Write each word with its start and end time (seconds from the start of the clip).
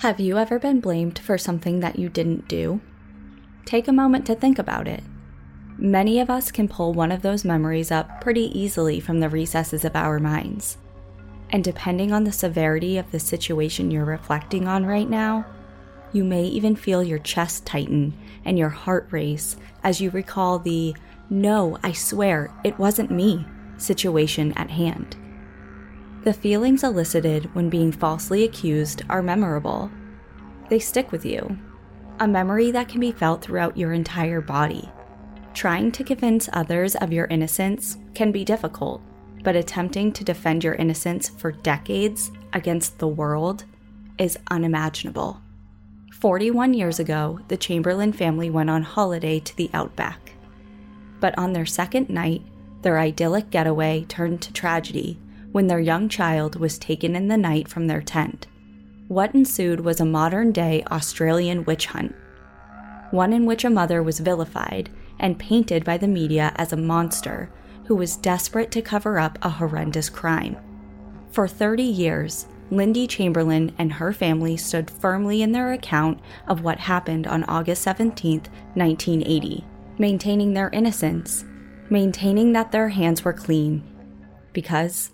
Have 0.00 0.18
you 0.18 0.38
ever 0.38 0.58
been 0.58 0.80
blamed 0.80 1.18
for 1.18 1.36
something 1.36 1.80
that 1.80 1.98
you 1.98 2.08
didn't 2.08 2.48
do? 2.48 2.80
Take 3.66 3.86
a 3.86 3.92
moment 3.92 4.24
to 4.28 4.34
think 4.34 4.58
about 4.58 4.88
it. 4.88 5.04
Many 5.76 6.20
of 6.20 6.30
us 6.30 6.50
can 6.50 6.68
pull 6.68 6.94
one 6.94 7.12
of 7.12 7.20
those 7.20 7.44
memories 7.44 7.90
up 7.90 8.18
pretty 8.18 8.46
easily 8.58 8.98
from 8.98 9.20
the 9.20 9.28
recesses 9.28 9.84
of 9.84 9.94
our 9.94 10.18
minds. 10.18 10.78
And 11.50 11.62
depending 11.62 12.14
on 12.14 12.24
the 12.24 12.32
severity 12.32 12.96
of 12.96 13.10
the 13.10 13.20
situation 13.20 13.90
you're 13.90 14.06
reflecting 14.06 14.66
on 14.66 14.86
right 14.86 15.08
now, 15.08 15.44
you 16.14 16.24
may 16.24 16.44
even 16.44 16.76
feel 16.76 17.02
your 17.02 17.18
chest 17.18 17.66
tighten 17.66 18.14
and 18.42 18.58
your 18.58 18.70
heart 18.70 19.06
race 19.10 19.56
as 19.84 20.00
you 20.00 20.08
recall 20.08 20.58
the 20.58 20.96
no, 21.28 21.76
I 21.82 21.92
swear, 21.92 22.50
it 22.64 22.78
wasn't 22.78 23.10
me 23.10 23.44
situation 23.76 24.54
at 24.56 24.70
hand. 24.70 25.18
The 26.22 26.34
feelings 26.34 26.84
elicited 26.84 27.54
when 27.54 27.70
being 27.70 27.90
falsely 27.90 28.44
accused 28.44 29.02
are 29.08 29.22
memorable. 29.22 29.90
They 30.68 30.78
stick 30.78 31.12
with 31.12 31.24
you, 31.24 31.58
a 32.18 32.28
memory 32.28 32.70
that 32.72 32.88
can 32.90 33.00
be 33.00 33.10
felt 33.10 33.40
throughout 33.40 33.78
your 33.78 33.94
entire 33.94 34.42
body. 34.42 34.86
Trying 35.54 35.92
to 35.92 36.04
convince 36.04 36.50
others 36.52 36.94
of 36.94 37.10
your 37.10 37.24
innocence 37.28 37.96
can 38.12 38.32
be 38.32 38.44
difficult, 38.44 39.00
but 39.42 39.56
attempting 39.56 40.12
to 40.12 40.22
defend 40.22 40.62
your 40.62 40.74
innocence 40.74 41.30
for 41.30 41.52
decades 41.52 42.30
against 42.52 42.98
the 42.98 43.08
world 43.08 43.64
is 44.18 44.38
unimaginable. 44.50 45.40
41 46.12 46.74
years 46.74 47.00
ago, 47.00 47.40
the 47.48 47.56
Chamberlain 47.56 48.12
family 48.12 48.50
went 48.50 48.68
on 48.68 48.82
holiday 48.82 49.40
to 49.40 49.56
the 49.56 49.70
outback. 49.72 50.32
But 51.18 51.38
on 51.38 51.54
their 51.54 51.64
second 51.64 52.10
night, 52.10 52.42
their 52.82 52.98
idyllic 52.98 53.48
getaway 53.48 54.04
turned 54.06 54.42
to 54.42 54.52
tragedy 54.52 55.18
when 55.52 55.66
their 55.66 55.80
young 55.80 56.08
child 56.08 56.56
was 56.56 56.78
taken 56.78 57.16
in 57.16 57.28
the 57.28 57.36
night 57.36 57.68
from 57.68 57.86
their 57.86 58.02
tent. 58.02 58.46
What 59.08 59.34
ensued 59.34 59.80
was 59.80 60.00
a 60.00 60.04
modern 60.04 60.52
day 60.52 60.84
Australian 60.90 61.64
witch 61.64 61.86
hunt, 61.86 62.14
one 63.10 63.32
in 63.32 63.46
which 63.46 63.64
a 63.64 63.70
mother 63.70 64.02
was 64.02 64.20
vilified 64.20 64.90
and 65.18 65.38
painted 65.38 65.84
by 65.84 65.98
the 65.98 66.06
media 66.08 66.52
as 66.56 66.72
a 66.72 66.76
monster 66.76 67.50
who 67.86 67.96
was 67.96 68.16
desperate 68.16 68.70
to 68.70 68.82
cover 68.82 69.18
up 69.18 69.38
a 69.42 69.50
horrendous 69.50 70.08
crime. 70.08 70.56
For 71.32 71.48
30 71.48 71.82
years, 71.82 72.46
Lindy 72.70 73.08
Chamberlain 73.08 73.74
and 73.78 73.92
her 73.92 74.12
family 74.12 74.56
stood 74.56 74.88
firmly 74.88 75.42
in 75.42 75.50
their 75.50 75.72
account 75.72 76.20
of 76.46 76.62
what 76.62 76.78
happened 76.78 77.26
on 77.26 77.42
August 77.44 77.82
17, 77.82 78.42
1980, 78.74 79.64
maintaining 79.98 80.54
their 80.54 80.70
innocence, 80.70 81.44
maintaining 81.88 82.52
that 82.52 82.70
their 82.70 82.90
hands 82.90 83.24
were 83.24 83.32
clean, 83.32 83.82
because 84.52 85.10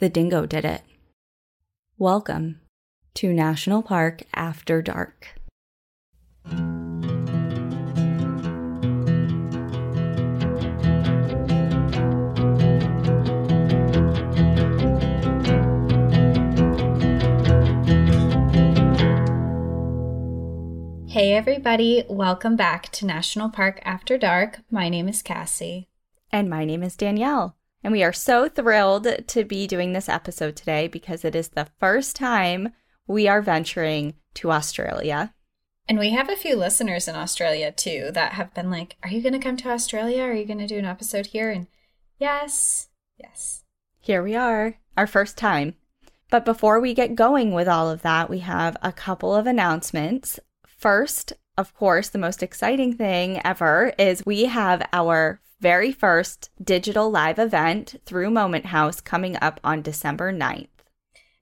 the 0.00 0.08
dingo 0.08 0.46
did 0.46 0.64
it. 0.64 0.80
Welcome 1.98 2.62
to 3.12 3.34
National 3.34 3.82
Park 3.82 4.22
After 4.34 4.80
Dark. 4.80 5.34
Hey, 21.08 21.34
everybody, 21.34 22.04
welcome 22.08 22.56
back 22.56 22.90
to 22.92 23.04
National 23.04 23.50
Park 23.50 23.82
After 23.84 24.16
Dark. 24.16 24.60
My 24.70 24.88
name 24.88 25.08
is 25.08 25.20
Cassie. 25.20 25.88
And 26.32 26.48
my 26.48 26.64
name 26.64 26.82
is 26.82 26.96
Danielle. 26.96 27.59
And 27.82 27.92
we 27.92 28.02
are 28.02 28.12
so 28.12 28.48
thrilled 28.48 29.06
to 29.28 29.44
be 29.44 29.66
doing 29.66 29.92
this 29.92 30.08
episode 30.08 30.56
today 30.56 30.86
because 30.86 31.24
it 31.24 31.34
is 31.34 31.48
the 31.48 31.68
first 31.78 32.14
time 32.14 32.72
we 33.06 33.26
are 33.26 33.40
venturing 33.40 34.14
to 34.34 34.52
Australia. 34.52 35.34
And 35.88 35.98
we 35.98 36.10
have 36.10 36.28
a 36.28 36.36
few 36.36 36.56
listeners 36.56 37.08
in 37.08 37.16
Australia 37.16 37.72
too 37.72 38.10
that 38.12 38.34
have 38.34 38.54
been 38.54 38.70
like, 38.70 38.96
Are 39.02 39.08
you 39.10 39.22
going 39.22 39.32
to 39.32 39.38
come 39.38 39.56
to 39.58 39.70
Australia? 39.70 40.22
Are 40.22 40.34
you 40.34 40.44
going 40.44 40.58
to 40.58 40.66
do 40.66 40.78
an 40.78 40.84
episode 40.84 41.26
here? 41.26 41.50
And 41.50 41.66
yes, 42.18 42.88
yes. 43.18 43.64
Here 43.98 44.22
we 44.22 44.36
are, 44.36 44.76
our 44.96 45.06
first 45.06 45.36
time. 45.36 45.74
But 46.30 46.44
before 46.44 46.78
we 46.80 46.94
get 46.94 47.16
going 47.16 47.52
with 47.52 47.66
all 47.66 47.90
of 47.90 48.02
that, 48.02 48.30
we 48.30 48.38
have 48.40 48.76
a 48.82 48.92
couple 48.92 49.34
of 49.34 49.46
announcements. 49.46 50.38
First, 50.64 51.32
of 51.58 51.74
course, 51.74 52.08
the 52.08 52.18
most 52.18 52.42
exciting 52.42 52.94
thing 52.94 53.40
ever 53.44 53.92
is 53.98 54.24
we 54.24 54.44
have 54.44 54.88
our 54.92 55.39
very 55.60 55.92
first 55.92 56.50
digital 56.62 57.10
live 57.10 57.38
event 57.38 58.00
through 58.06 58.30
Moment 58.30 58.66
House 58.66 59.00
coming 59.00 59.36
up 59.40 59.60
on 59.62 59.82
December 59.82 60.32
9th. 60.32 60.68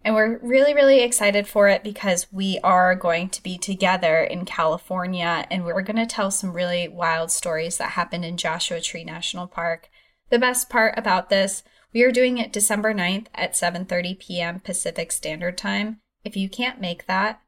And 0.04 0.14
we're 0.14 0.38
really, 0.38 0.74
really 0.74 1.00
excited 1.00 1.46
for 1.46 1.68
it 1.68 1.82
because 1.82 2.32
we 2.32 2.58
are 2.62 2.94
going 2.94 3.30
to 3.30 3.42
be 3.42 3.58
together 3.58 4.22
in 4.22 4.44
California 4.44 5.46
and 5.50 5.64
we're 5.64 5.82
going 5.82 5.96
to 5.96 6.06
tell 6.06 6.30
some 6.30 6.52
really 6.52 6.88
wild 6.88 7.30
stories 7.30 7.78
that 7.78 7.90
happened 7.90 8.24
in 8.24 8.36
Joshua 8.36 8.80
Tree 8.80 9.04
National 9.04 9.46
Park. 9.46 9.90
The 10.30 10.38
best 10.38 10.70
part 10.70 10.94
about 10.96 11.30
this, 11.30 11.62
we 11.92 12.02
are 12.02 12.12
doing 12.12 12.38
it 12.38 12.52
December 12.52 12.94
9th 12.94 13.26
at 13.34 13.54
7:30 13.54 14.18
p.m. 14.18 14.60
Pacific 14.60 15.10
Standard 15.10 15.58
Time. 15.58 16.00
If 16.24 16.36
you 16.36 16.48
can't 16.48 16.80
make 16.80 17.06
that, 17.06 17.40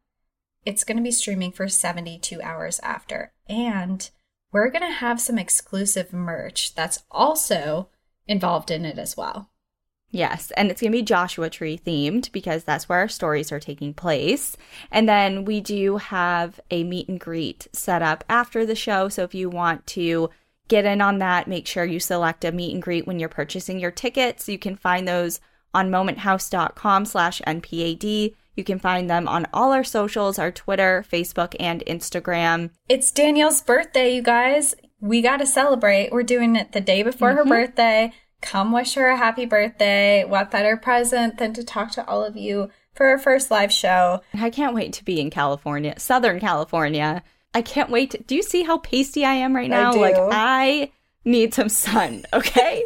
it's 0.65 0.85
going 0.85 0.97
to 0.97 1.03
be 1.03 1.11
streaming 1.11 1.53
for 1.53 1.69
72 1.69 2.43
hours 2.43 2.81
after. 2.81 3.33
And 3.49 4.11
we're 4.53 4.71
going 4.71 4.83
to 4.83 4.93
have 4.93 5.21
some 5.21 5.39
exclusive 5.39 6.13
merch 6.13 6.75
that's 6.75 7.03
also 7.11 7.89
involved 8.27 8.71
in 8.71 8.85
it 8.85 8.99
as 8.99 9.17
well. 9.17 9.51
Yes, 10.13 10.51
and 10.57 10.71
it's 10.71 10.81
going 10.81 10.91
to 10.91 10.99
be 10.99 11.03
Joshua 11.03 11.49
Tree 11.49 11.79
themed 11.79 12.33
because 12.33 12.65
that's 12.65 12.89
where 12.89 12.99
our 12.99 13.09
stories 13.09 13.53
are 13.53 13.61
taking 13.61 13.95
place. 13.95 14.57
And 14.91 15.09
then 15.09 15.45
we 15.45 15.61
do 15.61 15.99
have 15.99 16.59
a 16.71 16.83
meet 16.83 17.09
and 17.09 17.21
greet 17.21 17.69
set 17.73 18.03
up 18.03 18.25
after 18.29 18.67
the 18.67 18.75
show. 18.75 19.09
So 19.09 19.23
if 19.23 19.35
you 19.35 19.49
want 19.49 19.87
to 19.89 20.31
get 20.67 20.85
in 20.85 21.01
on 21.01 21.19
that, 21.19 21.47
make 21.47 21.67
sure 21.67 21.85
you 21.85 22.01
select 22.01 22.45
a 22.45 22.51
meet 22.51 22.75
and 22.75 22.83
greet 22.83 23.07
when 23.07 23.21
you're 23.21 23.29
purchasing 23.29 23.79
your 23.79 23.93
tickets. 23.93 24.49
You 24.49 24.59
can 24.59 24.75
find 24.75 25.07
those 25.07 25.41
on 25.73 25.91
momenthouse.com 25.91 27.05
slash 27.05 27.41
NPAD. 27.47 28.35
You 28.61 28.65
can 28.65 28.79
find 28.79 29.09
them 29.09 29.27
on 29.27 29.47
all 29.55 29.73
our 29.73 29.83
socials, 29.83 30.39
our 30.39 30.53
Twitter, 30.53 31.03
Facebook, 31.11 31.57
and 31.59 31.83
Instagram. 31.87 32.69
It's 32.91 33.11
Danielle's 33.11 33.63
birthday, 33.63 34.15
you 34.17 34.21
guys. 34.21 34.75
We 35.01 35.23
got 35.23 35.39
to 35.39 35.47
celebrate. 35.47 36.13
We're 36.13 36.25
doing 36.25 36.57
it 36.57 36.73
the 36.73 36.81
day 36.83 37.03
before 37.03 37.31
mm-hmm. 37.31 37.39
her 37.39 37.45
birthday. 37.47 38.13
Come 38.43 38.71
wish 38.71 38.93
her 38.97 39.09
a 39.09 39.17
happy 39.17 39.47
birthday. 39.47 40.25
What 40.25 40.51
better 40.51 40.77
present 40.77 41.39
than 41.39 41.55
to 41.55 41.65
talk 41.65 41.93
to 41.93 42.07
all 42.07 42.23
of 42.23 42.37
you 42.37 42.69
for 42.93 43.07
our 43.07 43.19
first 43.19 43.51
live 43.51 43.73
show? 43.73 44.21
I 44.35 44.51
can't 44.51 44.75
wait 44.75 44.93
to 44.93 45.05
be 45.07 45.23
in 45.23 45.31
California, 45.31 45.99
Southern 45.99 46.39
California. 46.39 47.23
I 47.55 47.63
can't 47.63 47.89
wait. 47.89 48.11
To, 48.11 48.19
do 48.19 48.35
you 48.35 48.43
see 48.43 48.65
how 48.65 48.77
pasty 48.77 49.25
I 49.25 49.33
am 49.33 49.57
right 49.57 49.71
now? 49.71 49.95
I 49.95 49.97
like, 49.97 50.17
I 50.19 50.93
need 51.25 51.55
some 51.55 51.71
sun, 51.71 52.27
okay? 52.35 52.85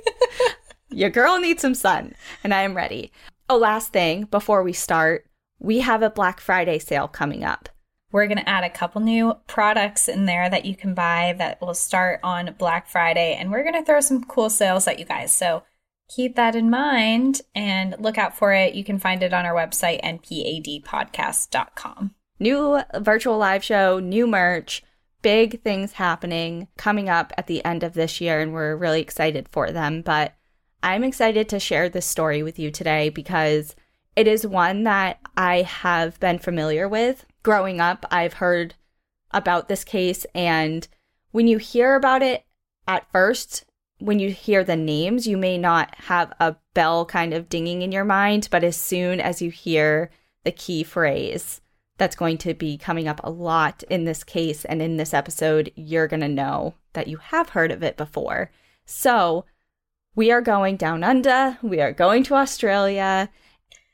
Your 0.90 1.10
girl 1.10 1.40
needs 1.40 1.62
some 1.62 1.74
sun, 1.74 2.14
and 2.44 2.54
I 2.54 2.62
am 2.62 2.76
ready. 2.76 3.10
Oh, 3.50 3.58
last 3.58 3.92
thing 3.92 4.26
before 4.26 4.62
we 4.62 4.72
start 4.72 5.26
we 5.64 5.80
have 5.80 6.02
a 6.02 6.10
Black 6.10 6.40
Friday 6.40 6.78
sale 6.78 7.08
coming 7.08 7.42
up. 7.42 7.68
We're 8.12 8.26
going 8.26 8.38
to 8.38 8.48
add 8.48 8.62
a 8.62 8.70
couple 8.70 9.00
new 9.00 9.34
products 9.48 10.08
in 10.08 10.26
there 10.26 10.48
that 10.48 10.64
you 10.64 10.76
can 10.76 10.94
buy 10.94 11.34
that 11.38 11.60
will 11.60 11.74
start 11.74 12.20
on 12.22 12.54
Black 12.58 12.86
Friday. 12.86 13.34
And 13.34 13.50
we're 13.50 13.64
going 13.64 13.74
to 13.74 13.84
throw 13.84 14.00
some 14.00 14.22
cool 14.22 14.50
sales 14.50 14.86
at 14.86 15.00
you 15.00 15.04
guys. 15.04 15.36
So 15.36 15.64
keep 16.08 16.36
that 16.36 16.54
in 16.54 16.70
mind 16.70 17.40
and 17.54 17.96
look 17.98 18.16
out 18.16 18.36
for 18.36 18.52
it. 18.52 18.74
You 18.74 18.84
can 18.84 18.98
find 18.98 19.22
it 19.22 19.32
on 19.32 19.46
our 19.46 19.54
website, 19.54 20.02
npadpodcast.com. 20.04 22.14
New 22.38 22.80
virtual 22.98 23.38
live 23.38 23.64
show, 23.64 23.98
new 23.98 24.26
merch, 24.26 24.82
big 25.22 25.62
things 25.62 25.92
happening 25.92 26.68
coming 26.76 27.08
up 27.08 27.32
at 27.38 27.46
the 27.46 27.64
end 27.64 27.82
of 27.82 27.94
this 27.94 28.20
year. 28.20 28.40
And 28.40 28.52
we're 28.52 28.76
really 28.76 29.00
excited 29.00 29.48
for 29.50 29.72
them. 29.72 30.02
But 30.02 30.34
I'm 30.84 31.02
excited 31.02 31.48
to 31.48 31.58
share 31.58 31.88
this 31.88 32.06
story 32.06 32.42
with 32.42 32.58
you 32.58 32.70
today 32.70 33.08
because 33.08 33.74
it 34.16 34.26
is 34.28 34.46
one 34.46 34.84
that 34.84 35.20
I 35.36 35.62
have 35.62 36.18
been 36.20 36.38
familiar 36.38 36.88
with. 36.88 37.26
Growing 37.42 37.80
up, 37.80 38.06
I've 38.10 38.34
heard 38.34 38.74
about 39.30 39.68
this 39.68 39.84
case, 39.84 40.24
and 40.34 40.86
when 41.32 41.48
you 41.48 41.58
hear 41.58 41.96
about 41.96 42.22
it 42.22 42.44
at 42.86 43.10
first, 43.10 43.64
when 43.98 44.18
you 44.18 44.30
hear 44.30 44.62
the 44.62 44.76
names, 44.76 45.26
you 45.26 45.36
may 45.36 45.58
not 45.58 45.94
have 45.96 46.32
a 46.38 46.56
bell 46.74 47.04
kind 47.04 47.34
of 47.34 47.48
dinging 47.48 47.82
in 47.82 47.92
your 47.92 48.04
mind, 48.04 48.48
but 48.50 48.62
as 48.62 48.76
soon 48.76 49.20
as 49.20 49.42
you 49.42 49.50
hear 49.50 50.10
the 50.44 50.52
key 50.52 50.84
phrase 50.84 51.60
that's 51.96 52.16
going 52.16 52.36
to 52.38 52.54
be 52.54 52.76
coming 52.76 53.06
up 53.06 53.20
a 53.22 53.30
lot 53.30 53.82
in 53.84 54.04
this 54.04 54.24
case 54.24 54.64
and 54.64 54.82
in 54.82 54.96
this 54.96 55.14
episode, 55.14 55.72
you're 55.76 56.08
going 56.08 56.20
to 56.20 56.28
know 56.28 56.74
that 56.92 57.08
you 57.08 57.16
have 57.16 57.50
heard 57.50 57.70
of 57.70 57.82
it 57.82 57.96
before. 57.96 58.50
So, 58.84 59.44
we 60.16 60.30
are 60.30 60.40
going 60.40 60.76
down 60.76 61.02
under, 61.02 61.58
we 61.62 61.80
are 61.80 61.92
going 61.92 62.22
to 62.24 62.34
Australia, 62.34 63.30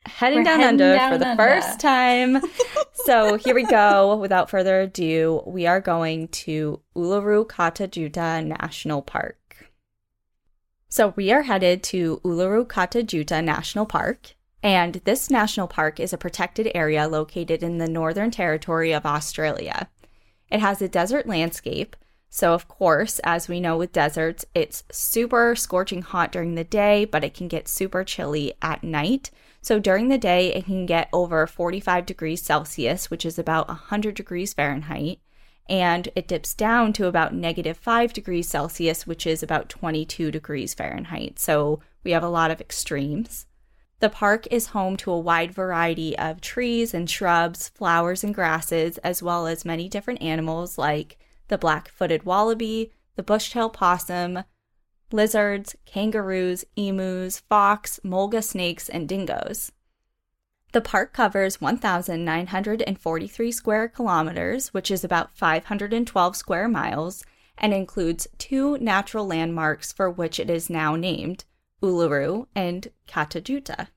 heading 0.07 0.39
We're 0.39 0.45
down 0.45 0.61
heading 0.61 0.81
under 0.81 0.95
down 0.95 1.13
for 1.13 1.19
the 1.19 1.29
under. 1.31 1.43
first 1.43 1.81
time. 1.81 2.41
so 3.05 3.37
here 3.37 3.55
we 3.55 3.65
go. 3.65 4.17
Without 4.17 4.51
further 4.51 4.81
ado, 4.83 5.43
we 5.47 5.67
are 5.67 5.81
going 5.81 6.29
to 6.29 6.81
Uluru 6.97 7.47
Kata 7.49 7.89
Tjuta 7.89 8.45
National 8.45 9.03
Park. 9.03 9.37
So 10.89 11.15
we 11.17 11.31
are 11.31 11.43
headed 11.43 11.83
to 11.85 12.21
Uluru 12.25 12.67
Kata 12.67 13.01
Tjuta 13.01 13.45
National 13.45 13.87
Park, 13.87 14.35
and 14.63 15.01
this 15.05 15.31
national 15.31 15.69
park 15.69 16.01
is 16.01 16.13
a 16.13 16.19
protected 16.19 16.71
area 16.75 17.07
located 17.07 17.63
in 17.63 17.79
the 17.79 17.89
Northern 17.89 18.31
Territory 18.31 18.93
of 18.93 19.07
Australia. 19.07 19.89
It 20.51 20.61
has 20.61 20.83
a 20.83 20.89
desert 20.89 21.27
landscape, 21.29 21.95
so 22.31 22.55
of 22.55 22.69
course, 22.69 23.19
as 23.25 23.49
we 23.49 23.59
know 23.59 23.77
with 23.77 23.93
deserts, 23.93 24.47
it's 24.55 24.85
super 24.91 25.57
scorching 25.57 26.03
hot 26.03 26.31
during 26.31 26.55
the 26.55 26.65
day, 26.65 27.05
but 27.05 27.25
it 27.25 27.35
can 27.35 27.49
get 27.49 27.67
super 27.67 28.05
chilly 28.05 28.55
at 28.63 28.85
night. 28.85 29.33
So 29.61 29.81
during 29.81 30.09
the 30.09 30.17
day, 30.17 30.55
it 30.55 30.65
can 30.65 30.87
get 30.87 31.09
over 31.13 31.47
45 31.47 32.07
degrees 32.07 32.41
Celsius, 32.41 33.11
which 33.11 33.27
is 33.27 33.39
about 33.39 33.67
100 33.67 34.15
degrees 34.15 34.55
Fahrenheit, 34.55 35.19
and 35.69 36.09
it 36.15 36.29
dips 36.29 36.55
down 36.55 36.93
to 36.95 37.07
about 37.07 37.35
negative 37.35 37.77
5 37.77 38.13
degrees 38.13 38.49
Celsius, 38.49 39.09
which 39.09 39.27
is 39.27 39.43
about 39.43 39.69
22 39.69 40.31
degrees 40.31 40.73
Fahrenheit. 40.73 41.39
So 41.41 41.81
we 42.05 42.13
have 42.13 42.23
a 42.23 42.29
lot 42.29 42.53
of 42.53 42.61
extremes. 42.61 43.47
The 43.99 44.09
park 44.09 44.47
is 44.51 44.69
home 44.69 44.97
to 44.99 45.11
a 45.11 45.19
wide 45.19 45.53
variety 45.53 46.17
of 46.17 46.41
trees 46.41 46.95
and 46.95 47.11
shrubs, 47.11 47.69
flowers 47.69 48.25
and 48.25 48.35
grasses, 48.35 48.99
as 48.99 49.23
well 49.23 49.47
as 49.47 49.65
many 49.65 49.89
different 49.89 50.23
animals 50.23 50.79
like 50.79 51.19
the 51.51 51.59
black 51.59 51.91
footed 51.91 52.23
wallaby, 52.25 52.93
the 53.17 53.23
bush-tail 53.23 53.69
possum, 53.69 54.45
lizards, 55.13 55.77
kangaroos, 55.85 56.65
emus, 56.77 57.41
fox, 57.41 58.01
mulga 58.03 58.43
snakes, 58.43 58.89
and 58.89 59.09
dingoes. 59.09 59.71
The 60.73 60.81
park 60.81 61.13
covers 61.13 61.61
1,943 61.61 63.53
square 63.53 63.89
kilometers, 63.89 64.69
which 64.69 64.91
is 64.91 65.03
about 65.03 65.37
512 65.37 66.37
square 66.37 66.69
miles, 66.69 67.25
and 67.59 67.75
includes 67.75 68.29
two 68.39 68.79
natural 68.79 69.27
landmarks 69.27 69.93
for 69.93 70.09
which 70.09 70.39
it 70.39 70.49
is 70.49 70.71
now 70.71 70.95
named 70.95 71.45
Uluru 71.83 72.47
and 72.55 72.89
Kata 73.09 73.41
Tjuta. 73.41 73.89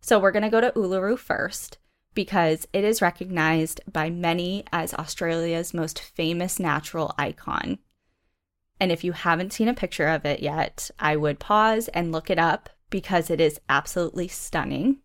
So 0.00 0.18
we're 0.20 0.30
going 0.30 0.44
to 0.44 0.48
go 0.48 0.60
to 0.60 0.70
Uluru 0.70 1.18
first 1.18 1.78
because 2.14 2.66
it 2.72 2.84
is 2.84 3.02
recognized 3.02 3.80
by 3.90 4.10
many 4.10 4.64
as 4.72 4.94
Australia's 4.94 5.74
most 5.74 6.00
famous 6.00 6.58
natural 6.58 7.14
icon. 7.18 7.78
And 8.80 8.90
if 8.90 9.04
you 9.04 9.12
haven't 9.12 9.52
seen 9.52 9.68
a 9.68 9.74
picture 9.74 10.08
of 10.08 10.24
it 10.24 10.40
yet, 10.40 10.90
I 10.98 11.16
would 11.16 11.38
pause 11.38 11.88
and 11.88 12.12
look 12.12 12.30
it 12.30 12.38
up 12.38 12.70
because 12.88 13.30
it 13.30 13.40
is 13.40 13.60
absolutely 13.68 14.26
stunning. 14.26 14.98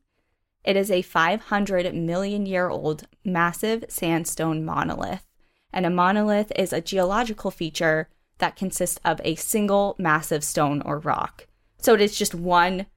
It 0.63 0.75
is 0.75 0.89
a 0.89 1.03
500 1.03 1.93
million 1.93 2.45
year 2.45 2.69
old 2.69 3.07
massive 3.23 3.85
sandstone 3.89 4.65
monolith. 4.65 5.27
And 5.71 5.85
a 5.85 5.89
monolith 5.89 6.51
is 6.55 6.71
a 6.71 6.81
geological 6.81 7.51
feature 7.51 8.09
that 8.37 8.55
consists 8.55 8.99
of 9.05 9.21
a 9.23 9.35
single 9.35 9.95
massive 9.99 10.43
stone 10.43 10.81
or 10.81 10.99
rock. 10.99 11.47
So 11.77 11.93
it 11.93 12.01
is 12.01 12.17
just 12.17 12.33
one 12.33 12.87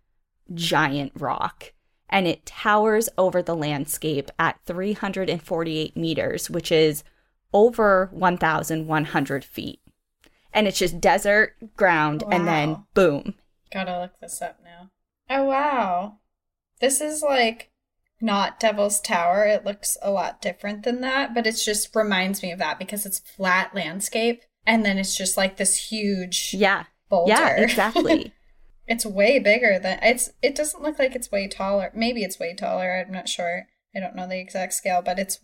giant 0.55 1.13
rock. 1.15 1.73
And 2.09 2.27
it 2.27 2.47
towers 2.47 3.09
over 3.19 3.43
the 3.43 3.57
landscape 3.57 4.31
at 4.39 4.59
348 4.65 5.97
meters, 5.97 6.49
which 6.49 6.73
is 6.73 7.05
over 7.53 8.09
1,100 8.13 9.45
feet. 9.45 9.81
And 10.53 10.67
it's 10.67 10.79
just 10.79 11.01
desert 11.01 11.55
ground, 11.77 12.25
and 12.31 12.49
then 12.49 12.85
boom, 12.95 13.35
Gotta 13.71 14.01
look 14.01 14.13
this 14.21 14.41
up 14.41 14.61
now. 14.65 14.91
Oh, 15.29 15.45
wow. 15.45 16.19
This 16.81 17.01
is 17.01 17.23
like 17.23 17.71
not 18.21 18.59
Devil's 18.59 19.01
Tower. 19.01 19.45
It 19.45 19.65
looks 19.65 19.97
a 20.03 20.11
lot 20.11 20.41
different 20.41 20.85
than 20.85 21.01
that, 21.03 21.35
but 21.35 21.47
it 21.47 21.57
just 21.57 21.95
reminds 21.95 22.43
me 22.43 22.51
of 22.51 22.59
that 22.59 22.79
because 22.79 23.05
it's 23.05 23.19
flat 23.19 23.75
landscape 23.75 24.43
and 24.67 24.85
then 24.85 24.99
it's 24.99 25.17
just 25.17 25.37
like 25.37 25.57
this 25.57 25.91
huge 25.91 26.55
yeah, 26.55 26.85
boulder. 27.09 27.31
yeah, 27.33 27.49
exactly. 27.61 28.33
It's 28.89 29.05
way 29.05 29.39
bigger 29.39 29.79
than 29.79 29.99
it's 30.03 30.31
it 30.43 30.55
doesn't 30.55 30.83
look 30.83 30.99
like 30.99 31.15
it's 31.15 31.31
way 31.31 31.47
taller. 31.47 31.91
Maybe 31.95 32.23
it's 32.25 32.39
way 32.39 32.55
taller. 32.55 33.05
I'm 33.07 33.13
not 33.13 33.29
sure. 33.29 33.67
I 33.95 34.01
don't 34.01 34.17
know 34.17 34.27
the 34.27 34.41
exact 34.41 34.73
scale, 34.73 35.03
but 35.03 35.19
it's 35.19 35.39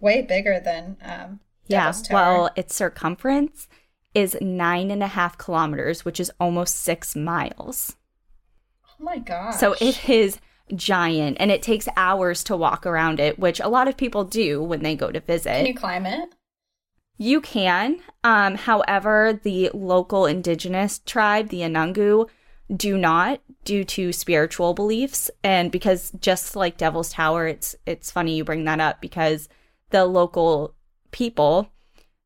way 0.00 0.22
bigger 0.22 0.58
than 0.58 0.96
um 1.02 1.40
Yeah, 1.66 1.92
well, 2.10 2.50
its 2.56 2.74
circumference 2.74 3.68
is 4.14 4.36
nine 4.40 4.90
and 4.90 5.02
a 5.02 5.08
half 5.08 5.36
kilometers, 5.36 6.04
which 6.04 6.18
is 6.18 6.32
almost 6.40 6.76
six 6.76 7.14
miles. 7.14 7.96
oh 8.88 9.04
my 9.04 9.18
gosh. 9.18 9.56
So 9.56 9.74
it 9.80 10.08
is 10.08 10.38
giant 10.74 11.36
and 11.38 11.50
it 11.50 11.62
takes 11.62 11.88
hours 11.96 12.42
to 12.44 12.56
walk 12.56 12.86
around 12.86 13.20
it, 13.20 13.38
which 13.38 13.60
a 13.60 13.68
lot 13.68 13.88
of 13.88 13.96
people 13.96 14.24
do 14.24 14.62
when 14.62 14.82
they 14.82 14.96
go 14.96 15.10
to 15.10 15.20
visit. 15.20 15.52
Can 15.52 15.66
you 15.66 15.74
climb 15.74 16.06
it? 16.06 16.30
You 17.18 17.40
can. 17.40 18.00
Um, 18.24 18.56
however, 18.56 19.38
the 19.42 19.70
local 19.72 20.26
indigenous 20.26 20.98
tribe, 20.98 21.48
the 21.48 21.60
Anangu, 21.60 22.28
do 22.74 22.96
not 22.98 23.40
due 23.64 23.84
to 23.84 24.12
spiritual 24.12 24.74
beliefs 24.74 25.30
and 25.44 25.70
because 25.70 26.12
just 26.20 26.56
like 26.56 26.76
Devil's 26.76 27.12
Tower, 27.12 27.46
it's 27.46 27.76
it's 27.86 28.10
funny 28.10 28.36
you 28.36 28.44
bring 28.44 28.64
that 28.64 28.80
up 28.80 29.00
because 29.00 29.48
the 29.90 30.04
local 30.04 30.74
people 31.10 31.70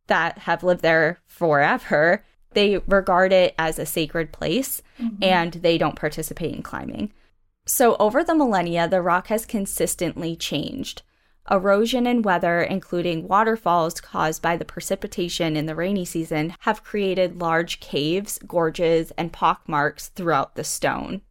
that 0.06 0.38
have 0.38 0.64
lived 0.64 0.82
there 0.82 1.18
forever, 1.26 2.24
they 2.52 2.78
regard 2.78 3.32
it 3.32 3.54
as 3.58 3.78
a 3.78 3.86
sacred 3.86 4.32
place 4.32 4.82
mm-hmm. 4.98 5.22
and 5.22 5.52
they 5.54 5.78
don't 5.78 5.96
participate 5.96 6.54
in 6.54 6.62
climbing. 6.62 7.12
So, 7.66 7.96
over 8.00 8.24
the 8.24 8.34
millennia, 8.34 8.88
the 8.88 9.02
rock 9.02 9.28
has 9.28 9.46
consistently 9.46 10.34
changed. 10.34 11.02
Erosion 11.48 12.06
and 12.06 12.24
weather, 12.24 12.60
including 12.60 13.28
waterfalls 13.28 14.00
caused 14.00 14.42
by 14.42 14.56
the 14.56 14.64
precipitation 14.64 15.56
in 15.56 15.66
the 15.66 15.74
rainy 15.74 16.04
season, 16.04 16.54
have 16.60 16.84
created 16.84 17.40
large 17.40 17.80
caves, 17.80 18.38
gorges, 18.46 19.10
and 19.12 19.32
pockmarks 19.32 20.08
throughout 20.08 20.54
the 20.54 20.64
stone. 20.64 21.22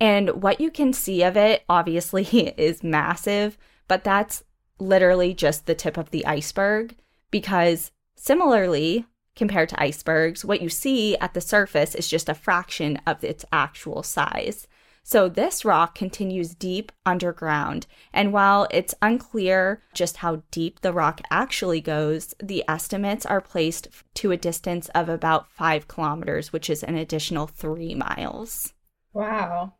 And 0.00 0.42
what 0.42 0.60
you 0.60 0.70
can 0.70 0.92
see 0.92 1.22
of 1.22 1.36
it, 1.36 1.64
obviously, 1.68 2.24
is 2.56 2.82
massive, 2.82 3.58
but 3.86 4.04
that's 4.04 4.44
literally 4.78 5.34
just 5.34 5.66
the 5.66 5.74
tip 5.74 5.96
of 5.96 6.10
the 6.10 6.24
iceberg 6.26 6.96
because, 7.30 7.90
similarly, 8.14 9.06
compared 9.34 9.68
to 9.70 9.82
icebergs, 9.82 10.44
what 10.44 10.60
you 10.60 10.68
see 10.68 11.16
at 11.18 11.34
the 11.34 11.40
surface 11.40 11.94
is 11.94 12.08
just 12.08 12.28
a 12.28 12.34
fraction 12.34 13.00
of 13.06 13.22
its 13.24 13.44
actual 13.52 14.02
size. 14.02 14.66
So 15.10 15.26
this 15.26 15.64
rock 15.64 15.94
continues 15.94 16.54
deep 16.54 16.92
underground, 17.06 17.86
and 18.12 18.30
while 18.30 18.68
it's 18.70 18.94
unclear 19.00 19.82
just 19.94 20.18
how 20.18 20.42
deep 20.50 20.82
the 20.82 20.92
rock 20.92 21.22
actually 21.30 21.80
goes, 21.80 22.34
the 22.42 22.62
estimates 22.68 23.24
are 23.24 23.40
placed 23.40 23.88
to 24.16 24.32
a 24.32 24.36
distance 24.36 24.90
of 24.90 25.08
about 25.08 25.50
five 25.50 25.88
kilometers, 25.88 26.52
which 26.52 26.68
is 26.68 26.82
an 26.82 26.94
additional 26.94 27.46
three 27.46 27.94
miles. 27.94 28.74
Wow. 29.14 29.76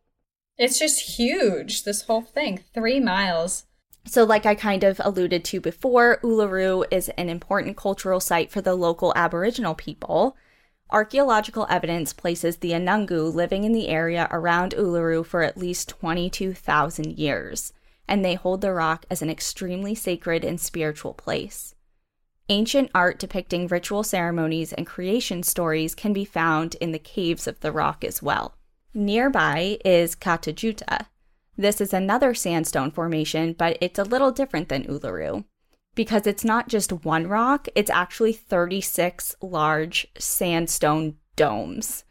It's 0.57 0.79
just 0.79 1.19
huge, 1.19 1.85
this 1.85 2.01
whole 2.01 2.23
thing. 2.23 2.61
Three 2.73 2.99
miles. 2.99 3.67
So, 4.07 4.25
like 4.25 4.47
I 4.47 4.55
kind 4.55 4.83
of 4.83 4.99
alluded 5.05 5.45
to 5.45 5.61
before, 5.61 6.21
Uluru 6.23 6.87
is 6.91 7.11
an 7.19 7.29
important 7.29 7.77
cultural 7.77 8.21
site 8.21 8.51
for 8.51 8.63
the 8.63 8.75
local 8.75 9.13
Aboriginal 9.15 9.75
people. 9.75 10.39
Archaeological 10.91 11.67
evidence 11.69 12.15
places 12.15 12.57
the 12.57 12.71
Anangu 12.71 13.33
living 13.33 13.65
in 13.65 13.73
the 13.73 13.89
area 13.89 14.27
around 14.31 14.73
Uluru 14.73 15.25
for 15.25 15.43
at 15.43 15.59
least 15.59 15.91
22,000 15.91 17.19
years, 17.19 17.75
and 18.09 18.25
they 18.25 18.35
hold 18.35 18.63
the 18.63 18.73
rock 18.73 19.05
as 19.11 19.21
an 19.21 19.29
extremely 19.29 19.95
sacred 19.95 20.45
and 20.47 20.59
spiritual 20.59 21.13
place. 21.13 21.75
Ancient 22.49 22.91
art 22.95 23.19
depicting 23.19 23.67
ritual 23.67 24.03
ceremonies 24.03 24.73
and 24.73 24.87
creation 24.87 25.43
stories 25.43 25.95
can 25.95 26.15
be 26.15 26.25
found 26.25 26.75
in 26.77 26.93
the 26.93 26.99
caves 26.99 27.47
of 27.47 27.61
the 27.61 27.71
rock 27.71 28.03
as 28.03 28.23
well. 28.23 28.55
Nearby 28.95 29.77
is 29.85 30.15
Kata 30.15 30.55
Tjuta. 30.55 31.07
This 31.59 31.83
is 31.83 31.93
another 31.93 32.33
sandstone 32.33 32.91
formation, 32.91 33.53
but 33.53 33.77
it's 33.83 33.99
a 33.99 34.05
little 34.05 34.31
different 34.31 34.71
than 34.71 34.85
Uluru 34.85 35.45
because 35.99 36.29
it's 36.29 36.45
not 36.45 36.69
just 36.69 37.05
one 37.05 37.27
rock, 37.27 37.67
it's 37.75 37.91
actually 37.91 38.33
36 38.33 39.35
large 39.43 40.07
sandstone 40.17 41.17
domes. 41.35 42.05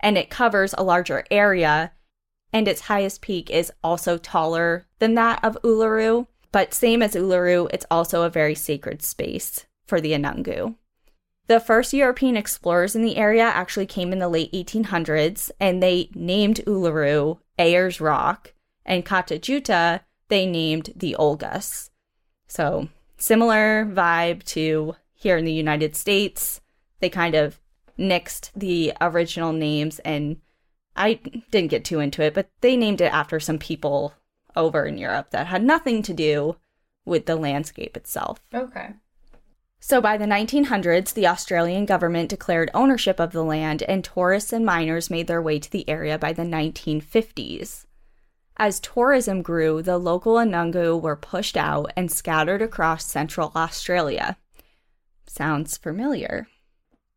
And 0.00 0.16
it 0.16 0.30
covers 0.30 0.74
a 0.78 0.82
larger 0.82 1.22
area, 1.30 1.92
and 2.50 2.66
its 2.66 2.80
highest 2.80 3.20
peak 3.20 3.50
is 3.50 3.70
also 3.84 4.16
taller 4.16 4.86
than 5.00 5.16
that 5.16 5.44
of 5.44 5.58
Uluru. 5.62 6.28
But 6.50 6.72
same 6.72 7.02
as 7.02 7.12
Uluru, 7.14 7.68
it's 7.74 7.84
also 7.90 8.22
a 8.22 8.30
very 8.30 8.54
sacred 8.54 9.02
space 9.02 9.66
for 9.86 10.00
the 10.00 10.12
Anangu. 10.12 10.76
The 11.46 11.60
first 11.60 11.92
European 11.92 12.38
explorers 12.38 12.96
in 12.96 13.02
the 13.02 13.18
area 13.18 13.44
actually 13.44 13.84
came 13.84 14.14
in 14.14 14.18
the 14.18 14.30
late 14.30 14.50
1800s, 14.52 15.50
and 15.60 15.82
they 15.82 16.08
named 16.14 16.62
Uluru 16.66 17.38
Ayers 17.58 18.00
Rock, 18.00 18.54
and 18.86 19.04
Kata 19.04 19.34
Tjuta 19.34 20.00
they 20.28 20.46
named 20.46 20.94
the 20.96 21.14
Olgas. 21.18 21.90
So, 22.48 22.88
similar 23.16 23.86
vibe 23.86 24.42
to 24.44 24.94
here 25.14 25.36
in 25.36 25.44
the 25.44 25.52
United 25.52 25.96
States. 25.96 26.60
They 27.00 27.08
kind 27.08 27.34
of 27.34 27.60
nixed 27.98 28.50
the 28.54 28.92
original 29.00 29.52
names, 29.52 29.98
and 30.00 30.36
I 30.94 31.14
didn't 31.50 31.70
get 31.70 31.84
too 31.84 32.00
into 32.00 32.22
it, 32.22 32.34
but 32.34 32.50
they 32.60 32.76
named 32.76 33.00
it 33.00 33.12
after 33.12 33.40
some 33.40 33.58
people 33.58 34.14
over 34.54 34.86
in 34.86 34.98
Europe 34.98 35.30
that 35.30 35.46
had 35.46 35.62
nothing 35.62 36.02
to 36.02 36.14
do 36.14 36.56
with 37.04 37.26
the 37.26 37.36
landscape 37.36 37.96
itself. 37.96 38.40
Okay. 38.52 38.94
So 39.78 40.00
by 40.00 40.16
the 40.16 40.24
1900s, 40.24 41.14
the 41.14 41.26
Australian 41.26 41.84
government 41.84 42.30
declared 42.30 42.70
ownership 42.74 43.20
of 43.20 43.32
the 43.32 43.44
land, 43.44 43.82
and 43.82 44.02
tourists 44.02 44.52
and 44.52 44.64
miners 44.64 45.10
made 45.10 45.26
their 45.26 45.42
way 45.42 45.58
to 45.58 45.70
the 45.70 45.88
area 45.88 46.18
by 46.18 46.32
the 46.32 46.42
1950s. 46.42 47.86
As 48.58 48.80
tourism 48.80 49.42
grew, 49.42 49.82
the 49.82 49.98
local 49.98 50.36
Anangu 50.36 51.00
were 51.00 51.16
pushed 51.16 51.56
out 51.56 51.92
and 51.96 52.10
scattered 52.10 52.62
across 52.62 53.04
central 53.04 53.52
Australia. 53.54 54.38
Sounds 55.26 55.76
familiar. 55.76 56.48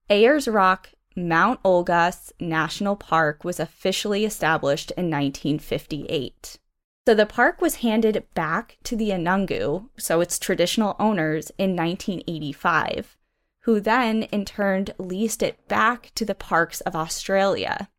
Ayers 0.10 0.48
Rock 0.48 0.90
Mount 1.16 1.62
Olgas 1.64 2.32
National 2.40 2.96
Park 2.96 3.44
was 3.44 3.60
officially 3.60 4.26
established 4.26 4.92
in 4.92 5.06
1958. 5.06 6.60
So 7.08 7.16
the 7.16 7.26
park 7.26 7.62
was 7.62 7.76
handed 7.76 8.24
back 8.34 8.78
to 8.84 8.96
the 8.96 9.10
Anangu, 9.10 9.90
so 9.98 10.22
its 10.22 10.38
traditional 10.38 10.96
owners, 11.00 11.52
in 11.58 11.76
1985, 11.76 13.18
who 13.62 13.80
then 13.80 14.24
in 14.24 14.46
turn 14.46 14.88
leased 14.98 15.42
it 15.42 15.68
back 15.68 16.12
to 16.16 16.26
the 16.26 16.36
Parks 16.36 16.82
of 16.82 16.96
Australia. 16.96 17.90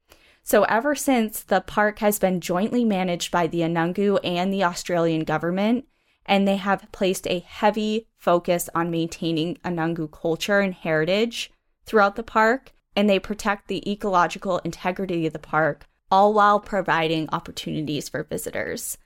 So 0.43 0.65
ever 0.65 0.95
since, 0.95 1.43
the 1.43 1.61
park 1.61 2.01
has 2.01 2.19
been 2.19 2.41
jointly 2.41 2.85
managed 2.85 3.31
by 3.31 3.47
the 3.47 3.61
Anangu 3.61 4.19
and 4.25 4.53
the 4.53 4.65
Australian 4.65 5.25
government, 5.25 5.87
and 6.27 6.47
they 6.47 6.57
have 6.57 6.91
placed 6.93 7.27
a 7.27 7.41
heavy 7.41 8.09
focus 8.17 8.69
on 8.75 8.91
maintaining 8.91 9.57
Anangu 9.65 10.11
culture 10.11 10.61
and 10.61 10.75
heritage 10.75 11.51
throughout 11.85 12.17
the 12.17 12.23
park, 12.23 12.73
and 12.97 13.09
they 13.09 13.19
protect 13.19 13.69
the 13.69 13.89
ecological 13.91 14.59
integrity 14.59 15.27
of 15.27 15.33
the 15.33 15.39
park 15.39 15.87
all 16.11 16.35
while 16.35 16.61
providing 16.61 17.29
opportunities 17.33 18.09
for 18.09 18.25
visitors. 18.25 18.99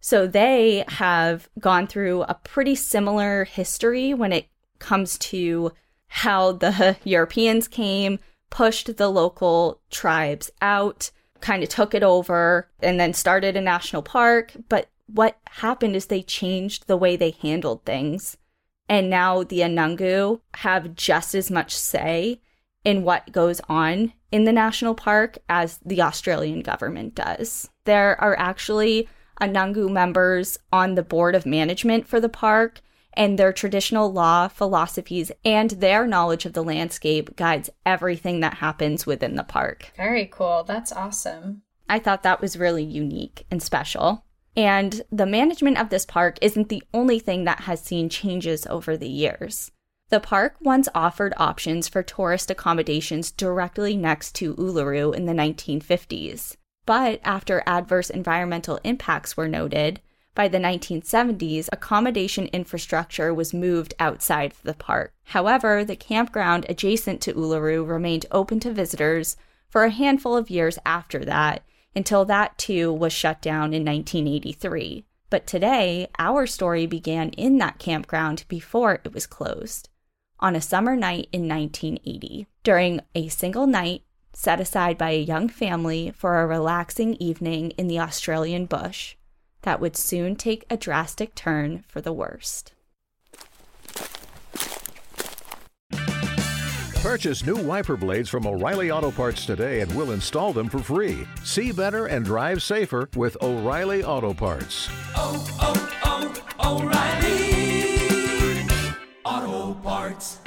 So 0.00 0.26
they 0.26 0.84
have 0.88 1.48
gone 1.58 1.86
through 1.86 2.22
a 2.22 2.34
pretty 2.34 2.74
similar 2.74 3.44
history 3.44 4.12
when 4.12 4.32
it 4.32 4.48
comes 4.78 5.16
to 5.18 5.72
how 6.06 6.52
the 6.52 6.96
Europeans 7.04 7.68
came, 7.68 8.18
pushed 8.50 8.96
the 8.96 9.08
local 9.08 9.80
tribes 9.90 10.50
out, 10.62 11.10
kind 11.40 11.62
of 11.62 11.68
took 11.68 11.94
it 11.94 12.02
over, 12.02 12.68
and 12.80 12.98
then 12.98 13.12
started 13.12 13.56
a 13.56 13.60
national 13.60 14.02
park. 14.02 14.52
But 14.68 14.88
what 15.06 15.38
happened 15.50 15.96
is 15.96 16.06
they 16.06 16.22
changed 16.22 16.86
the 16.86 16.96
way 16.96 17.16
they 17.16 17.30
handled 17.30 17.84
things. 17.84 18.36
And 18.88 19.08
now 19.08 19.42
the 19.42 19.60
Anangu 19.60 20.40
have 20.56 20.94
just 20.94 21.34
as 21.34 21.50
much 21.50 21.74
say 21.74 22.40
in 22.84 23.02
what 23.02 23.32
goes 23.32 23.60
on 23.68 24.12
in 24.30 24.44
the 24.44 24.52
national 24.52 24.94
park 24.94 25.38
as 25.48 25.78
the 25.84 26.02
Australian 26.02 26.60
government 26.60 27.14
does. 27.14 27.70
There 27.84 28.20
are 28.20 28.38
actually 28.38 29.08
Anangu 29.40 29.90
members 29.90 30.58
on 30.72 30.94
the 30.94 31.02
board 31.02 31.34
of 31.34 31.46
management 31.46 32.06
for 32.06 32.20
the 32.20 32.28
park, 32.28 32.80
and 33.14 33.38
their 33.38 33.52
traditional 33.52 34.12
law, 34.12 34.48
philosophies, 34.48 35.32
and 35.44 35.70
their 35.70 36.06
knowledge 36.06 36.44
of 36.44 36.52
the 36.52 36.64
landscape 36.64 37.36
guides 37.36 37.70
everything 37.86 38.40
that 38.40 38.54
happens 38.54 39.06
within 39.06 39.36
the 39.36 39.44
park. 39.44 39.92
Very 39.96 40.26
cool. 40.26 40.64
That's 40.64 40.92
awesome. 40.92 41.62
I 41.88 41.98
thought 41.98 42.22
that 42.22 42.40
was 42.40 42.58
really 42.58 42.84
unique 42.84 43.46
and 43.50 43.62
special. 43.62 44.24
And 44.56 45.02
the 45.10 45.26
management 45.26 45.78
of 45.78 45.90
this 45.90 46.06
park 46.06 46.38
isn't 46.40 46.68
the 46.68 46.82
only 46.92 47.18
thing 47.18 47.44
that 47.44 47.60
has 47.60 47.80
seen 47.80 48.08
changes 48.08 48.66
over 48.66 48.96
the 48.96 49.08
years. 49.08 49.70
The 50.10 50.20
park 50.20 50.56
once 50.60 50.88
offered 50.94 51.34
options 51.38 51.88
for 51.88 52.02
tourist 52.02 52.50
accommodations 52.50 53.30
directly 53.30 53.96
next 53.96 54.34
to 54.36 54.54
Uluru 54.54 55.14
in 55.14 55.24
the 55.26 55.32
1950s. 55.32 56.56
But 56.86 57.20
after 57.24 57.62
adverse 57.66 58.10
environmental 58.10 58.78
impacts 58.84 59.36
were 59.36 59.48
noted, 59.48 60.00
by 60.34 60.48
the 60.48 60.58
1970s, 60.58 61.68
accommodation 61.72 62.46
infrastructure 62.46 63.32
was 63.32 63.54
moved 63.54 63.94
outside 64.00 64.54
the 64.62 64.74
park. 64.74 65.12
However, 65.24 65.84
the 65.84 65.96
campground 65.96 66.66
adjacent 66.68 67.20
to 67.22 67.34
Uluru 67.34 67.86
remained 67.86 68.26
open 68.30 68.58
to 68.60 68.72
visitors 68.72 69.36
for 69.68 69.84
a 69.84 69.90
handful 69.90 70.36
of 70.36 70.50
years 70.50 70.78
after 70.84 71.24
that, 71.24 71.64
until 71.94 72.24
that 72.24 72.58
too 72.58 72.92
was 72.92 73.12
shut 73.12 73.40
down 73.40 73.72
in 73.72 73.84
1983. 73.84 75.04
But 75.30 75.46
today, 75.46 76.08
our 76.18 76.46
story 76.46 76.86
began 76.86 77.30
in 77.30 77.58
that 77.58 77.78
campground 77.78 78.44
before 78.48 79.00
it 79.04 79.12
was 79.12 79.26
closed 79.26 79.88
on 80.40 80.56
a 80.56 80.60
summer 80.60 80.96
night 80.96 81.28
in 81.32 81.48
1980. 81.48 82.46
During 82.62 83.00
a 83.14 83.28
single 83.28 83.66
night 83.66 84.02
set 84.32 84.60
aside 84.60 84.98
by 84.98 85.10
a 85.10 85.22
young 85.22 85.48
family 85.48 86.12
for 86.14 86.40
a 86.40 86.46
relaxing 86.46 87.14
evening 87.14 87.70
in 87.72 87.86
the 87.86 88.00
Australian 88.00 88.66
bush 88.66 89.16
that 89.64 89.80
would 89.80 89.96
soon 89.96 90.36
take 90.36 90.64
a 90.70 90.76
drastic 90.76 91.34
turn 91.34 91.84
for 91.88 92.00
the 92.00 92.12
worst. 92.12 92.72
Purchase 97.02 97.44
new 97.44 97.56
wiper 97.56 97.98
blades 97.98 98.30
from 98.30 98.46
O'Reilly 98.46 98.90
Auto 98.90 99.10
Parts 99.10 99.44
today 99.44 99.80
and 99.80 99.94
we'll 99.94 100.12
install 100.12 100.54
them 100.54 100.70
for 100.70 100.78
free. 100.78 101.26
See 101.44 101.70
better 101.70 102.06
and 102.06 102.24
drive 102.24 102.62
safer 102.62 103.10
with 103.14 103.36
O'Reilly 103.42 104.02
Auto 104.02 104.32
Parts. 104.32 104.88
Oh, 105.14 105.46
oh, 105.60 106.34
oh, 106.60 106.80
O'Reilly! 106.80 107.04
Auto 109.24 109.74
Parts. 109.80 110.38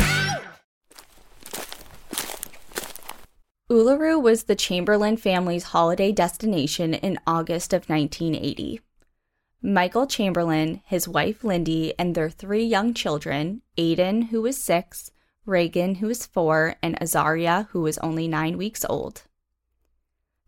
Uluru 3.70 4.20
was 4.20 4.46
the 4.46 4.56
Chamberlain 4.56 5.18
family's 5.18 5.66
holiday 5.66 6.12
destination 6.12 6.94
in 6.96 7.20
August 7.28 7.74
of 7.74 7.88
1980. 7.88 8.82
Michael 9.62 10.06
Chamberlain, 10.06 10.82
his 10.86 11.08
wife 11.08 11.44
Lindy, 11.44 11.94
and 11.98 12.14
their 12.14 12.30
three 12.30 12.64
young 12.64 12.94
children, 12.94 13.64
Aiden, 13.78 14.30
who 14.30 14.42
was 14.44 14.56
six, 14.56 15.12
Reagan, 15.46 15.96
who 15.96 16.08
was 16.08 16.28
four, 16.28 16.76
and 16.84 17.00
Azaria, 17.00 17.68
who 17.70 17.82
was 17.82 17.98
only 18.00 18.28
nine 18.28 18.58
weeks 18.58 18.86
old. 18.88 19.24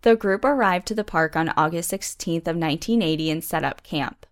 The 0.01 0.15
group 0.15 0.45
arrived 0.45 0.87
to 0.87 0.95
the 0.95 1.03
park 1.03 1.35
on 1.35 1.49
August 1.57 1.91
16th 1.91 2.47
of 2.47 2.55
1980 2.55 3.31
and 3.31 3.43
set 3.43 3.63
up 3.63 3.83
camp. 3.83 4.25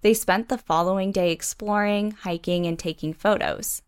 They 0.00 0.14
spent 0.14 0.48
the 0.48 0.58
following 0.58 1.12
day 1.12 1.30
exploring, 1.30 2.12
hiking, 2.12 2.66
and 2.66 2.78
taking 2.78 3.12
photos. 3.12 3.82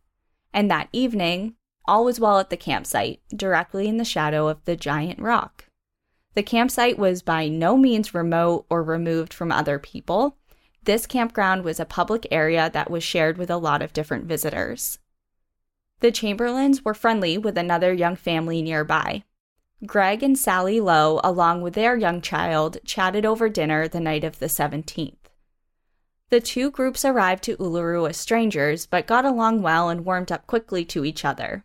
And 0.52 0.70
that 0.70 0.88
evening, 0.92 1.54
all 1.86 2.04
was 2.04 2.20
well 2.20 2.38
at 2.38 2.50
the 2.50 2.56
campsite, 2.56 3.20
directly 3.34 3.88
in 3.88 3.96
the 3.96 4.04
shadow 4.04 4.48
of 4.48 4.64
the 4.66 4.76
giant 4.76 5.18
rock. 5.18 5.64
The 6.34 6.42
campsite 6.42 6.98
was 6.98 7.22
by 7.22 7.48
no 7.48 7.76
means 7.76 8.14
remote 8.14 8.64
or 8.70 8.82
removed 8.82 9.34
from 9.34 9.52
other 9.52 9.78
people. 9.78 10.36
This 10.84 11.06
campground 11.06 11.62
was 11.62 11.78
a 11.78 11.84
public 11.84 12.26
area 12.30 12.70
that 12.72 12.90
was 12.90 13.04
shared 13.04 13.38
with 13.38 13.50
a 13.50 13.56
lot 13.56 13.82
of 13.82 13.92
different 13.92 14.24
visitors. 14.24 14.98
The 16.00 16.10
Chamberlains 16.10 16.84
were 16.84 16.94
friendly 16.94 17.38
with 17.38 17.56
another 17.56 17.92
young 17.92 18.16
family 18.16 18.62
nearby. 18.62 19.24
Greg 19.86 20.22
and 20.22 20.38
Sally 20.38 20.80
Lowe, 20.80 21.20
along 21.22 21.62
with 21.62 21.74
their 21.74 21.96
young 21.96 22.20
child, 22.20 22.78
chatted 22.84 23.26
over 23.26 23.48
dinner 23.48 23.86
the 23.86 24.00
night 24.00 24.24
of 24.24 24.38
the 24.38 24.46
17th. 24.46 25.16
The 26.30 26.40
two 26.40 26.70
groups 26.70 27.04
arrived 27.04 27.44
to 27.44 27.56
Uluru 27.58 28.08
as 28.08 28.16
strangers, 28.16 28.86
but 28.86 29.06
got 29.06 29.24
along 29.24 29.62
well 29.62 29.88
and 29.88 30.04
warmed 30.04 30.32
up 30.32 30.46
quickly 30.46 30.84
to 30.86 31.04
each 31.04 31.24
other. 31.24 31.64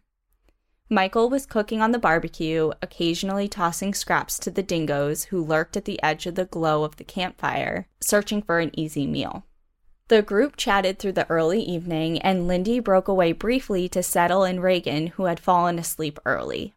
Michael 0.90 1.30
was 1.30 1.46
cooking 1.46 1.82
on 1.82 1.92
the 1.92 2.00
barbecue, 2.00 2.72
occasionally 2.82 3.50
tossing 3.50 3.94
scraps 3.94 4.40
to 4.40 4.50
the 4.50 4.64
dingoes 4.64 5.26
who 5.26 5.44
lurked 5.44 5.76
at 5.76 5.86
the 5.86 6.02
edge 6.02 6.26
of 6.26 6.36
the 6.36 6.46
glow 6.46 6.84
of 6.84 6.96
the 6.96 7.04
campfire, 7.04 7.88
searching 8.00 8.42
for 8.42 8.60
an 8.60 8.72
easy 8.80 9.06
meal. 9.06 9.46
The 10.08 10.22
group 10.22 10.56
chatted 10.56 10.98
through 10.98 11.12
the 11.14 11.30
early 11.30 11.62
evening, 11.62 12.20
and 12.20 12.48
Lindy 12.48 12.80
broke 12.80 13.10
away 13.10 13.34
briefly 13.34 13.90
to 13.90 14.02
settle 14.02 14.46
in 14.46 14.62
Reagan, 14.62 15.08
who 15.08 15.26
had 15.26 15.42
fallen 15.42 15.78
asleep 15.78 16.20
early. 16.26 16.74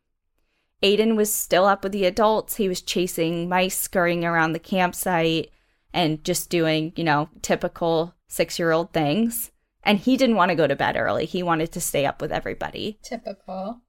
Aiden 0.83 1.15
was 1.15 1.33
still 1.33 1.67
up 1.67 1.85
with 1.85 1.93
the 1.93 2.07
adults. 2.07 2.57
He 2.57 2.69
was 2.69 2.83
chasing 2.83 3.49
mice 3.49 3.79
scurrying 3.79 4.25
around 4.25 4.53
the 4.53 4.59
campsite 4.59 5.51
and 5.93 6.25
just 6.25 6.51
doing, 6.51 6.93
you 6.97 7.05
know, 7.05 7.29
typical 7.43 8.15
six 8.27 8.59
year 8.59 8.73
old 8.73 8.93
things. 8.93 9.53
And 9.85 9.99
he 9.99 10.17
didn't 10.17 10.37
want 10.37 10.51
to 10.51 10.57
go 10.57 10.67
to 10.67 10.77
bed 10.77 10.97
early. 10.97 11.27
He 11.27 11.43
wanted 11.43 11.71
to 11.73 11.81
stay 11.81 12.07
up 12.07 12.21
with 12.21 12.33
everybody. 12.33 12.99
Typical. 13.03 13.83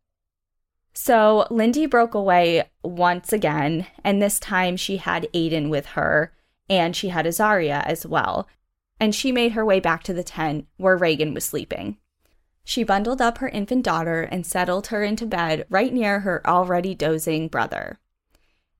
So 0.93 1.47
Lindy 1.49 1.85
broke 1.85 2.13
away 2.13 2.69
once 2.83 3.31
again, 3.31 3.87
and 4.03 4.21
this 4.21 4.39
time 4.39 4.75
she 4.75 4.97
had 4.97 5.27
Aiden 5.33 5.69
with 5.69 5.87
her, 5.87 6.33
and 6.69 6.95
she 6.95 7.09
had 7.09 7.25
Azaria 7.25 7.83
as 7.85 8.05
well. 8.05 8.47
And 8.99 9.15
she 9.15 9.31
made 9.31 9.53
her 9.53 9.65
way 9.65 9.79
back 9.79 10.03
to 10.03 10.13
the 10.13 10.23
tent 10.23 10.67
where 10.77 10.97
Reagan 10.97 11.33
was 11.33 11.45
sleeping. 11.45 11.97
She 12.63 12.83
bundled 12.83 13.21
up 13.21 13.39
her 13.39 13.49
infant 13.49 13.83
daughter 13.83 14.21
and 14.21 14.45
settled 14.45 14.87
her 14.87 15.03
into 15.03 15.25
bed 15.25 15.65
right 15.69 15.91
near 15.91 16.19
her 16.19 16.45
already 16.47 16.93
dozing 16.93 17.47
brother. 17.47 17.99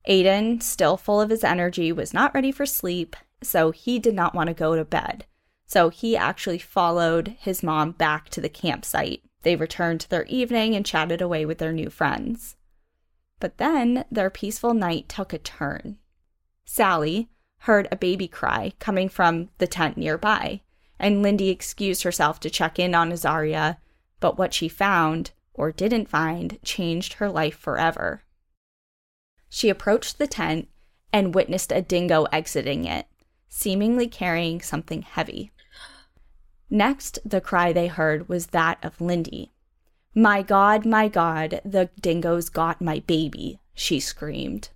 Aiden, 0.08 0.62
still 0.62 0.96
full 0.96 1.20
of 1.20 1.30
his 1.30 1.44
energy, 1.44 1.92
was 1.92 2.14
not 2.14 2.34
ready 2.34 2.52
for 2.52 2.66
sleep, 2.66 3.16
so 3.42 3.70
he 3.70 3.98
did 3.98 4.14
not 4.14 4.34
want 4.34 4.48
to 4.48 4.54
go 4.54 4.76
to 4.76 4.84
bed. 4.84 5.26
So 5.66 5.88
he 5.88 6.16
actually 6.16 6.58
followed 6.58 7.36
his 7.40 7.62
mom 7.62 7.92
back 7.92 8.28
to 8.30 8.40
the 8.40 8.48
campsite. 8.48 9.22
They 9.42 9.56
returned 9.56 10.00
to 10.02 10.10
their 10.10 10.24
evening 10.24 10.74
and 10.74 10.86
chatted 10.86 11.20
away 11.20 11.44
with 11.44 11.58
their 11.58 11.72
new 11.72 11.90
friends. 11.90 12.56
But 13.40 13.58
then 13.58 14.04
their 14.10 14.30
peaceful 14.30 14.74
night 14.74 15.08
took 15.08 15.32
a 15.32 15.38
turn. 15.38 15.98
Sally 16.64 17.28
heard 17.58 17.88
a 17.90 17.96
baby 17.96 18.28
cry 18.28 18.72
coming 18.78 19.08
from 19.08 19.50
the 19.58 19.66
tent 19.66 19.96
nearby, 19.96 20.60
and 20.98 21.22
Lindy 21.22 21.48
excused 21.48 22.02
herself 22.04 22.38
to 22.40 22.50
check 22.50 22.78
in 22.78 22.94
on 22.94 23.10
Azaria, 23.10 23.78
but 24.20 24.38
what 24.38 24.54
she 24.54 24.68
found, 24.68 25.32
or 25.54 25.72
didn't 25.72 26.08
find, 26.08 26.58
changed 26.62 27.14
her 27.14 27.28
life 27.28 27.56
forever. 27.56 28.22
She 29.48 29.68
approached 29.68 30.18
the 30.18 30.26
tent 30.26 30.68
and 31.12 31.34
witnessed 31.34 31.72
a 31.72 31.82
dingo 31.82 32.24
exiting 32.32 32.84
it, 32.84 33.06
seemingly 33.48 34.08
carrying 34.08 34.60
something 34.60 35.02
heavy. 35.02 35.52
Next, 36.72 37.18
the 37.22 37.42
cry 37.42 37.70
they 37.74 37.88
heard 37.88 38.30
was 38.30 38.46
that 38.46 38.82
of 38.82 38.98
Lindy. 38.98 39.52
My 40.14 40.40
God, 40.40 40.86
my 40.86 41.06
God, 41.06 41.60
the 41.66 41.90
dingoes 42.00 42.48
got 42.48 42.80
my 42.80 43.00
baby, 43.00 43.60
she 43.74 44.00
screamed. 44.00 44.70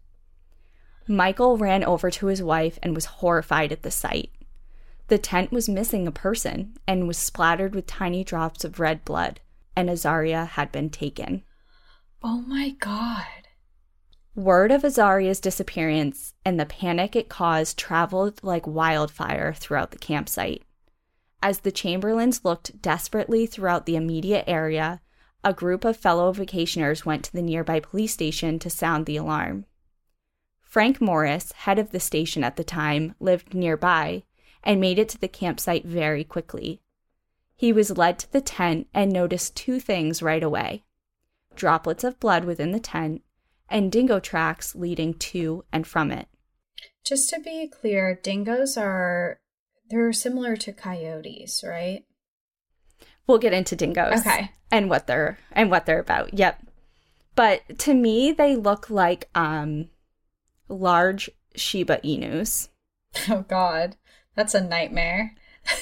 Michael 1.09 1.57
ran 1.57 1.83
over 1.83 2.11
to 2.11 2.27
his 2.27 2.43
wife 2.43 2.79
and 2.83 2.95
was 2.95 3.07
horrified 3.07 3.73
at 3.73 3.83
the 3.83 3.91
sight. 3.91 4.31
The 5.09 5.17
tent 5.17 5.51
was 5.51 5.71
missing 5.71 6.07
a 6.07 6.13
person 6.13 6.77
and 6.87 7.09
was 7.09 7.17
splattered 7.17 7.75
with 7.75 7.87
tiny 7.87 8.23
drops 8.23 8.63
of 8.63 8.79
red 8.79 9.03
blood, 9.07 9.41
and 9.75 9.89
Azaria 9.89 10.49
had 10.49 10.71
been 10.71 10.91
taken. 10.91 11.45
Oh 12.23 12.43
my 12.43 12.73
God. 12.79 13.25
Word 14.35 14.71
of 14.71 14.83
Azaria's 14.83 15.41
disappearance 15.41 16.35
and 16.45 16.61
the 16.61 16.67
panic 16.67 17.17
it 17.17 17.31
caused 17.31 17.79
traveled 17.79 18.45
like 18.45 18.67
wildfire 18.67 19.55
throughout 19.55 19.93
the 19.93 19.99
campsite. 19.99 20.63
As 21.43 21.61
the 21.61 21.73
Chamberlains 21.73 22.45
looked 22.45 22.81
desperately 22.81 23.47
throughout 23.47 23.87
the 23.87 23.97
immediate 23.97 24.45
area, 24.47 25.01
a 25.45 25.53
group 25.53 25.85
of 25.85 25.97
fellow 25.97 26.33
vacationers 26.33 27.05
went 27.05 27.25
to 27.25 27.33
the 27.33 27.43
nearby 27.43 27.81
police 27.81 28.13
station 28.13 28.59
to 28.59 28.71
sound 28.71 29.07
the 29.07 29.17
alarm. 29.17 29.67
Frank 30.61 31.01
Morris, 31.01 31.53
head 31.53 31.79
of 31.79 31.91
the 31.91 32.01
station 32.01 32.43
at 32.43 32.57
the 32.57 32.65
time, 32.65 33.15
lived 33.21 33.55
nearby 33.55 34.25
and 34.65 34.81
made 34.81 34.99
it 34.99 35.09
to 35.11 35.19
the 35.19 35.29
campsite 35.29 35.87
very 35.87 36.25
quickly. 36.25 36.81
He 37.55 37.73
was 37.73 37.97
led 37.97 38.19
to 38.19 38.33
the 38.33 38.41
tent 38.41 38.89
and 38.93 39.13
noticed 39.13 39.57
two 39.57 39.81
things 39.81 40.23
right 40.23 40.43
away 40.43 40.85
droplets 41.55 42.05
of 42.05 42.21
blood 42.21 42.45
within 42.45 42.73
the 42.73 42.81
tent 42.81 43.23
and 43.69 43.91
dingo 43.91 44.21
tracks 44.21 44.75
leading 44.75 45.15
to 45.15 45.65
and 45.73 45.87
from 45.87 46.11
it. 46.11 46.29
Just 47.05 47.31
to 47.31 47.41
be 47.41 47.69
clear, 47.69 48.19
dingoes 48.23 48.77
are 48.77 49.41
they're 49.91 50.13
similar 50.13 50.57
to 50.57 50.73
coyotes, 50.73 51.63
right? 51.67 52.05
We'll 53.27 53.39
get 53.39 53.53
into 53.53 53.77
dingoes. 53.77 54.21
Okay. 54.21 54.51
And 54.71 54.89
what 54.89 55.07
they're 55.07 55.39
and 55.53 55.71
what 55.71 55.87
they're 55.87 56.01
about. 56.01 56.35
Yep. 56.35 56.63
But 57.35 57.79
to 57.81 57.95
me 57.95 58.33
they 58.33 58.57
look 58.57 58.91
like 58.91 59.29
um 59.35 59.89
large 60.69 61.31
Shiba 61.55 61.99
Inus. 61.99 62.69
Oh 63.31 63.45
god. 63.49 63.97
That's 64.35 64.55
a 64.55 64.61
nightmare. 64.61 65.35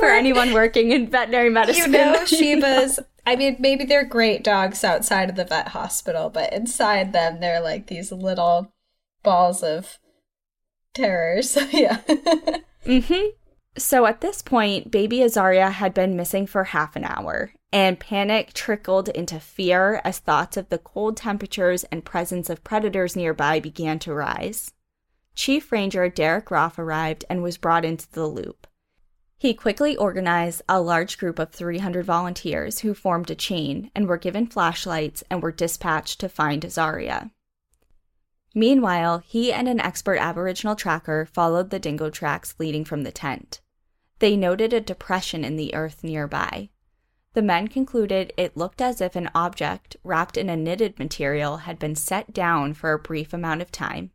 For 0.00 0.08
anyone 0.08 0.54
working 0.54 0.92
in 0.92 1.10
veterinary 1.10 1.50
medicine. 1.50 1.92
You 1.92 1.98
know, 1.98 2.14
Shibas, 2.24 2.98
I 3.26 3.36
mean, 3.36 3.56
maybe 3.58 3.84
they're 3.84 4.04
great 4.04 4.42
dogs 4.42 4.82
outside 4.82 5.28
of 5.28 5.36
the 5.36 5.44
vet 5.44 5.68
hospital, 5.68 6.30
but 6.30 6.52
inside 6.54 7.12
them, 7.12 7.40
they're 7.40 7.60
like 7.60 7.86
these 7.86 8.10
little 8.10 8.72
balls 9.22 9.62
of 9.62 9.98
terrors. 10.94 11.56
yeah. 11.72 12.00
mm-hmm. 12.84 13.26
So 13.76 14.06
at 14.06 14.20
this 14.20 14.42
point, 14.42 14.90
baby 14.90 15.18
Azaria 15.18 15.70
had 15.70 15.94
been 15.94 16.16
missing 16.16 16.46
for 16.46 16.64
half 16.64 16.96
an 16.96 17.04
hour, 17.04 17.52
and 17.72 18.00
panic 18.00 18.52
trickled 18.52 19.08
into 19.08 19.38
fear 19.38 20.00
as 20.04 20.18
thoughts 20.18 20.56
of 20.56 20.68
the 20.68 20.78
cold 20.78 21.16
temperatures 21.16 21.84
and 21.84 22.04
presence 22.04 22.50
of 22.50 22.64
predators 22.64 23.14
nearby 23.14 23.60
began 23.60 23.98
to 24.00 24.12
rise. 24.12 24.72
Chief 25.34 25.70
Ranger 25.70 26.08
Derek 26.08 26.50
Roff 26.50 26.78
arrived 26.78 27.24
and 27.30 27.42
was 27.42 27.56
brought 27.56 27.84
into 27.84 28.10
the 28.10 28.26
loop. 28.26 28.66
He 29.38 29.54
quickly 29.54 29.96
organized 29.96 30.60
a 30.68 30.82
large 30.82 31.16
group 31.16 31.38
of 31.38 31.50
300 31.50 32.04
volunteers 32.04 32.80
who 32.80 32.92
formed 32.92 33.30
a 33.30 33.34
chain 33.34 33.90
and 33.94 34.06
were 34.06 34.18
given 34.18 34.46
flashlights 34.46 35.24
and 35.30 35.42
were 35.42 35.52
dispatched 35.52 36.20
to 36.20 36.28
find 36.28 36.62
Azaria. 36.62 37.30
Meanwhile, 38.54 39.22
he 39.26 39.52
and 39.52 39.68
an 39.68 39.80
expert 39.80 40.18
Aboriginal 40.18 40.76
tracker 40.76 41.26
followed 41.26 41.70
the 41.70 41.78
dingo 41.78 42.10
tracks 42.10 42.54
leading 42.58 42.84
from 42.84 43.02
the 43.02 43.12
tent. 43.12 43.60
They 44.18 44.36
noted 44.36 44.72
a 44.72 44.80
depression 44.80 45.44
in 45.44 45.56
the 45.56 45.74
earth 45.74 46.02
nearby. 46.02 46.70
The 47.32 47.42
men 47.42 47.68
concluded 47.68 48.32
it 48.36 48.56
looked 48.56 48.80
as 48.80 49.00
if 49.00 49.14
an 49.14 49.30
object 49.34 49.96
wrapped 50.02 50.36
in 50.36 50.48
a 50.48 50.56
knitted 50.56 50.98
material 50.98 51.58
had 51.58 51.78
been 51.78 51.94
set 51.94 52.32
down 52.32 52.74
for 52.74 52.92
a 52.92 52.98
brief 52.98 53.32
amount 53.32 53.62
of 53.62 53.70
time 53.70 54.10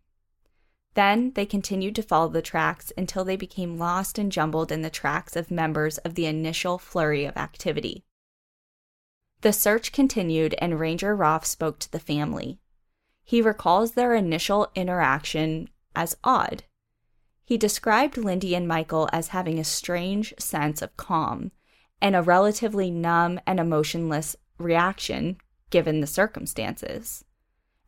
then 0.96 1.32
they 1.36 1.46
continued 1.46 1.94
to 1.96 2.02
follow 2.02 2.30
the 2.30 2.42
tracks 2.42 2.92
until 2.98 3.24
they 3.24 3.36
became 3.36 3.78
lost 3.78 4.18
and 4.18 4.32
jumbled 4.32 4.72
in 4.72 4.82
the 4.82 4.90
tracks 4.90 5.36
of 5.36 5.52
members 5.52 5.98
of 6.00 6.16
the 6.16 6.26
initial 6.26 6.78
flurry 6.78 7.26
of 7.26 7.38
activity. 7.38 8.04
The 9.42 9.54
search 9.54 9.92
continued, 9.92 10.56
and 10.60 10.80
Ranger 10.80 11.16
Roff 11.16 11.46
spoke 11.46 11.80
to 11.80 11.92
the 11.92 12.00
family. 12.00 12.60
He 13.28 13.42
recalls 13.42 13.94
their 13.94 14.14
initial 14.14 14.70
interaction 14.76 15.70
as 15.96 16.16
odd. 16.24 16.64
He 17.44 17.58
described 17.58 18.18
Lindy 18.18 18.56
and 18.56 18.68
Michael 18.68 19.10
as 19.12 19.30
having 19.30 19.58
a 19.58 19.64
strange 19.64 20.34
sense 20.38 20.84
of 20.84 20.96
calm 20.96 21.52
and 22.00 22.16
a 22.16 22.22
relatively 22.22 22.92
numb 22.92 23.40
and 23.48 23.60
emotionless 23.60 24.36
reaction 24.60 25.38
given 25.72 26.02
the 26.02 26.08
circumstances. 26.08 27.26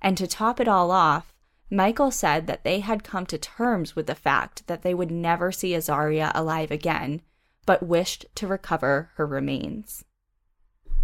And 0.02 0.18
to 0.18 0.26
top 0.26 0.60
it 0.60 0.68
all 0.68 0.90
off, 0.90 1.36
Michael 1.70 2.12
said 2.12 2.48
that 2.48 2.64
they 2.64 2.80
had 2.80 3.04
come 3.04 3.28
to 3.28 3.38
terms 3.38 3.96
with 3.96 4.08
the 4.08 4.16
fact 4.16 4.66
that 4.66 4.82
they 4.82 4.96
would 4.96 5.12
never 5.12 5.52
see 5.52 5.74
Azaria 5.74 6.32
alive 6.34 6.72
again, 6.72 7.22
but 7.68 7.84
wished 7.84 8.26
to 8.36 8.48
recover 8.48 9.12
her 9.16 9.28
remains. 9.28 10.04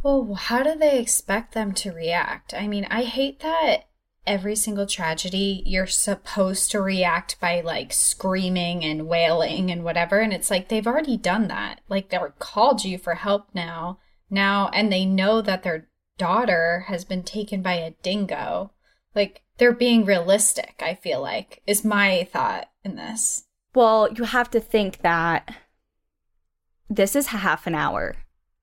Well, 0.02 0.34
how 0.34 0.64
do 0.64 0.76
they 0.76 1.00
expect 1.00 1.54
them 1.54 1.74
to 1.76 1.92
react? 1.92 2.54
I 2.54 2.68
mean, 2.68 2.86
I 2.90 3.04
hate 3.04 3.40
that 3.42 3.86
every 4.26 4.56
single 4.56 4.86
tragedy 4.86 5.64
you're 5.66 5.88
supposed 5.88 6.72
to 6.72 6.82
react 6.82 7.40
by 7.40 7.62
like 7.62 7.92
screaming 7.92 8.84
and 8.84 9.08
wailing 9.08 9.70
and 9.70 9.84
whatever 9.84 10.20
and 10.20 10.32
it's 10.32 10.50
like 10.50 10.70
they've 10.70 10.88
already 10.88 11.18
done 11.18 11.48
that 11.48 11.82
like 11.90 12.10
they're 12.10 12.34
called 12.40 12.86
you 12.86 12.98
for 12.98 13.16
help 13.16 13.48
now 13.54 14.00
now 14.30 14.70
and 14.74 14.92
they 14.92 15.06
know 15.06 15.42
that 15.42 15.64
their 15.64 15.88
daughter 16.18 16.86
has 16.88 17.04
been 17.04 17.24
taken 17.24 17.62
by 17.62 17.74
a 17.74 17.92
dingo 18.02 18.72
like 19.16 19.44
they're 19.58 19.74
being 19.74 20.06
realistic, 20.06 20.82
I 20.84 20.96
feel 20.96 21.22
like, 21.22 21.62
is 21.68 21.86
my 21.86 22.28
thought 22.32 22.70
in 22.84 22.96
this. 22.96 23.46
Well, 23.76 24.12
you 24.12 24.24
have 24.26 24.50
to 24.52 24.60
think 24.60 25.02
that 25.02 25.56
this 26.90 27.16
is 27.16 27.28
half 27.28 27.68
an 27.68 27.76
hour 27.76 28.16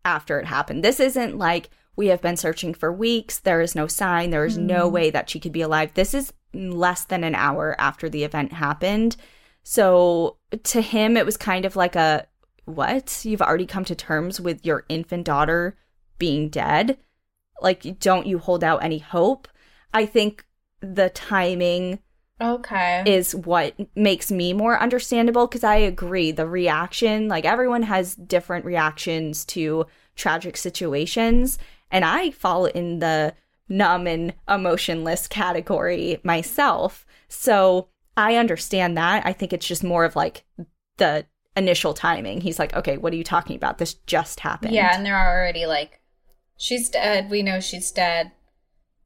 after 0.04 0.38
it 0.40 0.46
happened. 0.46 0.84
This 0.84 1.00
isn't 1.00 1.38
like 1.38 1.70
we 1.96 2.08
have 2.08 2.22
been 2.22 2.36
searching 2.36 2.74
for 2.74 2.92
weeks. 2.92 3.38
There 3.38 3.60
is 3.60 3.74
no 3.74 3.86
sign. 3.86 4.30
There 4.30 4.44
is 4.44 4.58
mm. 4.58 4.62
no 4.62 4.88
way 4.88 5.10
that 5.10 5.28
she 5.28 5.40
could 5.40 5.52
be 5.52 5.62
alive. 5.62 5.92
This 5.94 6.14
is 6.14 6.32
less 6.54 7.04
than 7.04 7.24
an 7.24 7.34
hour 7.34 7.76
after 7.78 8.08
the 8.08 8.24
event 8.24 8.52
happened. 8.52 9.16
So 9.62 10.38
to 10.64 10.80
him, 10.80 11.16
it 11.16 11.26
was 11.26 11.36
kind 11.36 11.64
of 11.64 11.76
like 11.76 11.96
a 11.96 12.26
what? 12.64 13.24
You've 13.24 13.42
already 13.42 13.66
come 13.66 13.84
to 13.84 13.94
terms 13.94 14.40
with 14.40 14.64
your 14.64 14.84
infant 14.88 15.24
daughter 15.24 15.76
being 16.18 16.48
dead? 16.48 16.98
Like, 17.60 17.98
don't 17.98 18.26
you 18.26 18.38
hold 18.38 18.64
out 18.64 18.84
any 18.84 18.98
hope? 18.98 19.48
I 19.92 20.06
think 20.06 20.44
the 20.80 21.10
timing 21.10 21.98
okay 22.40 23.02
is 23.04 23.34
what 23.34 23.74
makes 23.94 24.30
me 24.30 24.54
more 24.54 24.80
understandable 24.80 25.46
because 25.46 25.62
i 25.62 25.76
agree 25.76 26.30
the 26.30 26.46
reaction 26.46 27.28
like 27.28 27.44
everyone 27.44 27.82
has 27.82 28.14
different 28.14 28.64
reactions 28.64 29.44
to 29.44 29.84
tragic 30.16 30.56
situations 30.56 31.58
and 31.90 32.04
i 32.04 32.30
fall 32.30 32.66
in 32.66 32.98
the 32.98 33.34
numb 33.70 34.06
and 34.06 34.34
emotionless 34.48 35.28
category 35.28 36.20
myself. 36.24 37.06
So 37.28 37.88
i 38.16 38.34
understand 38.34 38.96
that. 38.98 39.24
I 39.24 39.32
think 39.32 39.52
it's 39.52 39.66
just 39.66 39.84
more 39.84 40.04
of 40.04 40.16
like 40.16 40.44
the 40.98 41.24
initial 41.56 41.94
timing. 41.94 42.40
He's 42.40 42.58
like 42.58 42.74
okay 42.74 42.98
what 42.98 43.12
are 43.12 43.16
you 43.16 43.24
talking 43.24 43.56
about? 43.56 43.78
This 43.78 43.94
just 43.94 44.40
happened. 44.40 44.74
Yeah 44.74 44.94
and 44.94 45.06
they're 45.06 45.16
already 45.16 45.66
like 45.66 46.00
she's 46.56 46.88
dead. 46.88 47.30
We 47.30 47.42
know 47.42 47.60
she's 47.60 47.90
dead. 47.90 48.32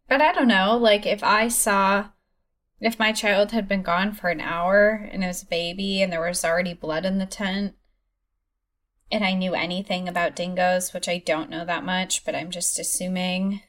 But 0.09 0.20
I 0.20 0.33
don't 0.33 0.49
know, 0.49 0.77
like 0.77 1.07
if 1.07 1.23
I 1.23 1.49
saw 1.49 2.09
if 2.81 2.99
my 2.99 3.12
child 3.12 3.53
had 3.53 3.68
been 3.68 3.83
gone 3.83 4.12
for 4.12 4.29
an 4.29 4.40
hour 4.40 5.09
and 5.11 5.25
it 5.25 5.27
was 5.27 5.42
a 5.42 5.47
baby 5.47 6.03
and 6.03 6.12
there 6.12 6.20
was 6.20 6.44
already 6.44 6.75
blood 6.75 7.07
in 7.07 7.18
the 7.18 7.27
tent, 7.27 7.75
and 9.11 9.25
I 9.25 9.35
knew 9.35 9.55
anything 9.55 10.09
about 10.09 10.37
dingoes, 10.37 10.93
which 10.93 11.09
I 11.09 11.19
don't 11.19 11.51
know 11.51 11.64
that 11.64 11.85
much, 11.85 12.25
but 12.25 12.35
I'm 12.35 12.51
just 12.51 12.79
assuming 12.79 13.61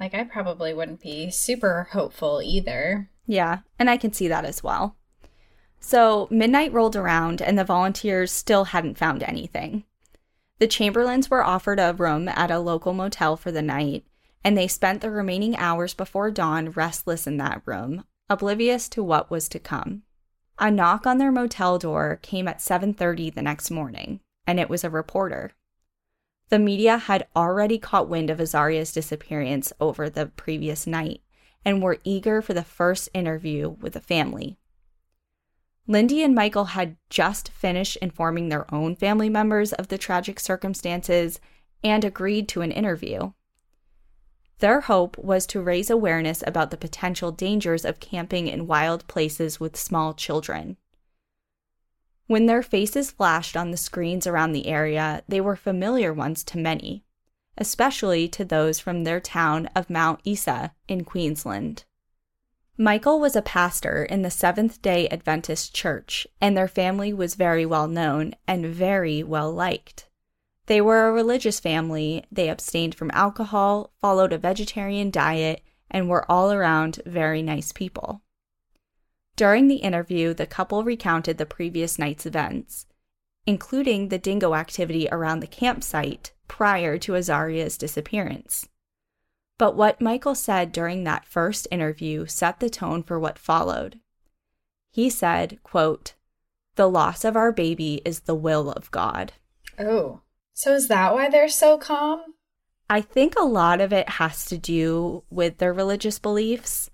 like 0.00 0.14
I 0.14 0.24
probably 0.24 0.72
wouldn't 0.72 1.00
be 1.00 1.30
super 1.30 1.88
hopeful 1.92 2.40
either. 2.42 3.10
Yeah, 3.26 3.58
and 3.78 3.90
I 3.90 3.96
can 3.96 4.12
see 4.12 4.28
that 4.28 4.44
as 4.44 4.62
well. 4.62 4.96
So, 5.80 6.28
midnight 6.30 6.72
rolled 6.72 6.96
around 6.96 7.40
and 7.40 7.58
the 7.58 7.64
volunteers 7.64 8.32
still 8.32 8.64
hadn't 8.64 8.98
found 8.98 9.22
anything. 9.22 9.84
The 10.58 10.66
Chamberlains 10.66 11.30
were 11.30 11.44
offered 11.44 11.78
a 11.78 11.94
room 11.94 12.28
at 12.28 12.50
a 12.50 12.58
local 12.58 12.92
motel 12.92 13.36
for 13.36 13.52
the 13.52 13.62
night, 13.62 14.04
and 14.42 14.56
they 14.56 14.66
spent 14.66 15.00
the 15.00 15.10
remaining 15.10 15.56
hours 15.56 15.94
before 15.94 16.30
dawn 16.30 16.70
restless 16.70 17.26
in 17.26 17.36
that 17.36 17.62
room, 17.64 18.04
oblivious 18.28 18.88
to 18.90 19.02
what 19.02 19.30
was 19.30 19.48
to 19.50 19.60
come. 19.60 20.02
A 20.58 20.70
knock 20.70 21.06
on 21.06 21.18
their 21.18 21.30
motel 21.30 21.78
door 21.78 22.18
came 22.22 22.48
at 22.48 22.60
7:30 22.60 23.30
the 23.30 23.42
next 23.42 23.70
morning, 23.70 24.18
and 24.48 24.58
it 24.58 24.70
was 24.70 24.82
a 24.82 24.90
reporter. 24.90 25.52
The 26.48 26.58
media 26.58 26.96
had 26.96 27.26
already 27.36 27.78
caught 27.78 28.08
wind 28.08 28.30
of 28.30 28.40
Azaria's 28.40 28.92
disappearance 28.92 29.74
over 29.78 30.08
the 30.08 30.26
previous 30.26 30.86
night 30.86 31.20
and 31.66 31.82
were 31.82 31.98
eager 32.02 32.40
for 32.40 32.54
the 32.54 32.64
first 32.64 33.10
interview 33.12 33.68
with 33.68 33.92
the 33.92 34.00
family. 34.00 34.56
Lindy 35.86 36.22
and 36.22 36.34
Michael 36.34 36.64
had 36.66 36.96
just 37.10 37.50
finished 37.50 37.96
informing 37.96 38.48
their 38.48 38.72
own 38.74 38.96
family 38.96 39.28
members 39.28 39.74
of 39.74 39.88
the 39.88 39.98
tragic 39.98 40.40
circumstances 40.40 41.40
and 41.84 42.02
agreed 42.02 42.48
to 42.48 42.62
an 42.62 42.72
interview. 42.72 43.32
Their 44.60 44.80
hope 44.80 45.18
was 45.18 45.46
to 45.48 45.60
raise 45.60 45.90
awareness 45.90 46.42
about 46.46 46.70
the 46.70 46.78
potential 46.78 47.32
dangers 47.32 47.84
of 47.84 48.00
camping 48.00 48.48
in 48.48 48.66
wild 48.66 49.06
places 49.08 49.60
with 49.60 49.76
small 49.76 50.14
children. 50.14 50.78
When 52.28 52.44
their 52.44 52.62
faces 52.62 53.10
flashed 53.10 53.56
on 53.56 53.70
the 53.70 53.78
screens 53.78 54.26
around 54.26 54.52
the 54.52 54.66
area, 54.66 55.22
they 55.26 55.40
were 55.40 55.56
familiar 55.56 56.12
ones 56.12 56.44
to 56.44 56.58
many, 56.58 57.02
especially 57.56 58.28
to 58.28 58.44
those 58.44 58.78
from 58.78 59.04
their 59.04 59.18
town 59.18 59.66
of 59.74 59.88
Mount 59.88 60.20
Isa 60.24 60.74
in 60.88 61.04
Queensland. 61.04 61.84
Michael 62.76 63.18
was 63.18 63.34
a 63.34 63.40
pastor 63.40 64.04
in 64.04 64.20
the 64.20 64.30
Seventh 64.30 64.82
day 64.82 65.08
Adventist 65.08 65.74
Church, 65.74 66.26
and 66.38 66.54
their 66.54 66.68
family 66.68 67.14
was 67.14 67.34
very 67.34 67.64
well 67.64 67.88
known 67.88 68.34
and 68.46 68.66
very 68.66 69.22
well 69.22 69.50
liked. 69.50 70.06
They 70.66 70.82
were 70.82 71.08
a 71.08 71.12
religious 71.12 71.58
family, 71.58 72.26
they 72.30 72.50
abstained 72.50 72.94
from 72.94 73.10
alcohol, 73.14 73.94
followed 74.02 74.34
a 74.34 74.38
vegetarian 74.38 75.10
diet, 75.10 75.62
and 75.90 76.10
were 76.10 76.30
all 76.30 76.52
around 76.52 77.00
very 77.06 77.40
nice 77.40 77.72
people. 77.72 78.20
During 79.38 79.68
the 79.68 79.76
interview, 79.76 80.34
the 80.34 80.48
couple 80.48 80.82
recounted 80.82 81.38
the 81.38 81.46
previous 81.46 81.96
night's 81.96 82.26
events, 82.26 82.86
including 83.46 84.08
the 84.08 84.18
dingo 84.18 84.52
activity 84.52 85.08
around 85.12 85.38
the 85.38 85.46
campsite 85.46 86.32
prior 86.48 86.98
to 86.98 87.14
Azaria's 87.14 87.78
disappearance. 87.78 88.68
But 89.56 89.76
what 89.76 90.00
Michael 90.00 90.34
said 90.34 90.72
during 90.72 91.04
that 91.04 91.24
first 91.24 91.68
interview 91.70 92.26
set 92.26 92.58
the 92.58 92.68
tone 92.68 93.04
for 93.04 93.16
what 93.16 93.38
followed. 93.38 94.00
He 94.90 95.08
said, 95.08 95.62
quote, 95.62 96.14
"The 96.74 96.90
loss 96.90 97.24
of 97.24 97.36
our 97.36 97.52
baby 97.52 98.02
is 98.04 98.22
the 98.22 98.34
will 98.34 98.72
of 98.72 98.90
God." 98.90 99.34
Oh. 99.78 100.22
So 100.52 100.74
is 100.74 100.88
that 100.88 101.14
why 101.14 101.30
they're 101.30 101.48
so 101.48 101.78
calm? 101.78 102.34
I 102.90 103.02
think 103.02 103.36
a 103.36 103.44
lot 103.44 103.80
of 103.80 103.92
it 103.92 104.08
has 104.08 104.46
to 104.46 104.58
do 104.58 105.22
with 105.30 105.58
their 105.58 105.72
religious 105.72 106.18
beliefs. 106.18 106.90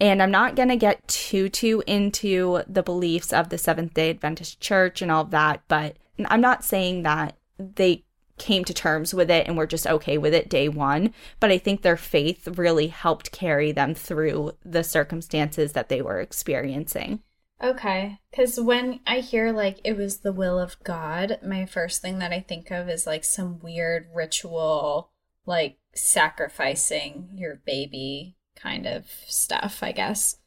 And 0.00 0.22
I'm 0.22 0.30
not 0.30 0.54
going 0.54 0.68
to 0.68 0.76
get 0.76 1.06
too 1.08 1.48
too 1.48 1.82
into 1.86 2.62
the 2.68 2.82
beliefs 2.82 3.32
of 3.32 3.48
the 3.48 3.58
Seventh-day 3.58 4.10
Adventist 4.10 4.60
Church 4.60 5.02
and 5.02 5.10
all 5.10 5.22
of 5.22 5.30
that, 5.30 5.62
but 5.68 5.96
I'm 6.26 6.40
not 6.40 6.64
saying 6.64 7.02
that 7.02 7.36
they 7.58 8.04
came 8.38 8.64
to 8.64 8.72
terms 8.72 9.12
with 9.12 9.30
it 9.30 9.46
and 9.46 9.56
were 9.56 9.66
just 9.66 9.86
okay 9.86 10.16
with 10.16 10.32
it 10.32 10.48
day 10.48 10.68
one. 10.68 11.12
But 11.40 11.50
I 11.50 11.58
think 11.58 11.82
their 11.82 11.96
faith 11.96 12.46
really 12.56 12.86
helped 12.86 13.32
carry 13.32 13.72
them 13.72 13.94
through 13.94 14.52
the 14.64 14.84
circumstances 14.84 15.72
that 15.72 15.88
they 15.88 16.00
were 16.00 16.20
experiencing. 16.20 17.20
Okay. 17.62 18.20
Because 18.30 18.60
when 18.60 19.00
I 19.06 19.18
hear 19.18 19.52
like 19.52 19.80
it 19.82 19.96
was 19.96 20.18
the 20.18 20.32
will 20.32 20.58
of 20.58 20.76
God, 20.84 21.40
my 21.44 21.66
first 21.66 22.00
thing 22.00 22.20
that 22.20 22.32
I 22.32 22.40
think 22.40 22.70
of 22.70 22.88
is 22.88 23.06
like 23.06 23.24
some 23.24 23.58
weird 23.58 24.06
ritual, 24.14 25.10
like 25.44 25.78
sacrificing 25.92 27.30
your 27.34 27.60
baby 27.66 28.36
kind 28.60 28.86
of 28.86 29.06
stuff, 29.26 29.82
I 29.82 29.92
guess. 29.92 30.38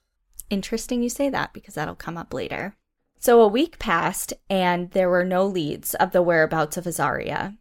Interesting 0.50 1.02
you 1.02 1.10
say 1.10 1.30
that 1.30 1.54
because 1.54 1.76
that'll 1.76 1.96
come 1.96 2.18
up 2.18 2.34
later. 2.34 2.76
So 3.20 3.42
a 3.42 3.48
week 3.48 3.80
passed 3.80 4.34
and 4.50 4.92
there 4.92 5.10
were 5.10 5.24
no 5.24 5.46
leads 5.46 5.94
of 5.96 6.12
the 6.12 6.22
whereabouts 6.22 6.76
of 6.76 6.86
Azaria. 6.86 7.58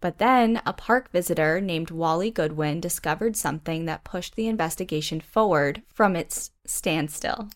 But 0.00 0.18
then 0.18 0.62
a 0.64 0.72
park 0.72 1.10
visitor 1.10 1.60
named 1.60 1.90
Wally 1.90 2.30
Goodwin 2.30 2.80
discovered 2.80 3.36
something 3.36 3.84
that 3.84 4.04
pushed 4.04 4.36
the 4.36 4.48
investigation 4.48 5.20
forward 5.20 5.82
from 5.92 6.16
its 6.16 6.52
standstill. 6.64 7.50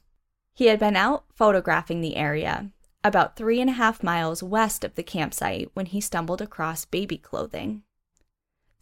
He 0.55 0.67
had 0.67 0.79
been 0.79 0.97
out 0.97 1.25
photographing 1.35 2.01
the 2.01 2.17
area, 2.17 2.71
about 3.03 3.37
three 3.37 3.61
and 3.61 3.71
a 3.71 3.75
half 3.75 4.03
miles 4.03 4.43
west 4.43 4.85
of 4.85 4.95
the 4.95 5.03
campsite, 5.03 5.71
when 5.75 5.87
he 5.87 6.01
stumbled 6.01 6.41
across 6.41 6.85
baby 6.85 7.19
clothing. 7.19 7.83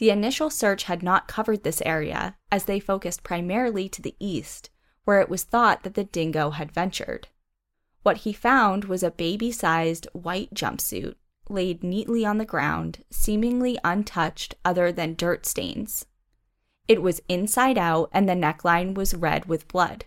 The 0.02 0.10
initial 0.10 0.50
search 0.50 0.82
had 0.82 1.00
not 1.00 1.28
covered 1.28 1.62
this 1.62 1.80
area, 1.86 2.36
as 2.50 2.64
they 2.64 2.80
focused 2.80 3.22
primarily 3.22 3.88
to 3.90 4.02
the 4.02 4.16
east, 4.18 4.68
where 5.04 5.20
it 5.20 5.28
was 5.28 5.44
thought 5.44 5.84
that 5.84 5.94
the 5.94 6.02
dingo 6.02 6.50
had 6.50 6.72
ventured. 6.72 7.28
What 8.02 8.16
he 8.16 8.32
found 8.32 8.86
was 8.86 9.04
a 9.04 9.12
baby 9.12 9.52
sized 9.52 10.08
white 10.12 10.52
jumpsuit 10.52 11.14
laid 11.48 11.84
neatly 11.84 12.24
on 12.24 12.38
the 12.38 12.44
ground, 12.44 13.04
seemingly 13.10 13.78
untouched 13.84 14.56
other 14.64 14.90
than 14.90 15.14
dirt 15.14 15.46
stains. 15.46 16.04
It 16.88 17.00
was 17.00 17.22
inside 17.28 17.78
out 17.78 18.10
and 18.12 18.28
the 18.28 18.32
neckline 18.32 18.94
was 18.94 19.14
red 19.14 19.44
with 19.44 19.68
blood. 19.68 20.06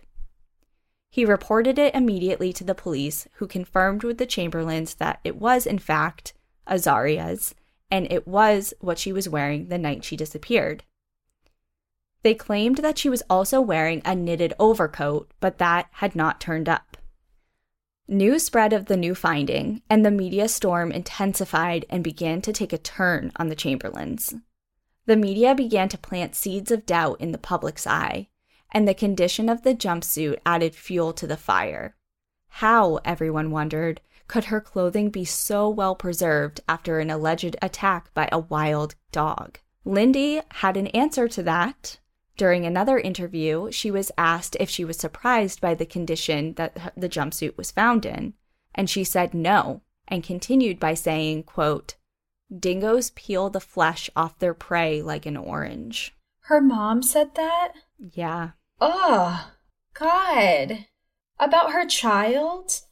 He 1.08 1.24
reported 1.24 1.78
it 1.78 1.94
immediately 1.94 2.52
to 2.52 2.64
the 2.64 2.74
police, 2.74 3.28
who 3.36 3.46
confirmed 3.46 4.04
with 4.04 4.18
the 4.18 4.26
Chamberlains 4.26 4.96
that 4.96 5.20
it 5.24 5.36
was, 5.36 5.64
in 5.64 5.78
fact, 5.78 6.34
Azaria's, 6.66 7.54
and 7.90 8.10
it 8.10 8.26
was 8.26 8.74
what 8.80 8.98
she 8.98 9.12
was 9.12 9.28
wearing 9.28 9.68
the 9.68 9.78
night 9.78 10.04
she 10.04 10.16
disappeared. 10.16 10.84
They 12.22 12.34
claimed 12.34 12.78
that 12.78 12.98
she 12.98 13.08
was 13.08 13.22
also 13.30 13.60
wearing 13.60 14.02
a 14.04 14.14
knitted 14.14 14.52
overcoat, 14.58 15.30
but 15.38 15.58
that 15.58 15.86
had 15.92 16.16
not 16.16 16.40
turned 16.40 16.68
up. 16.68 16.96
News 18.08 18.44
spread 18.44 18.72
of 18.72 18.86
the 18.86 18.96
new 18.96 19.14
finding, 19.14 19.82
and 19.90 20.04
the 20.04 20.10
media 20.10 20.48
storm 20.48 20.92
intensified 20.92 21.84
and 21.90 22.04
began 22.04 22.40
to 22.42 22.52
take 22.52 22.72
a 22.72 22.78
turn 22.78 23.32
on 23.36 23.48
the 23.48 23.56
Chamberlains. 23.56 24.34
The 25.06 25.16
media 25.16 25.54
began 25.54 25.88
to 25.90 25.98
plant 25.98 26.34
seeds 26.34 26.70
of 26.70 26.86
doubt 26.86 27.20
in 27.20 27.32
the 27.32 27.38
public's 27.38 27.86
eye, 27.86 28.28
and 28.72 28.86
the 28.86 28.94
condition 28.94 29.48
of 29.48 29.62
the 29.62 29.74
jumpsuit 29.74 30.38
added 30.44 30.74
fuel 30.74 31.12
to 31.14 31.26
the 31.26 31.36
fire. 31.36 31.96
How, 32.48 32.96
everyone 33.04 33.50
wondered, 33.50 34.00
could 34.28 34.44
her 34.44 34.60
clothing 34.60 35.10
be 35.10 35.24
so 35.24 35.68
well 35.68 35.94
preserved 35.94 36.60
after 36.68 36.98
an 36.98 37.10
alleged 37.10 37.56
attack 37.62 38.12
by 38.14 38.28
a 38.32 38.38
wild 38.38 38.94
dog? 39.12 39.58
Lindy 39.84 40.40
had 40.50 40.76
an 40.76 40.88
answer 40.88 41.28
to 41.28 41.42
that. 41.44 41.98
During 42.36 42.66
another 42.66 42.98
interview, 42.98 43.70
she 43.70 43.90
was 43.90 44.12
asked 44.18 44.56
if 44.60 44.68
she 44.68 44.84
was 44.84 44.98
surprised 44.98 45.60
by 45.60 45.74
the 45.74 45.86
condition 45.86 46.54
that 46.54 46.92
the 46.96 47.08
jumpsuit 47.08 47.56
was 47.56 47.70
found 47.70 48.04
in, 48.04 48.34
and 48.74 48.90
she 48.90 49.04
said 49.04 49.32
no, 49.32 49.82
and 50.08 50.22
continued 50.22 50.78
by 50.78 50.94
saying, 50.94 51.44
quote, 51.44 51.94
Dingoes 52.54 53.10
peel 53.10 53.48
the 53.48 53.60
flesh 53.60 54.10
off 54.14 54.38
their 54.38 54.54
prey 54.54 55.02
like 55.02 55.24
an 55.24 55.36
orange. 55.36 56.14
Her 56.40 56.60
mom 56.60 57.02
said 57.02 57.34
that? 57.34 57.72
Yeah. 57.98 58.50
Oh, 58.80 59.50
God. 59.94 60.86
About 61.38 61.72
her 61.72 61.86
child? 61.86 62.82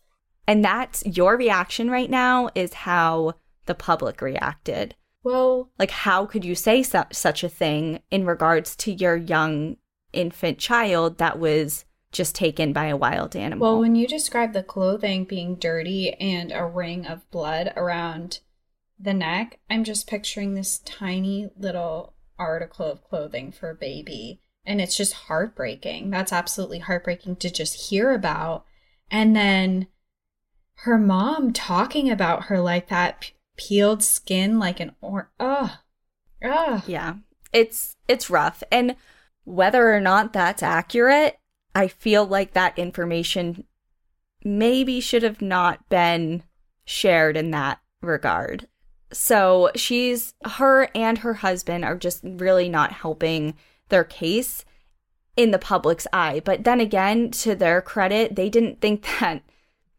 And 0.47 0.65
that's 0.65 1.05
your 1.07 1.37
reaction 1.37 1.91
right 1.91 2.11
now, 2.11 2.51
is 2.55 2.75
how 2.75 3.35
the 3.67 3.75
public 3.75 4.21
reacted. 4.21 4.95
Well, 5.23 5.71
like, 5.79 5.91
how 5.91 6.27
could 6.27 6.45
you 6.45 6.55
say 6.55 6.83
su- 6.83 7.03
such 7.11 7.43
a 7.43 7.49
thing 7.49 8.01
in 8.11 8.27
regards 8.27 8.77
to 8.77 8.93
your 8.93 9.17
young 9.17 9.79
infant 10.13 10.59
child 10.59 11.19
that 11.19 11.39
was 11.39 11.87
just 12.13 12.35
taken 12.35 12.73
by 12.73 12.87
a 12.87 12.97
wild 12.97 13.35
animal? 13.35 13.71
Well, 13.71 13.81
when 13.81 13.95
you 13.95 14.07
describe 14.07 14.53
the 14.53 14.63
clothing 14.63 15.25
being 15.25 15.57
dirty 15.57 16.13
and 16.15 16.53
a 16.53 16.67
ring 16.67 17.07
of 17.07 17.29
blood 17.31 17.73
around 17.75 18.41
the 18.99 19.15
neck, 19.15 19.61
I'm 19.71 19.83
just 19.83 20.07
picturing 20.07 20.55
this 20.55 20.79
tiny 20.79 21.51
little 21.57 22.15
article 22.39 22.87
of 22.87 23.03
clothing 23.05 23.51
for 23.51 23.71
a 23.71 23.75
baby. 23.75 24.41
And 24.67 24.81
it's 24.81 24.97
just 24.97 25.13
heartbreaking. 25.13 26.11
That's 26.11 26.33
absolutely 26.33 26.79
heartbreaking 26.79 27.37
to 27.37 27.51
just 27.51 27.91
hear 27.91 28.13
about. 28.13 28.65
And 29.11 29.37
then 29.37 29.89
her 30.79 30.99
mom 30.99 31.53
talking 31.53 32.11
about 32.11 32.45
her 32.45 32.61
like 32.61 32.89
that 32.89 33.31
peeled 33.57 34.03
skin 34.03 34.59
like 34.59 34.81
an 34.81 34.93
or 35.01 35.31
oh 35.39 35.79
oh 36.45 36.83
yeah. 36.87 37.15
It's 37.53 37.97
it's 38.09 38.31
rough. 38.31 38.63
And 38.71 38.97
whether 39.45 39.95
or 39.95 40.01
not 40.01 40.33
that's 40.33 40.63
accurate 40.63 41.39
i 41.75 41.87
feel 41.87 42.25
like 42.25 42.55
that 42.55 42.79
information 42.79 43.63
maybe 44.45 45.01
should 45.01 45.23
have 45.23 45.41
not 45.41 45.89
been 45.89 46.43
shared 46.85 47.37
in 47.37 47.51
that 47.51 47.81
regard. 48.03 48.69
So 49.13 49.71
she's 49.75 50.35
her 50.45 50.89
and 50.95 51.19
her 51.19 51.35
husband 51.35 51.85
are 51.85 51.97
just 51.97 52.21
really 52.25 52.69
not 52.69 52.93
helping 52.93 53.55
their 53.89 54.05
case 54.05 54.65
in 55.37 55.51
the 55.51 55.59
public's 55.59 56.07
eye. 56.13 56.43
But 56.45 56.65
then 56.65 56.81
again, 56.81 57.31
to 57.31 57.55
their 57.55 57.81
credit, 57.81 58.37
they 58.37 58.51
didn't 58.51 58.81
think 58.81 59.07
that 59.21 59.43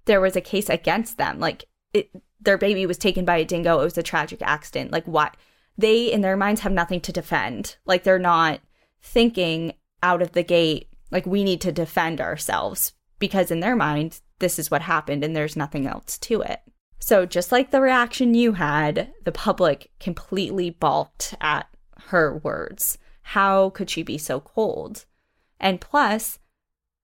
there 0.06 0.22
was 0.22 0.36
a 0.36 0.42
case 0.42 0.70
against 0.70 1.18
them. 1.18 1.40
Like 1.40 1.66
it, 1.94 2.10
their 2.40 2.58
baby 2.58 2.86
was 2.86 2.98
taken 2.98 3.26
by 3.26 3.38
a 3.38 3.46
dingo. 3.46 3.80
It 3.80 3.84
was 3.84 3.98
a 3.98 4.04
tragic 4.04 4.42
accident. 4.42 4.92
Like 4.92 5.06
what? 5.06 5.36
They 5.78 6.12
in 6.12 6.22
their 6.22 6.38
minds 6.38 6.62
have 6.62 6.72
nothing 6.72 7.02
to 7.02 7.12
defend. 7.12 7.78
Like 7.86 8.04
they're 8.04 8.20
not 8.20 8.62
thinking 9.02 9.74
out 10.02 10.22
of 10.22 10.32
the 10.32 10.44
gate 10.44 10.90
like 11.12 11.26
we 11.26 11.44
need 11.44 11.62
to 11.62 11.72
defend 11.72 12.20
ourselves 12.20 12.94
because 13.20 13.52
in 13.52 13.60
their 13.60 13.76
mind 13.76 14.22
this 14.40 14.60
is 14.60 14.70
what 14.70 14.82
happened 14.82 15.24
and 15.24 15.36
there's 15.36 15.56
nothing 15.56 15.88
else 15.88 16.18
to 16.18 16.42
it. 16.42 16.62
So 17.00 17.26
just 17.26 17.52
like 17.52 17.72
the 17.72 17.82
reaction 17.82 18.34
you 18.34 18.54
had, 18.54 19.14
the 19.24 19.32
public 19.32 19.92
completely 20.00 20.70
balked 20.70 21.36
at 21.40 21.68
her 22.08 22.38
words. 22.38 22.98
How 23.22 23.70
could 23.70 23.90
she 23.90 24.04
be 24.04 24.18
so 24.18 24.40
cold? 24.40 25.06
And 25.60 25.82
plus, 25.82 26.40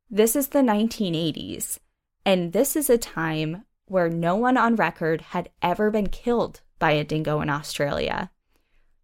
this 0.10 0.36
is 0.36 0.50
the 0.50 0.60
1980s, 0.60 1.80
and 2.25 2.53
this 2.53 2.75
is 2.75 2.89
a 2.89 2.97
time 2.97 3.65
where 3.86 4.10
no 4.10 4.36
one 4.36 4.57
on 4.57 4.75
record 4.75 5.21
had 5.21 5.49
ever 5.62 5.91
been 5.91 6.07
killed 6.07 6.62
by 6.79 6.91
a 6.91 7.03
dingo 7.03 7.41
in 7.41 7.49
Australia. 7.49 8.31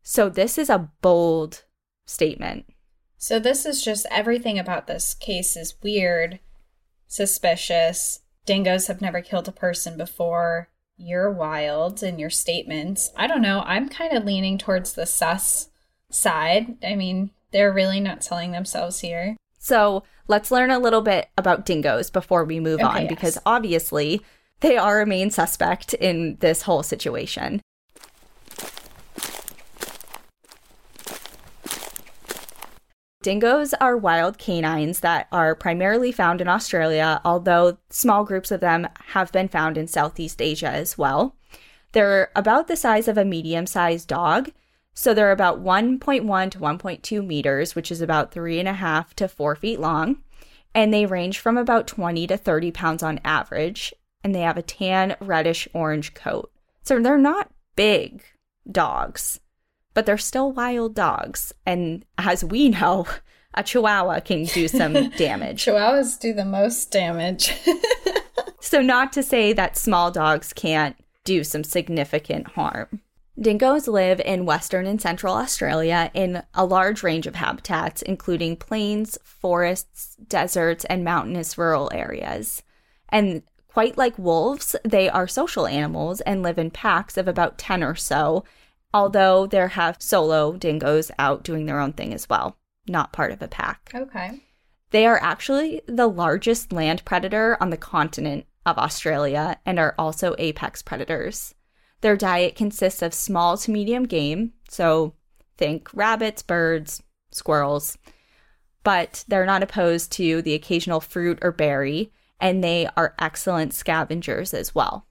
So 0.01 0.30
this 0.30 0.58
is 0.58 0.69
a 0.69 0.89
bold 1.01 1.65
statement. 2.06 2.65
So 3.17 3.39
this 3.39 3.65
is 3.65 3.84
just 3.84 4.06
everything 4.10 4.58
about 4.58 4.88
this 4.88 5.13
case 5.13 5.58
is 5.58 5.75
weird, 5.82 6.39
suspicious. 7.08 8.21
Dingoes 8.45 8.88
have 8.88 9.01
never 9.01 9.21
killed 9.21 9.47
a 9.47 9.51
person 9.51 9.97
before. 9.97 10.69
You're 10.95 11.32
wild 11.32 12.01
in 12.01 12.19
your 12.19 12.30
statements. 12.30 13.12
I 13.17 13.27
don't 13.27 13.41
know. 13.41 13.63
I'm 13.65 13.89
kind 13.89 14.15
of 14.15 14.23
leaning 14.23 14.58
towards 14.58 14.93
the 14.93 15.06
sus 15.06 15.69
side. 16.10 16.77
I 16.84 16.95
mean, 16.95 17.32
they're 17.51 17.73
really 17.73 17.99
not 17.99 18.23
selling 18.23 18.51
themselves 18.51 18.99
here. 18.99 19.36
So 19.60 20.03
let's 20.28 20.52
learn 20.52 20.72
a 20.72 20.80
little 20.80 21.02
bit 21.02 21.30
about 21.38 21.66
dingoes 21.66 22.10
before 22.10 22.44
we 22.44 22.60
move 22.60 22.80
okay, 22.80 22.88
on, 22.88 23.02
yes. 23.04 23.10
because 23.10 23.38
obviously 23.46 24.22
they 24.60 24.78
are 24.78 25.02
a 25.02 25.06
main 25.06 25.30
suspect 25.30 25.94
in 25.94 26.38
this 26.40 26.63
whole 26.63 26.84
situation. 26.84 27.62
Dingoes 33.24 33.74
are 33.82 33.98
wild 33.98 34.38
canines 34.38 35.02
that 35.02 35.28
are 35.34 35.54
primarily 35.54 36.13
found 36.13 36.40
in 36.40 36.48
Australia, 36.48 37.20
although 37.26 37.78
small 37.90 38.24
groups 38.24 38.52
of 38.52 38.62
them 38.62 38.88
have 39.08 39.32
been 39.34 39.50
found 39.50 39.78
in 39.78 39.86
Southeast 39.88 40.42
Asia 40.42 40.70
as 40.70 40.98
well. 40.98 41.36
They're 41.92 42.32
about 42.36 42.68
the 42.68 42.78
size 42.78 43.08
of 43.08 43.18
a 43.18 43.26
medium 43.26 43.66
sized 43.66 44.08
dog 44.08 44.52
so 45.00 45.14
they're 45.14 45.32
about 45.32 45.64
1.1 45.64 46.50
to 46.50 46.58
1.2 46.58 47.24
meters, 47.24 47.76
which 47.76 47.92
is 47.92 48.02
about 48.02 48.32
three 48.32 48.58
and 48.58 48.68
a 48.68 48.74
half 48.74 49.14
to 49.18 49.28
four 49.28 49.56
feet 49.56 49.80
long. 49.80 50.24
And 50.74 50.92
they 50.92 51.06
range 51.06 51.38
from 51.38 51.56
about 51.56 51.86
20 51.86 52.26
to 52.26 52.36
30 52.36 52.72
pounds 52.72 53.04
on 53.04 53.20
average. 53.24 53.94
And 54.24 54.34
they 54.34 54.40
have 54.40 54.58
a 54.58 54.64
tan, 54.64 55.16
reddish 55.22 55.68
orange 55.72 56.16
coat. 56.16 56.52
So 56.82 57.00
they're 57.00 57.16
not 57.16 57.52
big 57.76 58.24
dogs, 58.72 59.40
but 59.94 60.08
they're 60.08 60.18
still 60.18 60.52
wild 60.52 60.96
dogs. 60.96 61.54
And 61.64 62.04
as 62.18 62.44
we 62.44 62.70
know, 62.70 63.06
a 63.54 63.62
chihuahua 63.62 64.22
can 64.22 64.46
do 64.46 64.68
some 64.68 64.94
damage. 65.12 65.64
Chihuahuas 65.64 66.20
do 66.20 66.34
the 66.34 66.44
most 66.44 66.90
damage. 66.90 67.54
so, 68.62 68.82
not 68.82 69.14
to 69.14 69.22
say 69.22 69.54
that 69.54 69.78
small 69.78 70.10
dogs 70.10 70.54
can't 70.54 70.96
do 71.24 71.44
some 71.44 71.64
significant 71.64 72.48
harm. 72.48 73.02
Dingoes 73.39 73.88
live 73.88 74.19
in 74.21 74.47
western 74.47 74.88
and 74.88 75.00
central 75.00 75.36
Australia 75.36 76.10
in 76.15 76.41
a 76.56 76.65
large 76.65 77.04
range 77.04 77.28
of 77.28 77.36
habitats, 77.36 78.02
including 78.02 78.56
plains, 78.56 79.17
forests, 79.23 80.15
deserts, 80.28 80.86
and 80.86 81.04
mountainous 81.04 81.56
rural 81.56 81.91
areas. 81.93 82.63
And 83.10 83.43
quite 83.67 83.95
like 83.95 84.17
wolves, 84.17 84.76
they 84.84 85.08
are 85.08 85.28
social 85.28 85.67
animals 85.67 86.19
and 86.21 86.41
live 86.41 86.58
in 86.58 86.71
packs 86.71 87.15
of 87.15 87.28
about 87.28 87.60
10 87.60 87.84
or 87.84 87.93
so, 87.93 88.43
although 88.91 89.45
there 89.45 89.67
have 89.67 90.02
solo 90.02 90.54
dingoes 90.54 91.12
out 91.19 91.43
doing 91.43 91.67
their 91.67 91.80
own 91.80 91.93
thing 91.93 92.15
as 92.15 92.28
well, 92.28 92.58
not 92.88 93.13
part 93.13 93.32
of 93.32 93.43
a 93.43 93.47
pack. 93.47 93.91
Okay. 93.93 94.41
They 94.89 95.06
are 95.06 95.19
actually 95.21 95.82
the 95.86 96.08
largest 96.08 96.71
land 96.71 97.06
predator 97.06 97.56
on 97.62 97.69
the 97.69 97.78
continent 97.78 98.47
of 98.65 98.80
Australia 98.80 99.60
and 99.63 99.78
are 99.78 99.93
also 100.00 100.34
apex 100.39 100.82
predators. 100.82 101.54
Their 102.02 102.16
diet 102.16 102.56
consists 102.56 103.02
of 103.02 103.14
small 103.14 103.58
to 103.58 103.72
medium 103.72 104.04
game, 104.04 104.54
so 104.70 105.14
think 105.58 105.90
rabbits, 105.94 106.42
birds, 106.42 107.02
squirrels, 107.32 107.98
but 108.84 109.26
they're 109.28 109.46
not 109.46 109.64
opposed 109.64 110.12
to 110.14 110.42
the 110.42 110.54
occasional 110.54 111.02
fruit 111.02 111.40
or 111.42 111.52
berry, 111.52 112.12
and 112.40 112.64
they 112.64 112.88
are 112.96 113.16
excellent 113.20 113.74
scavengers 113.74 114.54
as 114.54 114.76
well. 114.76 115.08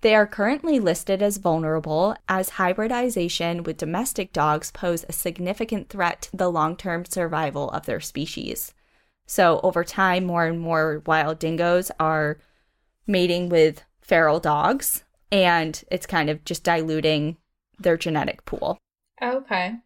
They 0.00 0.14
are 0.14 0.26
currently 0.26 0.78
listed 0.78 1.22
as 1.22 1.38
vulnerable 1.38 2.14
as 2.28 2.50
hybridization 2.50 3.64
with 3.64 3.78
domestic 3.78 4.32
dogs 4.32 4.70
pose 4.70 5.04
a 5.08 5.12
significant 5.12 5.88
threat 5.88 6.22
to 6.22 6.36
the 6.36 6.50
long 6.50 6.76
term 6.76 7.04
survival 7.04 7.70
of 7.70 7.86
their 7.86 8.00
species. 8.00 8.74
So, 9.26 9.60
over 9.62 9.82
time, 9.82 10.24
more 10.24 10.46
and 10.46 10.60
more 10.60 11.02
wild 11.04 11.38
dingoes 11.40 11.90
are 11.98 12.38
mating 13.06 13.48
with 13.48 13.82
feral 14.00 14.38
dogs, 14.38 15.02
and 15.30 15.82
it's 15.90 16.06
kind 16.06 16.30
of 16.30 16.44
just 16.44 16.64
diluting 16.64 17.36
their 17.78 17.96
genetic 17.96 18.44
pool. 18.44 18.78
Okay. 19.22 19.76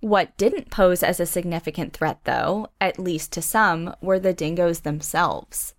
What 0.00 0.36
didn't 0.36 0.70
pose 0.70 1.02
as 1.02 1.20
a 1.20 1.26
significant 1.26 1.92
threat, 1.92 2.20
though, 2.24 2.68
at 2.80 2.98
least 2.98 3.32
to 3.32 3.42
some, 3.42 3.94
were 4.00 4.18
the 4.18 4.32
dingoes 4.32 4.80
themselves. 4.80 5.74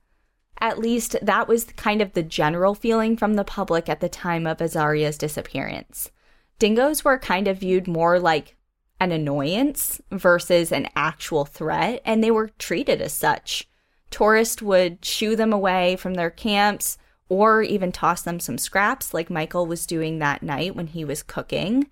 At 0.62 0.80
least 0.80 1.18
that 1.22 1.48
was 1.48 1.66
kind 1.66 2.02
of 2.02 2.14
the 2.14 2.24
general 2.24 2.74
feeling 2.74 3.18
from 3.18 3.34
the 3.34 3.44
public 3.44 3.90
at 3.90 4.00
the 4.00 4.08
time 4.08 4.48
of 4.48 4.62
Azaria's 4.62 5.18
disappearance. 5.18 6.10
Dingoes 6.58 7.04
were 7.04 7.20
kind 7.20 7.50
of 7.50 7.60
viewed 7.60 7.88
more 7.88 8.20
like 8.20 8.56
an 9.00 9.12
annoyance 9.12 10.00
versus 10.12 10.72
an 10.72 10.88
actual 10.96 11.44
threat, 11.44 12.02
and 12.06 12.24
they 12.24 12.32
were 12.32 12.52
treated 12.58 13.02
as 13.02 13.12
such. 13.12 13.68
Tourists 14.10 14.62
would 14.62 15.04
shoo 15.04 15.36
them 15.36 15.52
away 15.52 15.98
from 15.98 16.14
their 16.14 16.30
camps, 16.30 16.98
or 17.34 17.64
even 17.64 17.92
toss 17.92 18.22
them 18.22 18.40
some 18.40 18.60
scraps 18.60 19.12
like 19.12 19.28
Michael 19.32 19.66
was 19.66 19.88
doing 19.88 20.20
that 20.20 20.44
night 20.44 20.76
when 20.76 20.86
he 20.86 21.04
was 21.04 21.24
cooking, 21.24 21.90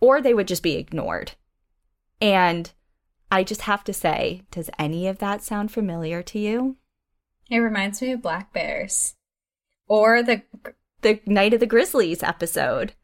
or 0.00 0.22
they 0.22 0.32
would 0.32 0.48
just 0.48 0.62
be 0.62 0.76
ignored. 0.76 1.32
And 2.22 2.72
I 3.30 3.44
just 3.44 3.60
have 3.62 3.84
to 3.84 3.92
say, 3.92 4.44
does 4.50 4.70
any 4.78 5.06
of 5.06 5.18
that 5.18 5.42
sound 5.42 5.70
familiar 5.70 6.22
to 6.22 6.38
you? 6.38 6.76
It 7.50 7.58
reminds 7.58 8.00
me 8.00 8.12
of 8.12 8.22
Black 8.22 8.50
Bears 8.54 9.14
or 9.86 10.22
the 10.22 10.40
the 11.02 11.20
Night 11.26 11.52
of 11.52 11.60
the 11.60 11.66
Grizzlies 11.66 12.22
episode. 12.22 12.94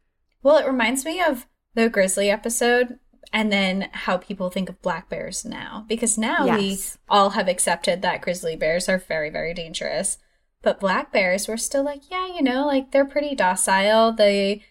Well, 0.42 0.57
it 0.57 0.66
reminds 0.66 1.05
me 1.05 1.20
of 1.20 1.47
the 1.75 1.90
Grizzly 1.90 2.31
episode 2.31 2.99
and 3.31 3.53
then 3.53 3.90
how 3.92 4.16
people 4.16 4.49
think 4.49 4.70
of 4.70 4.81
black 4.81 5.11
bears 5.11 5.44
now 5.44 5.85
because 5.87 6.16
now 6.16 6.47
yes. 6.47 6.59
we 6.59 6.79
all 7.14 7.31
have 7.31 7.49
accepted 7.49 8.01
that 8.03 8.20
grizzly 8.20 8.55
bears 8.55 8.88
are 8.88 8.99
very 8.99 9.31
very 9.31 9.55
dangerous 9.55 10.18
but 10.64 10.81
black 10.81 11.12
bears 11.12 11.46
were 11.46 11.57
still 11.57 11.85
like, 11.85 12.11
yeah, 12.11 12.27
you 12.27 12.42
know, 12.42 12.66
like 12.66 12.90
they're 12.90 13.05
pretty 13.05 13.35
docile. 13.35 14.12
They 14.12 14.64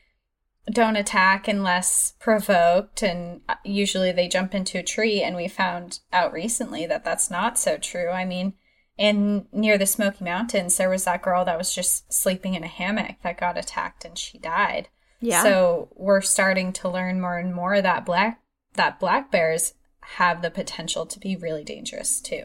don't 0.72 0.96
attack 0.96 1.48
unless 1.48 2.14
provoked, 2.20 3.04
and 3.04 3.42
uh, 3.48 3.56
usually 3.64 4.12
they 4.12 4.28
jump 4.28 4.56
into 4.56 4.80
a 4.80 4.84
tree. 4.84 5.22
And 5.22 5.36
we 5.36 5.48
found 5.48 6.00
out 6.12 6.34
recently 6.34 6.86
that 6.88 7.06
that's 7.06 7.30
not 7.30 7.60
so 7.60 7.78
true. 7.78 8.10
I 8.10 8.26
mean, 8.26 8.54
in 8.98 9.48
near 9.52 9.78
the 9.78 9.86
Smoky 9.86 10.24
Mountains, 10.24 10.78
there 10.78 10.90
was 10.90 11.06
that 11.06 11.22
girl 11.22 11.46
that 11.46 11.58
was 11.58 11.74
just 11.74 12.12
sleeping 12.12 12.56
in 12.56 12.64
a 12.64 12.68
hammock 12.68 13.18
that 13.24 13.40
got 13.40 13.58
attacked 13.58 14.04
and 14.04 14.18
she 14.18 14.38
died. 14.38 14.90
Yeah. 15.20 15.44
So 15.44 15.90
we're 15.96 16.22
starting 16.22 16.74
to 16.74 16.90
learn 16.90 17.22
more 17.22 17.38
and 17.38 17.54
more 17.54 17.82
that 17.82 18.06
black 18.06 18.42
that 18.74 19.00
black 19.00 19.32
bears 19.32 19.76
have 20.02 20.42
the 20.42 20.52
potential 20.52 21.06
to 21.06 21.20
be 21.20 21.36
really 21.36 21.64
dangerous 21.64 22.20
too. 22.20 22.44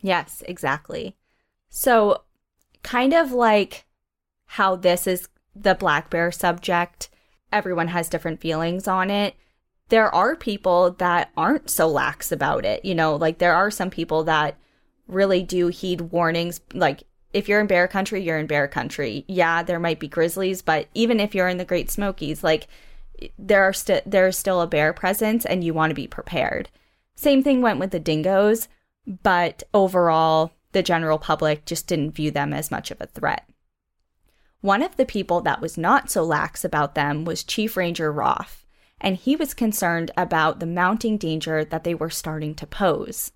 Yes, 0.00 0.42
exactly. 0.46 1.16
So 1.70 2.22
kind 2.82 3.12
of 3.12 3.32
like 3.32 3.84
how 4.46 4.76
this 4.76 5.06
is 5.06 5.28
the 5.54 5.74
black 5.74 6.10
bear 6.10 6.32
subject, 6.32 7.08
everyone 7.52 7.88
has 7.88 8.08
different 8.08 8.40
feelings 8.40 8.88
on 8.88 9.10
it. 9.10 9.34
There 9.88 10.12
are 10.14 10.36
people 10.36 10.92
that 10.92 11.30
aren't 11.36 11.68
so 11.68 11.88
lax 11.88 12.30
about 12.30 12.64
it. 12.64 12.84
You 12.84 12.94
know, 12.94 13.16
like 13.16 13.38
there 13.38 13.54
are 13.54 13.70
some 13.70 13.90
people 13.90 14.24
that 14.24 14.56
really 15.08 15.42
do 15.42 15.68
heed 15.68 16.00
warnings. 16.00 16.60
Like 16.72 17.02
if 17.32 17.48
you're 17.48 17.60
in 17.60 17.66
bear 17.66 17.88
country, 17.88 18.22
you're 18.22 18.38
in 18.38 18.46
bear 18.46 18.68
country. 18.68 19.24
Yeah, 19.28 19.62
there 19.62 19.80
might 19.80 20.00
be 20.00 20.08
grizzlies, 20.08 20.62
but 20.62 20.88
even 20.94 21.20
if 21.20 21.34
you're 21.34 21.48
in 21.48 21.58
the 21.58 21.64
Great 21.64 21.90
Smokies, 21.90 22.42
like 22.44 22.68
there 23.38 23.64
are 23.64 23.72
still 23.72 24.00
there's 24.06 24.38
still 24.38 24.60
a 24.60 24.66
bear 24.66 24.92
presence 24.92 25.44
and 25.44 25.62
you 25.62 25.74
want 25.74 25.90
to 25.90 25.94
be 25.94 26.06
prepared. 26.06 26.70
Same 27.14 27.42
thing 27.42 27.60
went 27.60 27.78
with 27.78 27.90
the 27.90 28.00
dingoes, 28.00 28.68
but 29.22 29.62
overall 29.74 30.52
the 30.72 30.82
general 30.82 31.18
public 31.18 31.64
just 31.64 31.86
didn't 31.86 32.12
view 32.12 32.30
them 32.30 32.52
as 32.52 32.70
much 32.70 32.90
of 32.90 33.00
a 33.00 33.06
threat. 33.06 33.48
One 34.60 34.82
of 34.82 34.96
the 34.96 35.06
people 35.06 35.40
that 35.40 35.60
was 35.60 35.78
not 35.78 36.10
so 36.10 36.22
lax 36.22 36.64
about 36.64 36.94
them 36.94 37.24
was 37.24 37.42
Chief 37.42 37.76
Ranger 37.76 38.12
Roff, 38.12 38.66
and 39.00 39.16
he 39.16 39.34
was 39.34 39.54
concerned 39.54 40.10
about 40.16 40.60
the 40.60 40.66
mounting 40.66 41.16
danger 41.16 41.64
that 41.64 41.84
they 41.84 41.94
were 41.94 42.10
starting 42.10 42.54
to 42.56 42.66
pose. 42.66 43.32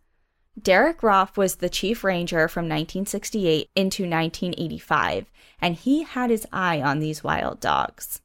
Derek 0.60 1.02
Roff 1.02 1.36
was 1.36 1.56
the 1.56 1.68
chief 1.68 2.04
ranger 2.04 2.46
from 2.46 2.64
1968 2.64 3.70
into 3.74 4.04
1985, 4.04 5.30
and 5.60 5.74
he 5.74 6.04
had 6.04 6.30
his 6.30 6.46
eye 6.52 6.80
on 6.80 7.00
these 7.00 7.24
wild 7.24 7.58
dogs. 7.58 8.20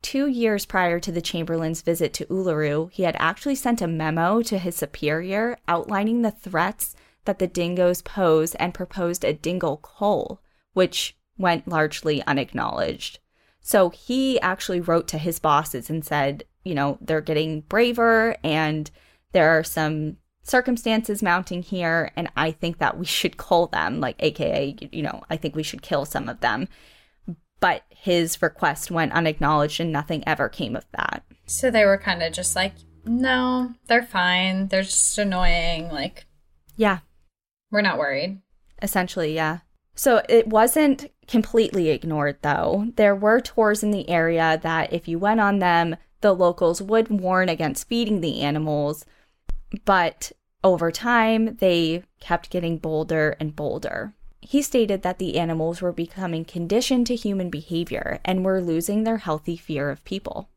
Two 0.00 0.26
years 0.26 0.64
prior 0.64 0.98
to 1.00 1.12
the 1.12 1.20
Chamberlain's 1.20 1.82
visit 1.82 2.14
to 2.14 2.24
Uluru, 2.26 2.90
he 2.90 3.02
had 3.02 3.16
actually 3.18 3.56
sent 3.56 3.82
a 3.82 3.86
memo 3.86 4.40
to 4.42 4.56
his 4.56 4.76
superior 4.76 5.58
outlining 5.68 6.22
the 6.22 6.30
threats 6.30 6.96
that 7.30 7.38
the 7.38 7.46
dingoes 7.46 8.02
pose 8.02 8.56
and 8.56 8.74
proposed 8.74 9.24
a 9.24 9.32
dingo 9.32 9.76
cull, 9.76 10.42
which 10.72 11.16
went 11.38 11.68
largely 11.68 12.24
unacknowledged. 12.26 13.20
So 13.60 13.90
he 13.90 14.40
actually 14.40 14.80
wrote 14.80 15.06
to 15.08 15.18
his 15.18 15.38
bosses 15.38 15.88
and 15.88 16.04
said, 16.04 16.42
you 16.64 16.74
know, 16.74 16.98
they're 17.00 17.20
getting 17.20 17.60
braver 17.60 18.34
and 18.42 18.90
there 19.30 19.56
are 19.56 19.62
some 19.62 20.16
circumstances 20.42 21.22
mounting 21.22 21.62
here 21.62 22.10
and 22.16 22.28
I 22.36 22.50
think 22.50 22.78
that 22.78 22.98
we 22.98 23.06
should 23.06 23.36
call 23.36 23.68
them, 23.68 24.00
like 24.00 24.16
aka, 24.18 24.76
you 24.90 25.02
know, 25.02 25.22
I 25.30 25.36
think 25.36 25.54
we 25.54 25.62
should 25.62 25.82
kill 25.82 26.04
some 26.04 26.28
of 26.28 26.40
them. 26.40 26.66
But 27.60 27.84
his 27.90 28.42
request 28.42 28.90
went 28.90 29.12
unacknowledged 29.12 29.78
and 29.78 29.92
nothing 29.92 30.26
ever 30.26 30.48
came 30.48 30.74
of 30.74 30.86
that. 30.96 31.22
So 31.46 31.70
they 31.70 31.84
were 31.84 31.98
kind 31.98 32.24
of 32.24 32.32
just 32.32 32.56
like, 32.56 32.72
no, 33.04 33.72
they're 33.86 34.02
fine. 34.02 34.66
They're 34.66 34.82
just 34.82 35.16
annoying. 35.16 35.90
Like, 35.90 36.26
yeah. 36.76 36.98
We're 37.70 37.82
not 37.82 37.98
worried. 37.98 38.40
Essentially, 38.82 39.34
yeah. 39.34 39.58
So 39.94 40.22
it 40.28 40.48
wasn't 40.48 41.10
completely 41.26 41.90
ignored, 41.90 42.38
though. 42.42 42.92
There 42.96 43.14
were 43.14 43.40
tours 43.40 43.82
in 43.82 43.90
the 43.90 44.08
area 44.08 44.58
that, 44.62 44.92
if 44.92 45.06
you 45.06 45.18
went 45.18 45.40
on 45.40 45.58
them, 45.58 45.96
the 46.20 46.32
locals 46.34 46.82
would 46.82 47.08
warn 47.08 47.48
against 47.48 47.88
feeding 47.88 48.20
the 48.20 48.40
animals. 48.40 49.04
But 49.84 50.32
over 50.64 50.90
time, 50.90 51.56
they 51.56 52.02
kept 52.18 52.50
getting 52.50 52.78
bolder 52.78 53.36
and 53.38 53.54
bolder. 53.54 54.14
He 54.40 54.62
stated 54.62 55.02
that 55.02 55.18
the 55.18 55.38
animals 55.38 55.82
were 55.82 55.92
becoming 55.92 56.44
conditioned 56.44 57.06
to 57.08 57.14
human 57.14 57.50
behavior 57.50 58.20
and 58.24 58.44
were 58.44 58.60
losing 58.60 59.04
their 59.04 59.18
healthy 59.18 59.56
fear 59.56 59.90
of 59.90 60.04
people. 60.04 60.48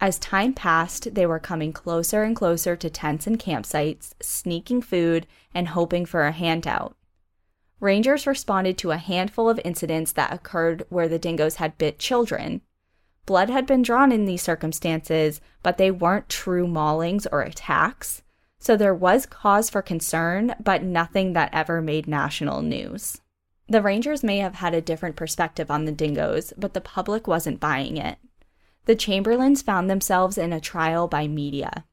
As 0.00 0.18
time 0.18 0.54
passed, 0.54 1.14
they 1.14 1.26
were 1.26 1.38
coming 1.38 1.74
closer 1.74 2.22
and 2.22 2.34
closer 2.34 2.74
to 2.74 2.88
tents 2.88 3.26
and 3.26 3.38
campsites, 3.38 4.14
sneaking 4.22 4.80
food, 4.80 5.26
and 5.54 5.68
hoping 5.68 6.06
for 6.06 6.24
a 6.24 6.32
handout. 6.32 6.96
Rangers 7.80 8.26
responded 8.26 8.78
to 8.78 8.92
a 8.92 8.96
handful 8.96 9.50
of 9.50 9.60
incidents 9.62 10.12
that 10.12 10.32
occurred 10.32 10.84
where 10.88 11.08
the 11.08 11.18
dingoes 11.18 11.56
had 11.56 11.76
bit 11.76 11.98
children. 11.98 12.62
Blood 13.26 13.50
had 13.50 13.66
been 13.66 13.82
drawn 13.82 14.10
in 14.10 14.24
these 14.24 14.42
circumstances, 14.42 15.40
but 15.62 15.76
they 15.76 15.90
weren't 15.90 16.30
true 16.30 16.66
maulings 16.66 17.26
or 17.30 17.42
attacks, 17.42 18.22
so 18.58 18.76
there 18.76 18.94
was 18.94 19.26
cause 19.26 19.68
for 19.68 19.82
concern, 19.82 20.54
but 20.62 20.82
nothing 20.82 21.34
that 21.34 21.52
ever 21.52 21.82
made 21.82 22.08
national 22.08 22.62
news. 22.62 23.20
The 23.68 23.82
Rangers 23.82 24.22
may 24.22 24.38
have 24.38 24.56
had 24.56 24.74
a 24.74 24.80
different 24.80 25.16
perspective 25.16 25.70
on 25.70 25.84
the 25.84 25.92
dingoes, 25.92 26.52
but 26.56 26.74
the 26.74 26.80
public 26.80 27.26
wasn't 27.26 27.60
buying 27.60 27.98
it. 27.98 28.18
The 28.90 28.96
Chamberlains 28.96 29.62
found 29.62 29.88
themselves 29.88 30.36
in 30.36 30.52
a 30.52 30.60
trial 30.60 31.06
by 31.06 31.28
media. 31.28 31.84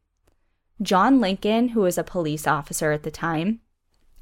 John 0.81 1.21
Lincoln, 1.21 1.67
who 1.69 1.81
was 1.81 1.95
a 1.95 2.03
police 2.03 2.47
officer 2.47 2.91
at 2.91 3.03
the 3.03 3.11
time, 3.11 3.59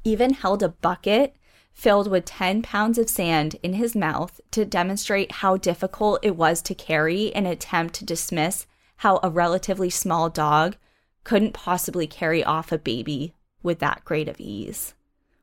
even 0.04 0.34
held 0.34 0.62
a 0.62 0.68
bucket 0.68 1.36
filled 1.72 2.10
with 2.10 2.26
10 2.26 2.60
pounds 2.60 2.98
of 2.98 3.08
sand 3.08 3.56
in 3.62 3.72
his 3.72 3.96
mouth 3.96 4.42
to 4.50 4.66
demonstrate 4.66 5.40
how 5.40 5.56
difficult 5.56 6.20
it 6.22 6.36
was 6.36 6.60
to 6.60 6.74
carry 6.74 7.34
an 7.34 7.46
attempt 7.46 7.94
to 7.94 8.04
dismiss 8.04 8.66
how 8.96 9.20
a 9.22 9.30
relatively 9.30 9.88
small 9.88 10.28
dog 10.28 10.76
couldn't 11.24 11.54
possibly 11.54 12.06
carry 12.06 12.44
off 12.44 12.70
a 12.72 12.76
baby 12.76 13.32
with 13.62 13.78
that 13.78 14.04
great 14.04 14.28
of 14.28 14.38
ease, 14.38 14.92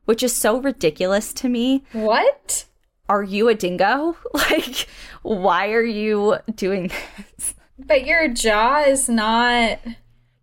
which 0.04 0.22
is 0.22 0.32
so 0.32 0.60
ridiculous 0.60 1.32
to 1.32 1.48
me. 1.48 1.82
What? 1.90 2.66
Are 3.08 3.22
you 3.22 3.48
a 3.48 3.54
dingo? 3.54 4.16
Like, 4.34 4.88
why 5.22 5.72
are 5.72 5.82
you 5.82 6.36
doing 6.54 6.90
this? 7.36 7.54
But 7.78 8.04
your 8.06 8.28
jaw 8.28 8.80
is 8.80 9.08
not. 9.08 9.78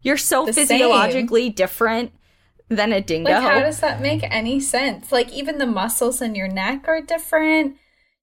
You're 0.01 0.17
so 0.17 0.51
physiologically 0.51 1.47
same. 1.47 1.53
different 1.53 2.13
than 2.67 2.91
a 2.91 3.01
dingo. 3.01 3.31
Like, 3.31 3.43
how 3.43 3.59
does 3.59 3.79
that 3.81 4.01
make 4.01 4.23
any 4.23 4.59
sense? 4.59 5.11
Like, 5.11 5.31
even 5.31 5.59
the 5.59 5.67
muscles 5.67 6.21
in 6.21 6.35
your 6.35 6.47
neck 6.47 6.87
are 6.87 7.01
different. 7.01 7.77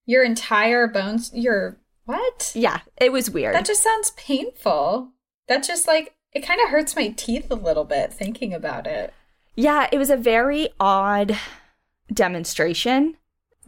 Your 0.05 0.23
entire 0.23 0.87
bones, 0.87 1.31
your 1.33 1.79
what? 2.05 2.51
Yeah, 2.55 2.79
it 2.97 3.11
was 3.11 3.29
weird. 3.29 3.53
That 3.53 3.65
just 3.65 3.83
sounds 3.83 4.11
painful. 4.11 5.11
That 5.47 5.63
just 5.63 5.87
like 5.87 6.15
it 6.33 6.41
kind 6.41 6.59
of 6.61 6.69
hurts 6.69 6.95
my 6.95 7.09
teeth 7.09 7.49
a 7.51 7.55
little 7.55 7.85
bit 7.85 8.11
thinking 8.11 8.53
about 8.53 8.87
it. 8.87 9.13
Yeah, 9.55 9.87
it 9.91 9.97
was 9.97 10.09
a 10.09 10.17
very 10.17 10.69
odd 10.79 11.37
demonstration. 12.11 13.17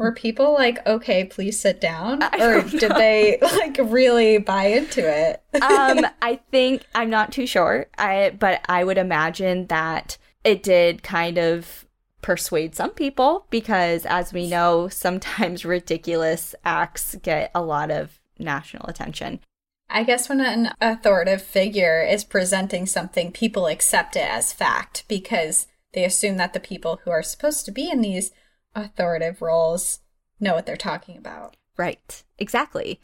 Were 0.02 0.12
people 0.12 0.54
like, 0.54 0.84
okay, 0.88 1.26
please 1.26 1.60
sit 1.60 1.80
down? 1.80 2.24
Or 2.24 2.64
did 2.64 2.92
they 2.92 3.38
like 3.40 3.78
really 3.80 4.40
buy 4.40 4.66
into 4.66 5.02
it? 5.02 5.44
um, 5.62 6.08
I 6.24 6.40
think 6.50 6.84
I'm 6.96 7.12
not 7.12 7.32
too 7.32 7.46
sure. 7.46 7.86
I 8.00 8.36
but 8.38 8.62
I 8.68 8.84
would 8.84 8.98
imagine 8.98 9.68
that 9.68 10.18
it 10.44 10.64
did 10.64 11.04
kind 11.04 11.38
of 11.38 11.86
persuade 12.24 12.76
some 12.76 12.90
people 12.90 13.46
because 13.52 14.08
as 14.08 14.34
we 14.34 14.48
know, 14.48 14.88
sometimes 14.88 15.66
ridiculous 15.66 16.56
acts 16.66 17.16
get 17.22 17.52
a 17.54 17.62
lot 17.62 17.92
of 17.92 18.20
national 18.40 18.88
attention. 18.88 19.40
I 19.88 20.04
guess 20.04 20.30
when 20.30 20.42
an 20.42 20.72
authoritative 20.82 21.44
figure 21.44 22.02
is 22.02 22.24
presenting 22.24 22.88
something, 22.88 23.32
people 23.32 23.68
accept 23.68 24.16
it 24.16 24.28
as 24.28 24.52
fact 24.52 25.04
because 25.08 25.68
they 25.94 26.06
assume 26.06 26.38
that 26.38 26.54
the 26.54 26.60
people 26.60 27.02
who 27.04 27.12
are 27.12 27.22
supposed 27.22 27.66
to 27.66 27.72
be 27.72 27.92
in 27.92 28.02
these 28.02 28.32
authoritative 28.76 29.42
roles 29.42 30.00
know 30.40 30.56
what 30.56 30.66
they're 30.66 30.78
talking 30.78 31.18
about. 31.18 31.56
Right, 31.78 32.24
exactly. 32.38 33.00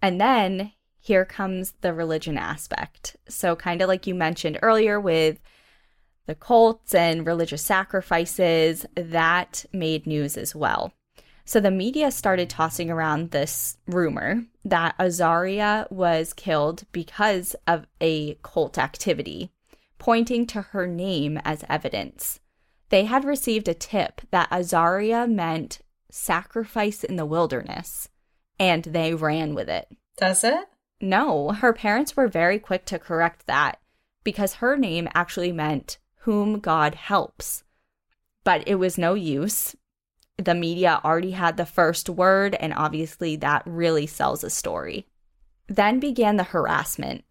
And 0.00 0.20
then 0.20 0.72
here 0.98 1.24
comes 1.24 1.74
the 1.80 1.92
religion 1.92 2.38
aspect. 2.38 3.16
So, 3.28 3.56
kind 3.56 3.82
of 3.82 3.88
like 3.88 4.06
you 4.06 4.14
mentioned 4.14 4.58
earlier 4.62 5.00
with 5.00 5.40
the 6.26 6.34
cults 6.34 6.94
and 6.94 7.26
religious 7.26 7.62
sacrifices, 7.62 8.86
that 8.94 9.64
made 9.72 10.06
news 10.06 10.36
as 10.36 10.54
well. 10.54 10.92
So 11.44 11.58
the 11.60 11.70
media 11.70 12.10
started 12.10 12.48
tossing 12.48 12.90
around 12.90 13.30
this 13.30 13.76
rumor 13.86 14.44
that 14.64 14.96
Azaria 14.98 15.90
was 15.90 16.32
killed 16.32 16.84
because 16.92 17.56
of 17.66 17.86
a 18.00 18.38
cult 18.42 18.78
activity, 18.78 19.50
pointing 19.98 20.46
to 20.46 20.62
her 20.62 20.86
name 20.86 21.40
as 21.44 21.64
evidence. 21.68 22.38
They 22.92 23.06
had 23.06 23.24
received 23.24 23.68
a 23.68 23.74
tip 23.74 24.20
that 24.32 24.50
Azaria 24.50 25.26
meant 25.26 25.80
sacrifice 26.10 27.02
in 27.02 27.16
the 27.16 27.24
wilderness, 27.24 28.10
and 28.60 28.84
they 28.84 29.14
ran 29.14 29.54
with 29.54 29.70
it. 29.70 29.88
Does 30.18 30.44
it? 30.44 30.66
No, 31.00 31.52
her 31.52 31.72
parents 31.72 32.14
were 32.16 32.28
very 32.28 32.58
quick 32.58 32.84
to 32.84 32.98
correct 32.98 33.46
that 33.46 33.80
because 34.24 34.56
her 34.56 34.76
name 34.76 35.08
actually 35.14 35.52
meant 35.52 35.96
whom 36.16 36.60
God 36.60 36.94
helps. 36.94 37.64
But 38.44 38.68
it 38.68 38.74
was 38.74 38.98
no 38.98 39.14
use 39.14 39.74
the 40.36 40.54
media 40.54 41.00
already 41.02 41.30
had 41.30 41.56
the 41.56 41.64
first 41.66 42.10
word, 42.10 42.54
and 42.56 42.74
obviously 42.74 43.36
that 43.36 43.62
really 43.64 44.06
sells 44.06 44.44
a 44.44 44.50
story. 44.50 45.06
Then 45.66 45.98
began 45.98 46.36
the 46.36 46.44
harassment. 46.44 47.24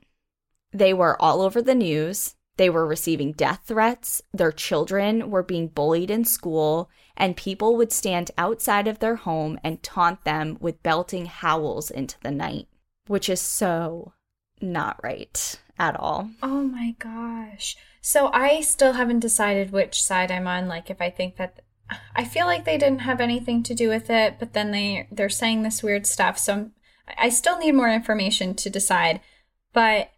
They 0.72 0.92
were 0.92 1.22
all 1.22 1.42
over 1.42 1.62
the 1.62 1.76
news. 1.76 2.36
They 2.62 2.70
were 2.70 2.86
receiving 2.86 3.32
death 3.32 3.62
threats. 3.66 4.22
Their 4.36 4.52
children 4.52 5.32
were 5.32 5.42
being 5.42 5.70
bullied 5.70 6.12
in 6.12 6.26
school, 6.26 6.92
and 7.18 7.36
people 7.36 7.76
would 7.76 7.92
stand 7.92 8.30
outside 8.38 8.88
of 8.88 9.00
their 9.00 9.16
home 9.16 9.60
and 9.64 9.82
taunt 9.82 10.26
them 10.26 10.58
with 10.60 10.84
belting 10.84 11.26
howls 11.26 11.90
into 11.90 12.18
the 12.22 12.30
night, 12.30 12.68
which 13.08 13.30
is 13.30 13.42
so 13.42 14.14
not 14.62 15.00
right 15.02 15.60
at 15.80 16.00
all. 16.00 16.30
Oh 16.44 16.62
my 16.62 16.94
gosh. 17.00 17.78
So 18.00 18.28
I 18.32 18.62
still 18.62 18.94
haven't 18.94 19.22
decided 19.22 19.72
which 19.72 20.00
side 20.00 20.30
I'm 20.30 20.46
on. 20.46 20.68
Like, 20.68 20.92
if 20.92 21.02
I 21.02 21.10
think 21.10 21.38
that 21.38 21.64
I 22.16 22.24
feel 22.26 22.46
like 22.46 22.66
they 22.66 22.78
didn't 22.78 23.00
have 23.00 23.20
anything 23.20 23.64
to 23.64 23.74
do 23.74 23.90
with 23.90 24.08
it, 24.12 24.36
but 24.38 24.54
then 24.54 24.70
they 24.70 25.08
they're 25.12 25.30
saying 25.30 25.64
this 25.64 25.82
weird 25.82 26.06
stuff. 26.06 26.38
So 26.38 26.70
I 27.18 27.30
still 27.30 27.58
need 27.58 27.72
more 27.72 27.90
information 27.90 28.54
to 28.54 28.70
decide. 28.70 29.20
But 29.74 30.12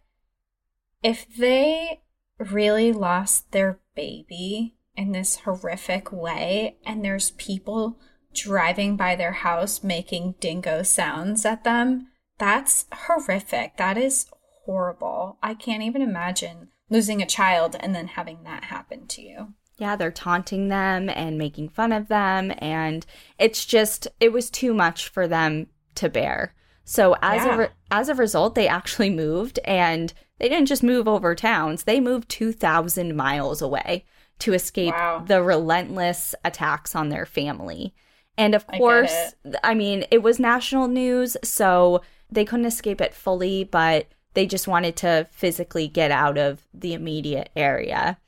if 1.02 1.26
they 1.38 2.02
really 2.38 2.92
lost 2.92 3.52
their 3.52 3.80
baby 3.94 4.74
in 4.96 5.12
this 5.12 5.40
horrific 5.40 6.12
way 6.12 6.76
and 6.86 7.04
there's 7.04 7.32
people 7.32 7.98
driving 8.34 8.96
by 8.96 9.14
their 9.14 9.32
house 9.32 9.82
making 9.82 10.34
dingo 10.40 10.82
sounds 10.82 11.44
at 11.44 11.64
them, 11.64 12.08
that's 12.38 12.86
horrific. 12.92 13.76
That 13.76 13.96
is 13.96 14.26
horrible. 14.64 15.38
I 15.42 15.54
can't 15.54 15.82
even 15.82 16.02
imagine 16.02 16.68
losing 16.90 17.22
a 17.22 17.26
child 17.26 17.76
and 17.78 17.94
then 17.94 18.08
having 18.08 18.42
that 18.44 18.64
happen 18.64 19.06
to 19.08 19.22
you 19.22 19.54
yeah, 19.76 19.96
they're 19.96 20.10
taunting 20.10 20.68
them 20.68 21.08
and 21.10 21.36
making 21.36 21.68
fun 21.68 21.92
of 21.92 22.08
them. 22.08 22.52
And 22.58 23.04
it's 23.38 23.64
just, 23.64 24.06
it 24.20 24.32
was 24.32 24.50
too 24.50 24.72
much 24.72 25.08
for 25.08 25.26
them 25.26 25.66
to 25.96 26.08
bear. 26.08 26.54
So 26.84 27.16
as 27.22 27.44
Yeah. 27.44 27.54
a 27.54 27.58
re- 27.58 27.68
as 27.90 28.08
a 28.08 28.14
result, 28.14 28.54
they 28.54 28.68
actually 28.68 29.10
moved, 29.10 29.58
and 29.64 30.12
they 30.38 30.48
didn't 30.48 30.66
just 30.66 30.82
move 30.82 31.06
over 31.08 31.34
towns; 31.34 31.84
they 31.84 32.00
moved 32.00 32.28
two 32.28 32.52
thousand 32.52 33.16
miles 33.16 33.62
away 33.62 34.04
to 34.40 34.52
escape 34.52 34.94
Wow. 34.94 35.24
the 35.26 35.42
relentless 35.42 36.34
attacks 36.44 36.94
on 36.94 37.08
their 37.08 37.26
family. 37.26 37.94
And 38.36 38.54
of 38.54 38.64
I 38.68 38.78
course, 38.78 39.34
I 39.62 39.74
mean, 39.74 40.06
it 40.10 40.22
was 40.22 40.40
national 40.40 40.88
news, 40.88 41.36
so 41.44 42.02
they 42.30 42.44
couldn't 42.44 42.66
escape 42.66 43.00
it 43.00 43.14
fully, 43.14 43.62
but 43.62 44.08
they 44.34 44.46
just 44.46 44.66
wanted 44.66 44.96
to 44.96 45.28
physically 45.30 45.86
get 45.86 46.10
out 46.10 46.36
of 46.36 46.66
the 46.74 46.94
immediate 46.94 47.50
area. 47.54 48.18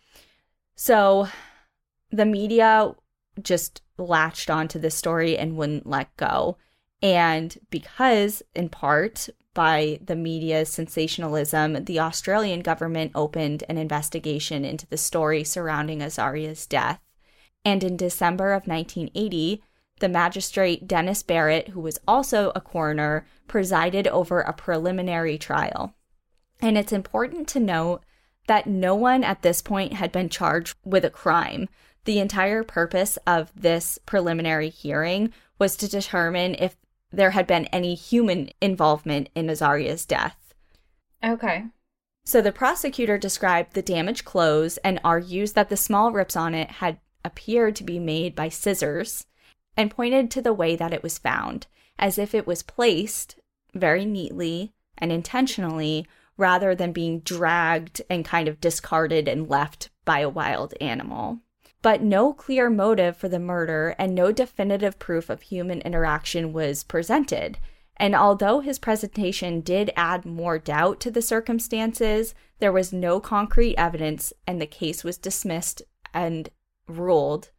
So 0.77 1.27
the 2.13 2.25
media 2.25 2.95
just 3.43 3.83
latched 3.99 4.49
onto 4.49 4.79
this 4.79 4.95
story 4.95 5.37
and 5.37 5.57
wouldn't 5.57 5.89
let 5.89 6.17
go. 6.17 6.57
And 7.03 7.57
because, 7.71 8.43
in 8.55 8.69
part, 8.69 9.29
by 9.57 9.99
the 10.05 10.15
media's 10.15 10.69
sensationalism, 10.69 11.87
the 11.87 11.99
Australian 11.99 12.61
government 12.61 13.11
opened 13.15 13.65
an 13.71 13.79
investigation 13.79 14.67
into 14.67 14.87
the 14.87 14.99
story 14.99 15.43
surrounding 15.43 16.03
Azaria's 16.03 16.67
death. 16.67 17.01
And 17.65 17.83
in 17.83 17.97
December 17.97 18.53
of 18.53 18.67
1980, 18.67 19.63
the 19.99 20.11
magistrate 20.11 20.87
Denis 20.87 21.23
Barritt, 21.23 21.69
who 21.69 21.81
was 21.81 21.99
also 22.07 22.53
a 22.55 22.61
coroner, 22.61 23.27
presided 23.49 24.07
over 24.09 24.43
a 24.43 24.53
preliminary 24.53 25.39
trial. 25.39 25.95
And 26.61 26.77
it's 26.77 26.93
important 26.93 27.49
to 27.49 27.59
note 27.59 28.05
that 28.49 28.67
no 28.67 28.95
one 28.95 29.25
at 29.25 29.41
this 29.41 29.63
point 29.63 29.95
had 29.95 30.13
been 30.13 30.29
charged 30.29 30.77
with 30.85 31.03
a 31.03 31.11
crime. 31.11 31.67
The 32.05 32.19
entire 32.19 32.63
purpose 32.63 33.17
of 33.27 33.51
this 33.57 33.99
preliminary 34.05 34.69
hearing 34.69 35.33
was 35.59 35.77
to 35.79 35.89
determine 35.89 36.57
if 36.59 36.77
there 37.13 37.31
had 37.31 37.47
been 37.47 37.67
any 37.67 37.95
human 37.95 38.51
involvement 38.61 39.29
in 39.35 39.49
Azaria's 39.49 40.05
death. 40.05 40.55
Okay. 41.25 41.67
So 42.25 42.43
the 42.43 42.53
prosecutor 42.53 43.19
described 43.19 43.75
the 43.75 43.83
damaged 43.83 44.25
clothes 44.25 44.79
and 44.79 45.01
argues 45.05 45.53
that 45.53 45.69
the 45.69 45.77
small 45.77 46.13
rips 46.13 46.37
on 46.37 46.55
it 46.55 46.73
had 46.73 46.99
appeared 47.25 47.77
to 47.77 47.85
be 47.85 47.99
made 47.99 48.35
by 48.35 48.49
scissors 48.49 49.27
and 49.77 49.91
pointed 49.91 50.31
to 50.31 50.43
the 50.43 50.53
way 50.53 50.75
that 50.75 50.93
it 50.93 51.03
was 51.03 51.19
found, 51.19 51.67
as 51.99 52.19
if 52.19 52.35
it 52.35 52.47
was 52.47 52.63
placed 52.63 53.39
very 53.75 54.05
neatly 54.05 54.73
and 54.99 55.13
intentionally 55.13 56.07
rather 56.37 56.75
than 56.75 56.93
being 56.93 57.21
dragged 57.21 58.03
and 58.11 58.25
kind 58.25 58.49
of 58.49 58.61
discarded 58.61 59.29
and 59.29 59.49
left 59.49 59.91
by 60.05 60.21
a 60.21 60.29
wild 60.29 60.75
animal. 60.81 61.41
But 61.87 62.03
no 62.03 62.32
clear 62.32 62.68
motive 62.68 63.16
for 63.16 63.28
the 63.28 63.39
murder 63.39 63.95
and 63.97 64.12
no 64.12 64.32
definitive 64.32 64.99
proof 64.99 65.30
of 65.30 65.43
human 65.43 65.80
interaction 65.82 66.53
was 66.53 66.82
presented. 66.82 67.59
And 67.97 68.12
although 68.12 68.59
his 68.59 68.80
presentation 68.80 69.61
did 69.61 69.93
add 69.95 70.24
more 70.24 70.59
doubt 70.59 70.99
to 71.03 71.12
the 71.12 71.22
circumstances, 71.22 72.34
there 72.59 72.72
was 72.72 72.93
no 72.93 73.20
concrete 73.20 73.76
evidence, 73.76 74.32
and 74.49 74.61
the 74.61 74.66
case 74.66 75.05
was 75.05 75.16
dismissed 75.16 75.80
and 76.12 76.49
ruled 76.89 77.51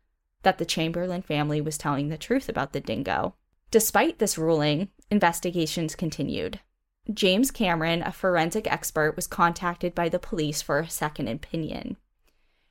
that 0.44 0.58
the 0.58 0.66
Chamberlain 0.66 1.22
family 1.22 1.62
was 1.62 1.78
telling 1.78 2.10
the 2.10 2.18
truth 2.18 2.50
about 2.50 2.74
the 2.74 2.82
dingo. 2.82 3.34
Despite 3.72 4.20
this 4.20 4.38
ruling, 4.38 4.90
investigations 5.10 5.96
continued. 5.96 6.60
James 7.14 7.50
Cameron, 7.50 8.04
a 8.04 8.12
forensic 8.12 8.70
expert, 8.70 9.16
was 9.16 9.26
contacted 9.26 9.96
by 9.96 10.10
the 10.10 10.20
police 10.20 10.62
for 10.62 10.80
a 10.80 10.90
second 10.90 11.30
opinion. 11.30 11.96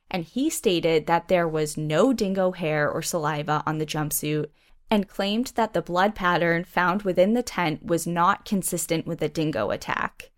And 0.09 0.23
he 0.23 0.49
stated 0.49 1.05
that 1.07 1.27
there 1.27 1.47
was 1.47 1.77
no 1.77 2.13
dingo 2.13 2.51
hair 2.51 2.89
or 2.89 3.01
saliva 3.01 3.63
on 3.65 3.77
the 3.77 3.85
jumpsuit 3.85 4.47
and 4.89 5.09
claimed 5.09 5.51
that 5.55 5.73
the 5.73 5.81
blood 5.81 6.15
pattern 6.15 6.63
found 6.63 7.03
within 7.03 7.33
the 7.33 7.43
tent 7.43 7.85
was 7.85 8.07
not 8.07 8.45
consistent 8.45 9.05
with 9.05 9.21
a 9.21 9.29
dingo 9.29 9.69
attack. 9.71 10.31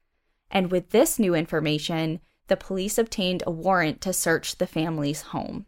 And 0.50 0.72
with 0.72 0.90
this 0.90 1.20
new 1.20 1.36
information, 1.36 2.20
the 2.48 2.58
police 2.58 2.98
obtained 2.98 3.44
a 3.46 3.52
warrant 3.52 4.02
to 4.02 4.14
search 4.14 4.58
the 4.58 4.66
family's 4.66 5.22
home. 5.22 5.68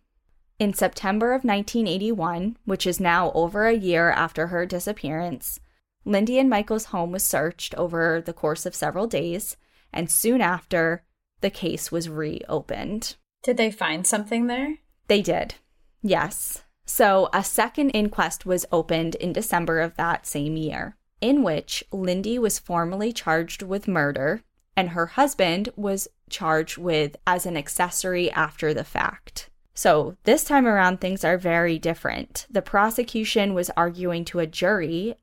In 0.58 0.74
September 0.74 1.34
of 1.34 1.44
1981, 1.44 2.58
which 2.66 2.88
is 2.88 3.00
now 3.00 3.32
over 3.34 3.68
a 3.68 3.78
year 3.78 4.10
after 4.10 4.48
her 4.48 4.66
disappearance, 4.66 5.60
Lindy 6.06 6.40
and 6.40 6.50
Michael's 6.50 6.86
home 6.86 7.12
was 7.12 7.24
searched 7.24 7.76
over 7.76 8.22
the 8.22 8.34
course 8.34 8.66
of 8.66 8.76
several 8.76 9.06
days, 9.06 9.58
and 9.94 10.10
soon 10.10 10.42
after, 10.42 11.04
the 11.42 11.52
case 11.52 11.92
was 11.92 12.10
reopened. 12.10 13.16
Did 13.44 13.58
they 13.58 13.72
find 13.72 14.06
something 14.06 14.48
there? 14.48 14.78
They 15.08 15.22
did, 15.22 15.56
yes. 16.02 16.64
So, 16.86 17.30
a 17.34 17.44
second 17.44 17.92
inquest 17.92 18.46
was 18.46 18.66
opened 18.72 19.16
in 19.16 19.34
December 19.34 19.80
of 19.80 19.96
that 19.96 20.28
same 20.28 20.58
year, 20.58 20.98
in 21.22 21.44
which 21.44 21.84
Lindy 21.92 22.38
was 22.38 22.60
formally 22.60 23.12
charged 23.14 23.62
with 23.64 23.88
murder 23.88 24.44
and 24.76 24.90
her 24.90 25.08
husband 25.08 25.70
was 25.76 26.08
charged 26.30 26.78
with 26.78 27.16
as 27.28 27.46
an 27.46 27.58
accessory 27.58 28.32
after 28.32 28.74
the 28.74 28.84
fact. 28.84 29.50
So, 29.74 30.18
this 30.24 30.44
time 30.44 30.68
around, 30.68 31.00
things 31.00 31.24
are 31.24 31.38
very 31.38 31.80
different. 31.80 32.46
The 32.50 32.62
prosecution 32.62 33.54
was 33.54 33.70
arguing 33.78 34.26
to 34.26 34.40
a 34.40 34.48
jury 34.48 35.16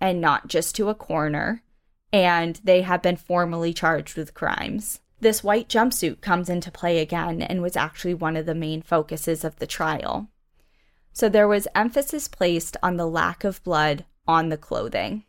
and 0.00 0.20
not 0.20 0.48
just 0.48 0.74
to 0.76 0.88
a 0.88 0.94
coroner, 0.94 1.62
and 2.12 2.60
they 2.64 2.82
have 2.82 3.02
been 3.02 3.16
formally 3.16 3.72
charged 3.72 4.16
with 4.16 4.34
crimes. 4.34 5.00
This 5.24 5.42
white 5.42 5.70
jumpsuit 5.70 6.20
comes 6.20 6.50
into 6.50 6.70
play 6.70 6.98
again 6.98 7.40
and 7.40 7.62
was 7.62 7.78
actually 7.78 8.12
one 8.12 8.36
of 8.36 8.44
the 8.44 8.54
main 8.54 8.82
focuses 8.82 9.42
of 9.42 9.56
the 9.56 9.66
trial. 9.66 10.28
So 11.14 11.30
there 11.30 11.48
was 11.48 11.66
emphasis 11.74 12.28
placed 12.28 12.76
on 12.82 12.98
the 12.98 13.06
lack 13.06 13.42
of 13.42 13.64
blood 13.64 14.04
on 14.28 14.50
the 14.50 14.58
clothing. 14.58 15.24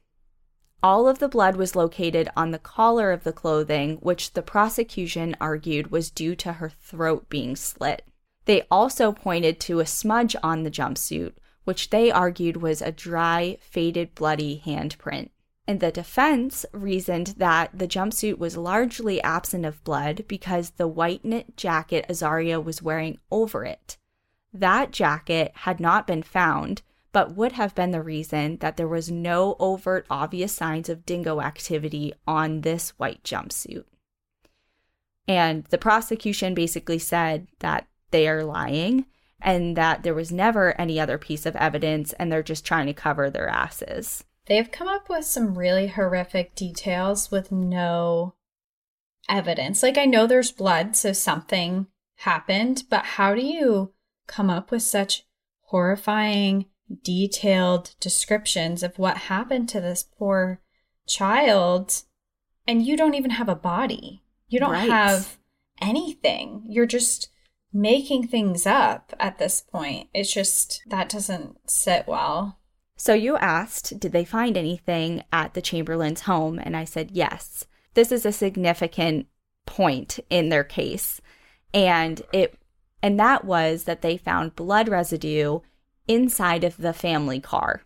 All 0.83 1.07
of 1.07 1.19
the 1.19 1.29
blood 1.29 1.55
was 1.55 1.77
located 1.77 2.27
on 2.35 2.51
the 2.51 2.59
collar 2.59 3.13
of 3.13 3.23
the 3.23 3.31
clothing, 3.31 3.95
which 4.01 4.33
the 4.33 4.41
prosecution 4.41 5.33
argued 5.39 5.91
was 5.91 6.11
due 6.11 6.35
to 6.35 6.51
her 6.51 6.73
throat 6.81 7.29
being 7.29 7.55
slit. 7.55 8.05
They 8.43 8.63
also 8.69 9.13
pointed 9.13 9.61
to 9.61 9.79
a 9.79 9.85
smudge 9.85 10.35
on 10.43 10.63
the 10.63 10.71
jumpsuit, 10.71 11.35
which 11.63 11.89
they 11.89 12.11
argued 12.11 12.57
was 12.57 12.81
a 12.81 12.91
dry, 12.91 13.59
faded, 13.61 14.13
bloody 14.13 14.61
handprint. 14.65 15.29
And 15.67 15.79
the 15.79 15.91
defense 15.91 16.65
reasoned 16.71 17.35
that 17.37 17.71
the 17.73 17.87
jumpsuit 17.87 18.37
was 18.37 18.55
largely 18.55 19.21
absent 19.23 19.65
of 19.65 19.83
blood 19.83 20.25
because 20.27 20.71
the 20.71 20.87
white 20.87 21.25
knit 21.25 21.57
jacket 21.57 22.05
Azaria 22.07 22.63
was 22.63 22.83
wearing 22.83 23.17
over 23.31 23.65
it. 23.65 23.97
That 24.53 24.91
jacket 24.91 25.51
had 25.55 25.79
not 25.79 26.05
been 26.05 26.23
found, 26.23 26.83
but 27.11 27.35
would 27.35 27.53
have 27.53 27.73
been 27.73 27.91
the 27.91 28.01
reason 28.01 28.57
that 28.57 28.77
there 28.77 28.87
was 28.87 29.09
no 29.09 29.55
overt 29.59 30.05
obvious 30.09 30.53
signs 30.53 30.87
of 30.87 31.05
dingo 31.05 31.41
activity 31.41 32.13
on 32.27 32.61
this 32.61 32.91
white 32.91 33.23
jumpsuit. 33.23 33.85
And 35.27 35.63
the 35.65 35.77
prosecution 35.77 36.53
basically 36.53 36.99
said 36.99 37.47
that 37.59 37.87
they 38.11 38.27
are 38.27 38.43
lying 38.43 39.05
and 39.41 39.75
that 39.75 40.03
there 40.03 40.13
was 40.13 40.31
never 40.31 40.79
any 40.79 40.99
other 40.99 41.17
piece 41.17 41.45
of 41.45 41.55
evidence 41.55 42.13
and 42.13 42.31
they're 42.31 42.43
just 42.43 42.65
trying 42.65 42.85
to 42.87 42.93
cover 42.93 43.29
their 43.29 43.47
asses. 43.47 44.23
They've 44.47 44.71
come 44.71 44.87
up 44.87 45.09
with 45.09 45.25
some 45.25 45.57
really 45.57 45.87
horrific 45.87 46.55
details 46.55 47.31
with 47.31 47.51
no 47.51 48.35
evidence. 49.27 49.81
Like, 49.81 49.97
I 49.97 50.05
know 50.05 50.27
there's 50.27 50.51
blood, 50.51 50.95
so 50.95 51.13
something 51.13 51.87
happened, 52.17 52.83
but 52.89 53.05
how 53.05 53.33
do 53.33 53.41
you 53.41 53.93
come 54.27 54.49
up 54.49 54.71
with 54.71 54.83
such 54.83 55.23
horrifying, 55.61 56.65
detailed 57.03 57.95
descriptions 57.99 58.83
of 58.83 58.99
what 58.99 59.17
happened 59.17 59.67
to 59.69 59.81
this 59.81 60.03
poor 60.03 60.61
child? 61.07 62.03
And 62.67 62.85
you 62.85 62.95
don't 62.95 63.15
even 63.15 63.31
have 63.31 63.49
a 63.49 63.55
body, 63.55 64.23
you 64.47 64.59
don't 64.59 64.71
Right. 64.71 64.89
have 64.89 65.37
anything. 65.81 66.63
You're 66.67 66.85
just 66.85 67.29
making 67.73 68.27
things 68.27 68.65
up 68.65 69.13
at 69.19 69.37
this 69.37 69.59
point. 69.61 70.09
It's 70.13 70.31
just 70.31 70.81
that 70.87 71.09
doesn't 71.09 71.69
sit 71.69 72.07
well. 72.07 72.59
So 72.97 73.13
you 73.13 73.37
asked, 73.37 73.99
did 73.99 74.11
they 74.11 74.25
find 74.25 74.55
anything 74.55 75.23
at 75.31 75.53
the 75.53 75.61
Chamberlain's 75.61 76.21
home? 76.21 76.59
And 76.59 76.77
I 76.77 76.85
said, 76.85 77.11
yes. 77.11 77.65
This 77.93 78.11
is 78.11 78.25
a 78.25 78.31
significant 78.31 79.27
point 79.65 80.19
in 80.29 80.49
their 80.49 80.63
case. 80.63 81.21
And 81.73 82.21
it 82.31 82.57
and 83.01 83.19
that 83.19 83.45
was 83.45 83.83
that 83.83 84.01
they 84.01 84.17
found 84.17 84.55
blood 84.55 84.89
residue 84.89 85.59
inside 86.07 86.63
of 86.63 86.77
the 86.77 86.93
family 86.93 87.39
car. 87.39 87.83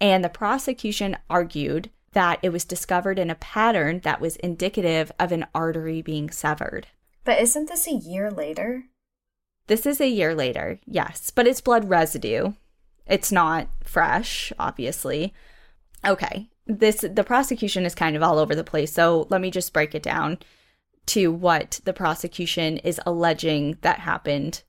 And 0.00 0.24
the 0.24 0.28
prosecution 0.28 1.18
argued 1.28 1.90
that 2.12 2.38
it 2.42 2.50
was 2.50 2.64
discovered 2.64 3.18
in 3.18 3.30
a 3.30 3.34
pattern 3.34 4.00
that 4.04 4.20
was 4.20 4.36
indicative 4.36 5.12
of 5.18 5.32
an 5.32 5.46
artery 5.54 6.02
being 6.02 6.30
severed. 6.30 6.88
But 7.24 7.40
isn't 7.40 7.68
this 7.68 7.86
a 7.86 7.92
year 7.92 8.30
later? 8.30 8.84
This 9.66 9.86
is 9.86 10.00
a 10.00 10.08
year 10.08 10.34
later, 10.34 10.80
yes, 10.86 11.30
but 11.30 11.46
it's 11.46 11.60
blood 11.60 11.88
residue. 11.88 12.52
It's 13.06 13.32
not 13.32 13.68
fresh, 13.82 14.52
obviously. 14.58 15.34
Okay, 16.04 16.48
this 16.66 17.04
the 17.08 17.24
prosecution 17.24 17.84
is 17.84 17.94
kind 17.94 18.16
of 18.16 18.22
all 18.22 18.38
over 18.38 18.54
the 18.54 18.64
place, 18.64 18.92
so 18.92 19.26
let 19.30 19.40
me 19.40 19.50
just 19.50 19.72
break 19.72 19.94
it 19.94 20.02
down 20.02 20.38
to 21.06 21.32
what 21.32 21.80
the 21.84 21.92
prosecution 21.92 22.78
is 22.78 23.00
alleging 23.04 23.78
that 23.80 24.00
happened. 24.00 24.62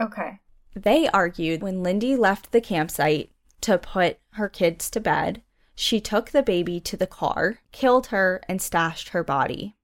Okay. 0.00 0.40
They 0.74 1.08
argued 1.08 1.62
when 1.62 1.82
Lindy 1.82 2.16
left 2.16 2.52
the 2.52 2.60
campsite 2.60 3.30
to 3.62 3.78
put 3.78 4.18
her 4.32 4.48
kids 4.48 4.88
to 4.90 5.00
bed, 5.00 5.42
She 5.80 6.00
took 6.00 6.30
the 6.30 6.42
baby 6.42 6.80
to 6.80 6.96
the 6.96 7.06
car, 7.06 7.60
killed 7.70 8.08
her, 8.08 8.40
and 8.48 8.60
stashed 8.60 9.10
her 9.10 9.22
body. 9.22 9.76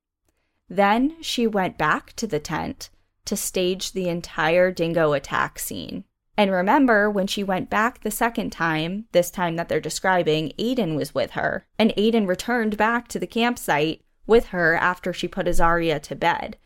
Then 0.68 1.22
she 1.22 1.46
went 1.46 1.78
back 1.78 2.14
to 2.16 2.26
the 2.26 2.40
tent 2.40 2.90
to 3.26 3.36
stage 3.36 3.92
the 3.92 4.08
entire 4.08 4.72
dingo 4.72 5.12
attack 5.12 5.60
scene. 5.60 6.02
And 6.36 6.50
remember, 6.50 7.08
when 7.08 7.26
she 7.26 7.44
went 7.44 7.70
back 7.70 8.00
the 8.00 8.10
second 8.10 8.50
time, 8.50 9.06
this 9.12 9.30
time 9.30 9.56
that 9.56 9.68
they're 9.68 9.80
describing, 9.80 10.52
Aiden 10.58 10.96
was 10.96 11.14
with 11.14 11.32
her. 11.32 11.66
And 11.78 11.92
Aiden 11.96 12.26
returned 12.26 12.76
back 12.76 13.08
to 13.08 13.18
the 13.18 13.26
campsite 13.26 14.02
with 14.26 14.46
her 14.46 14.74
after 14.74 15.12
she 15.12 15.28
put 15.28 15.46
Azaria 15.46 16.02
to 16.02 16.16
bed. 16.16 16.56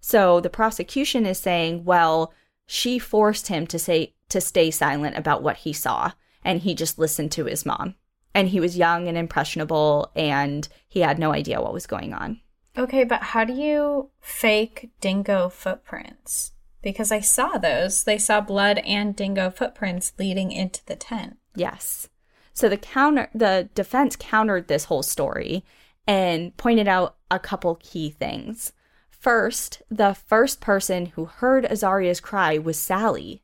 So 0.00 0.40
the 0.40 0.50
prosecution 0.50 1.24
is 1.24 1.38
saying, 1.38 1.84
well, 1.84 2.34
she 2.66 2.98
forced 2.98 3.48
him 3.48 3.66
to 3.68 3.78
say 3.78 4.14
to 4.28 4.40
stay 4.40 4.70
silent 4.70 5.16
about 5.16 5.42
what 5.42 5.58
he 5.58 5.72
saw, 5.72 6.12
and 6.44 6.60
he 6.60 6.74
just 6.74 6.98
listened 6.98 7.32
to 7.32 7.44
his 7.46 7.64
mom. 7.64 7.94
And 8.34 8.48
he 8.48 8.60
was 8.60 8.76
young 8.76 9.06
and 9.06 9.16
impressionable, 9.16 10.10
and 10.14 10.68
he 10.88 11.00
had 11.00 11.18
no 11.18 11.32
idea 11.32 11.62
what 11.62 11.72
was 11.72 11.86
going 11.86 12.12
on. 12.12 12.40
Okay, 12.76 13.04
but 13.04 13.22
how 13.22 13.44
do 13.44 13.52
you 13.52 14.10
fake 14.20 14.90
dingo 15.00 15.48
footprints? 15.48 16.52
Because 16.84 17.10
I 17.10 17.18
saw 17.18 17.58
those. 17.58 18.04
They 18.04 18.18
saw 18.18 18.40
blood 18.40 18.78
and 18.78 19.16
dingo 19.16 19.50
footprints 19.50 20.12
leading 20.18 20.52
into 20.52 20.84
the 20.86 20.94
tent. 20.94 21.38
Yes. 21.56 22.08
So 22.52 22.68
the 22.68 22.76
counter 22.76 23.28
the 23.34 23.68
defense 23.74 24.14
countered 24.14 24.68
this 24.68 24.84
whole 24.84 25.02
story 25.02 25.64
and 26.06 26.56
pointed 26.56 26.86
out 26.86 27.16
a 27.30 27.40
couple 27.40 27.76
key 27.76 28.10
things. 28.10 28.72
First, 29.10 29.82
the 29.90 30.14
first 30.14 30.60
person 30.60 31.06
who 31.06 31.24
heard 31.24 31.64
Azaria's 31.64 32.20
cry 32.20 32.58
was 32.58 32.78
Sally. 32.78 33.42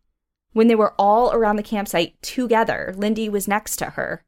When 0.53 0.68
they 0.68 0.74
were 0.74 0.95
all 0.99 1.32
around 1.32 1.57
the 1.57 1.62
campsite 1.62 2.20
together, 2.20 2.93
Lindy 2.97 3.28
was 3.30 3.49
next 3.49 3.76
to 3.76 3.86
her. 3.86 4.22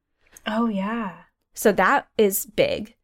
Oh, 0.47 0.69
yeah. 0.69 1.25
So 1.53 1.73
that 1.73 2.09
is 2.17 2.47
big. 2.47 2.95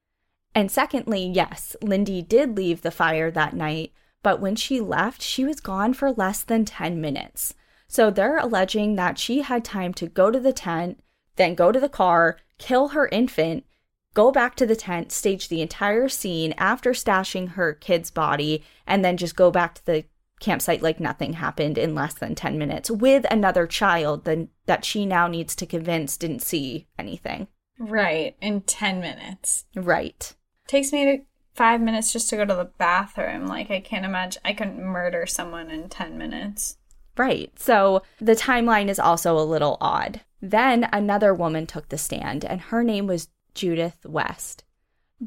And 0.54 0.70
secondly, 0.70 1.30
yes, 1.32 1.76
Lindy 1.82 2.22
did 2.22 2.56
leave 2.56 2.80
the 2.80 2.90
fire 2.90 3.30
that 3.30 3.54
night, 3.54 3.92
but 4.28 4.42
when 4.42 4.56
she 4.56 4.78
left, 4.78 5.22
she 5.22 5.42
was 5.42 5.58
gone 5.58 5.94
for 5.94 6.12
less 6.12 6.42
than 6.42 6.66
10 6.66 7.00
minutes. 7.00 7.54
So 7.86 8.10
they're 8.10 8.36
alleging 8.36 8.96
that 8.96 9.18
she 9.18 9.40
had 9.40 9.64
time 9.64 9.94
to 9.94 10.06
go 10.06 10.30
to 10.30 10.38
the 10.38 10.52
tent, 10.52 11.02
then 11.36 11.54
go 11.54 11.72
to 11.72 11.80
the 11.80 11.88
car, 11.88 12.36
kill 12.58 12.88
her 12.88 13.08
infant, 13.08 13.64
go 14.12 14.30
back 14.30 14.54
to 14.56 14.66
the 14.66 14.76
tent, 14.76 15.12
stage 15.12 15.48
the 15.48 15.62
entire 15.62 16.10
scene 16.10 16.52
after 16.58 16.90
stashing 16.90 17.52
her 17.52 17.72
kid's 17.72 18.10
body, 18.10 18.62
and 18.86 19.02
then 19.02 19.16
just 19.16 19.34
go 19.34 19.50
back 19.50 19.76
to 19.76 19.86
the 19.86 20.04
campsite 20.40 20.82
like 20.82 21.00
nothing 21.00 21.32
happened 21.32 21.78
in 21.78 21.94
less 21.94 22.12
than 22.12 22.34
10 22.34 22.58
minutes 22.58 22.90
with 22.90 23.24
another 23.30 23.66
child 23.66 24.26
that, 24.26 24.46
that 24.66 24.84
she 24.84 25.06
now 25.06 25.26
needs 25.26 25.56
to 25.56 25.64
convince 25.64 26.18
didn't 26.18 26.42
see 26.42 26.86
anything. 26.98 27.48
Right, 27.78 28.36
in 28.42 28.60
10 28.60 29.00
minutes. 29.00 29.64
Right. 29.74 30.34
Takes 30.66 30.92
me 30.92 31.04
to 31.06 31.24
five 31.58 31.80
minutes 31.80 32.12
just 32.12 32.30
to 32.30 32.36
go 32.36 32.44
to 32.44 32.54
the 32.54 32.70
bathroom. 32.78 33.46
Like, 33.46 33.70
I 33.70 33.80
can't 33.80 34.04
imagine 34.04 34.40
I 34.44 34.52
couldn't 34.52 34.80
murder 34.80 35.26
someone 35.26 35.70
in 35.70 35.88
10 35.88 36.16
minutes. 36.16 36.78
Right. 37.16 37.52
So 37.58 38.02
the 38.20 38.36
timeline 38.36 38.88
is 38.88 39.00
also 39.00 39.36
a 39.36 39.44
little 39.44 39.76
odd. 39.80 40.20
Then 40.40 40.88
another 40.92 41.34
woman 41.34 41.66
took 41.66 41.88
the 41.88 41.98
stand, 41.98 42.44
and 42.44 42.60
her 42.60 42.84
name 42.84 43.08
was 43.08 43.28
Judith 43.54 44.06
West. 44.06 44.62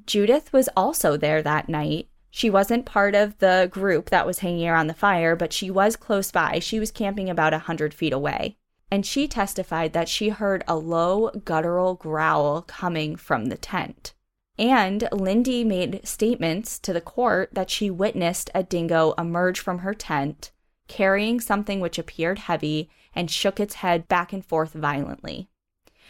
Judith 0.05 0.53
was 0.53 0.69
also 0.75 1.17
there 1.17 1.41
that 1.41 1.67
night. 1.67 2.07
She 2.29 2.49
wasn't 2.49 2.85
part 2.85 3.13
of 3.13 3.37
the 3.39 3.67
group 3.69 4.09
that 4.09 4.25
was 4.25 4.39
hanging 4.39 4.69
around 4.69 4.87
the 4.87 4.93
fire, 4.93 5.35
but 5.35 5.51
she 5.51 5.69
was 5.69 5.97
close 5.97 6.31
by. 6.31 6.59
She 6.59 6.79
was 6.79 6.91
camping 6.91 7.29
about 7.29 7.53
a 7.53 7.59
hundred 7.59 7.93
feet 7.93 8.13
away. 8.13 8.55
And 8.89 9.05
she 9.05 9.27
testified 9.27 9.91
that 9.91 10.07
she 10.07 10.29
heard 10.29 10.63
a 10.65 10.77
low, 10.77 11.29
guttural 11.43 11.95
growl 11.95 12.61
coming 12.61 13.17
from 13.17 13.47
the 13.47 13.57
tent. 13.57 14.13
And 14.57 15.07
Lindy 15.11 15.63
made 15.63 16.05
statements 16.05 16.77
to 16.79 16.93
the 16.93 17.01
court 17.01 17.49
that 17.53 17.69
she 17.69 17.89
witnessed 17.89 18.49
a 18.53 18.63
dingo 18.63 19.13
emerge 19.17 19.59
from 19.59 19.79
her 19.79 19.93
tent, 19.93 20.51
carrying 20.87 21.39
something 21.39 21.79
which 21.79 21.97
appeared 21.97 22.39
heavy 22.39 22.89
and 23.15 23.31
shook 23.31 23.59
its 23.59 23.75
head 23.75 24.07
back 24.07 24.33
and 24.33 24.45
forth 24.45 24.73
violently. 24.73 25.47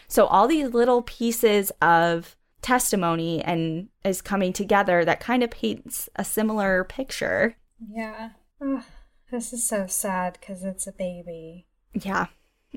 So 0.08 0.26
all 0.26 0.48
these 0.48 0.74
little 0.74 1.02
pieces 1.02 1.72
of 1.82 2.36
testimony 2.62 3.42
and 3.42 3.90
is 4.04 4.22
coming 4.22 4.54
together 4.54 5.06
that 5.06 5.20
kind 5.20 5.44
of 5.44 5.52
paints 5.52 6.10
a 6.16 6.24
similar 6.24 6.84
picture. 6.84 7.56
Yeah. 7.90 8.32
Oh, 8.60 8.84
this 9.32 9.54
is 9.54 9.68
so 9.68 9.88
sad 9.88 10.38
because 10.40 10.64
it's 10.64 10.86
a 10.86 10.92
baby. 10.92 11.66
Yeah, 11.94 12.28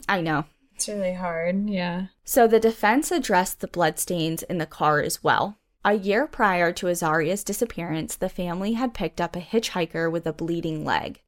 I 0.08 0.20
know. 0.20 0.44
It's 0.74 0.88
really 0.88 1.14
hard. 1.14 1.68
Yeah. 1.68 2.06
So 2.24 2.46
the 2.46 2.60
defense 2.60 3.10
addressed 3.10 3.60
the 3.60 3.68
bloodstains 3.68 4.42
in 4.42 4.58
the 4.58 4.66
car 4.66 5.00
as 5.00 5.22
well. 5.22 5.58
A 5.84 5.94
year 5.94 6.26
prior 6.26 6.72
to 6.72 6.88
Azaria's 6.88 7.44
disappearance, 7.44 8.16
the 8.16 8.28
family 8.28 8.72
had 8.72 8.94
picked 8.94 9.20
up 9.20 9.36
a 9.36 9.40
hitchhiker 9.40 10.10
with 10.10 10.26
a 10.26 10.32
bleeding 10.32 10.84
leg. 10.84 11.20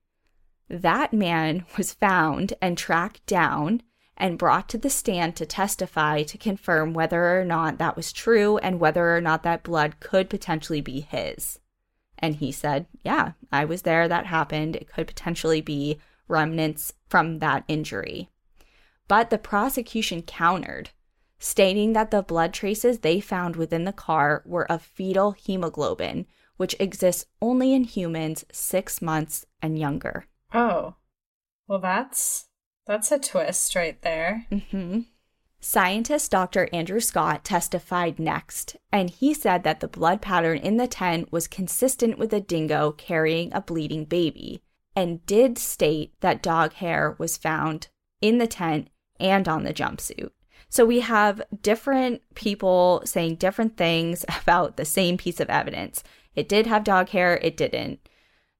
That 0.69 1.13
man 1.13 1.65
was 1.77 1.93
found 1.93 2.55
and 2.61 2.77
tracked 2.77 3.25
down 3.27 3.83
and 4.17 4.39
brought 4.39 4.69
to 4.71 4.79
the 4.79 4.89
stand 4.89 5.37
to 5.37 5.47
testify 5.47 6.23
to 6.23 6.39
confirm 6.39 6.95
whether 6.95 7.39
or 7.39 7.45
not 7.45 7.77
that 7.79 7.97
was 7.97 8.13
true 8.13 8.57
and 8.59 8.81
whether 8.81 9.15
or 9.15 9.21
not 9.21 9.43
that 9.43 9.63
blood 9.63 10.01
could 10.01 10.31
potentially 10.31 10.81
be 10.81 11.01
his. 11.01 11.59
And 12.19 12.37
he 12.37 12.51
said, 12.51 12.87
Yeah, 13.05 13.33
I 13.53 13.67
was 13.67 13.83
there. 13.83 14.09
That 14.09 14.27
happened. 14.27 14.75
It 14.75 14.89
could 14.89 15.07
potentially 15.07 15.61
be 15.61 15.99
remnants 16.29 16.95
from 17.09 17.41
that 17.41 17.65
injury. 17.69 18.31
But 19.09 19.31
the 19.31 19.39
prosecution 19.39 20.23
countered, 20.23 20.91
stating 21.39 21.93
that 21.93 22.11
the 22.11 22.23
blood 22.23 22.53
traces 22.53 22.99
they 22.99 23.21
found 23.21 23.57
within 23.57 23.85
the 23.85 23.93
car 23.93 24.43
were 24.45 24.71
of 24.71 24.83
fetal 24.83 25.33
hemoglobin, 25.33 26.27
which 26.57 26.77
exists 26.81 27.27
only 27.41 27.73
in 27.73 27.85
humans 27.85 28.45
six 28.51 29.03
months 29.03 29.47
and 29.63 29.79
younger. 29.79 30.27
Oh, 30.53 30.95
well, 31.69 31.79
that's 31.79 32.47
that's 32.87 33.11
a 33.13 33.19
twist 33.19 33.75
right 33.75 34.01
there. 34.03 34.47
Mm-hmm. 34.51 35.01
Scientist 35.61 36.31
Dr. 36.31 36.69
Andrew 36.73 37.01
Scott 37.01 37.45
testified 37.45 38.21
next, 38.21 38.77
and 38.93 39.11
he 39.11 39.35
said 39.35 39.65
that 39.65 39.81
the 39.81 39.89
blood 39.89 40.23
pattern 40.23 40.59
in 40.59 40.77
the 40.77 40.87
tent 40.87 41.33
was 41.33 41.49
consistent 41.49 42.19
with 42.19 42.33
a 42.33 42.41
dingo 42.41 42.93
carrying 42.93 43.53
a 43.53 43.61
bleeding 43.61 44.05
baby, 44.05 44.63
and 44.95 45.27
did 45.27 45.59
state 45.59 46.13
that 46.21 46.43
dog 46.43 46.75
hair 46.75 47.17
was 47.19 47.37
found 47.37 47.89
in 48.21 48.39
the 48.39 48.47
tent 48.47 48.89
and 49.21 49.49
on 49.49 49.65
the 49.65 49.75
jumpsuit. 49.75 50.31
So 50.69 50.85
we 50.85 51.01
have 51.01 51.43
different 51.63 52.23
people 52.35 53.03
saying 53.05 53.37
different 53.37 53.77
things 53.77 54.25
about 54.43 54.77
the 54.77 54.85
same 54.85 55.17
piece 55.17 55.41
of 55.41 55.51
evidence. 55.51 56.03
It 56.35 56.49
did 56.49 56.67
have 56.67 56.85
dog 56.85 57.11
hair, 57.11 57.39
it 57.39 57.57
didn't 57.57 58.01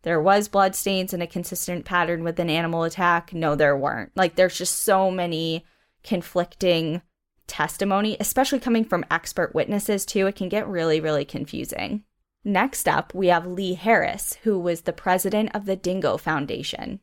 there 0.07 0.21
was 0.21 0.47
blood 0.47 0.77
stains 0.77 1.13
and 1.13 1.21
a 1.21 1.27
consistent 1.27 1.85
pattern 1.85 2.23
with 2.23 2.39
an 2.39 2.49
animal 2.49 2.85
attack. 2.85 3.35
No, 3.35 3.57
there 3.57 3.77
weren't. 3.77 4.13
Like 4.15 4.37
there's 4.37 4.57
just 4.57 4.83
so 4.83 5.11
many 5.11 5.65
conflicting 6.05 7.03
testimony, 7.49 8.17
especially 8.21 8.61
coming 8.61 8.85
from 8.85 9.05
expert 9.11 9.53
witnesses 9.53 10.07
too. 10.07 10.29
It 10.29 10.37
can 10.37 10.49
get 10.49 10.69
really, 10.69 11.01
really 11.01 11.25
confusing. 11.25 12.05
Next 12.45 12.87
up, 12.87 13.15
we 13.15 13.27
have 13.27 13.49
Lee 13.49 13.75
Harris, 13.75 14.39
who 14.45 14.61
was 14.61 14.83
the 14.83 14.93
president 14.93 15.51
of 15.57 15.67
the 15.67 15.75
Dingo 15.75 16.19
Foundation. 16.19 17.01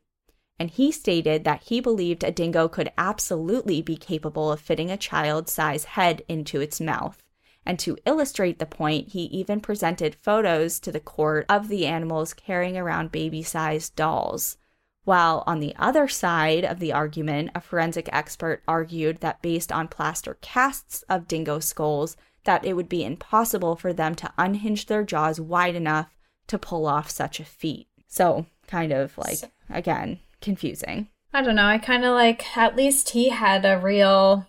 And 0.60 0.70
he 0.70 0.92
stated 0.92 1.44
that 1.44 1.64
he 1.64 1.80
believed 1.80 2.24
a 2.24 2.32
dingo 2.32 2.68
could 2.68 2.92
absolutely 2.98 3.82
be 3.82 3.98
capable 3.98 4.52
of 4.52 4.60
fitting 4.60 4.92
a 4.92 4.98
child 4.98 5.50
size 5.50 5.86
head 5.86 6.24
into 6.28 6.62
its 6.62 6.80
mouth. 6.80 7.24
And 7.66 7.80
to 7.80 7.98
illustrate 8.06 8.60
the 8.60 8.66
point, 8.66 9.10
he 9.10 9.24
even 9.24 9.62
presented 9.62 10.16
photos 10.16 10.80
to 10.82 10.92
the 10.92 11.00
court 11.00 11.46
of 11.50 11.70
the 11.70 11.86
animals 11.86 12.34
carrying 12.34 12.78
around 12.78 13.12
baby 13.12 13.42
sized 13.42 13.96
dolls. 13.96 14.58
While 15.06 15.44
on 15.46 15.60
the 15.60 15.76
other 15.78 16.08
side 16.08 16.64
of 16.64 16.80
the 16.80 16.94
argument, 16.94 17.52
a 17.56 17.62
forensic 17.62 18.08
expert 18.14 18.64
argued 18.68 19.18
that 19.18 19.42
based 19.42 19.72
on 19.72 19.88
plaster 19.90 20.38
casts 20.42 21.04
of 21.10 21.28
dingo 21.28 21.60
skulls, 21.60 22.16
that 22.46 22.66
it 22.66 22.74
would 22.74 22.90
be 22.90 23.04
impossible 23.04 23.76
for 23.76 23.92
them 23.92 24.16
to 24.16 24.32
unhinge 24.38 24.86
their 24.86 25.04
jaws 25.04 25.40
wide 25.40 25.76
enough 25.76 26.16
to 26.48 26.58
pull 26.58 26.86
off 26.86 27.10
such 27.10 27.40
a 27.40 27.46
feat. 27.46 27.88
So, 28.08 28.46
kind 28.68 28.92
of 28.92 29.18
like, 29.18 29.40
again, 29.70 30.20
confusing. 30.44 31.08
I 31.34 31.42
don't 31.42 31.56
know. 31.56 31.66
I 31.66 31.80
kind 31.80 32.06
of 32.06 32.14
like, 32.14 32.56
at 32.56 32.76
least 32.76 33.10
he 33.12 33.30
had 33.30 33.66
a 33.66 33.80
real 33.80 34.46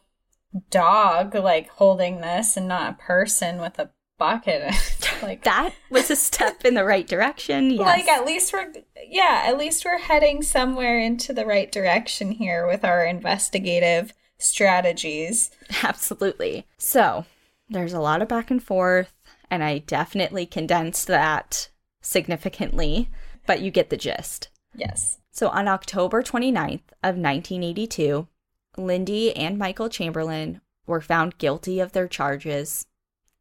dog 0.70 1.34
like 1.34 1.68
holding 1.70 2.20
this 2.20 2.56
and 2.56 2.68
not 2.68 2.92
a 2.92 3.02
person 3.02 3.60
with 3.60 3.78
a 3.78 3.90
bucket. 4.18 4.74
like 5.22 5.42
that 5.44 5.72
was 5.90 6.10
a 6.10 6.16
step 6.16 6.64
in 6.64 6.74
the 6.74 6.84
right 6.84 7.06
direction. 7.06 7.70
Yes. 7.74 7.80
Like 7.80 8.08
at 8.08 8.24
least 8.24 8.52
we're 8.52 8.72
yeah, 9.08 9.44
at 9.46 9.58
least 9.58 9.84
we're 9.84 9.98
heading 9.98 10.42
somewhere 10.42 10.98
into 10.98 11.32
the 11.32 11.46
right 11.46 11.70
direction 11.70 12.30
here 12.30 12.66
with 12.66 12.84
our 12.84 13.04
investigative 13.04 14.12
strategies. 14.38 15.50
Absolutely. 15.82 16.66
So, 16.78 17.24
there's 17.68 17.92
a 17.92 18.00
lot 18.00 18.22
of 18.22 18.28
back 18.28 18.50
and 18.50 18.62
forth 18.62 19.12
and 19.50 19.64
I 19.64 19.78
definitely 19.78 20.46
condensed 20.46 21.06
that 21.08 21.68
significantly, 22.00 23.08
but 23.46 23.60
you 23.60 23.70
get 23.70 23.90
the 23.90 23.96
gist. 23.96 24.48
Yes. 24.74 25.18
So 25.34 25.48
on 25.48 25.66
October 25.66 26.22
29th 26.22 26.92
of 27.02 27.16
1982, 27.16 28.28
Lindy 28.76 29.34
and 29.34 29.58
Michael 29.58 29.88
Chamberlain 29.88 30.60
were 30.86 31.00
found 31.00 31.38
guilty 31.38 31.80
of 31.80 31.90
their 31.90 32.06
charges, 32.06 32.86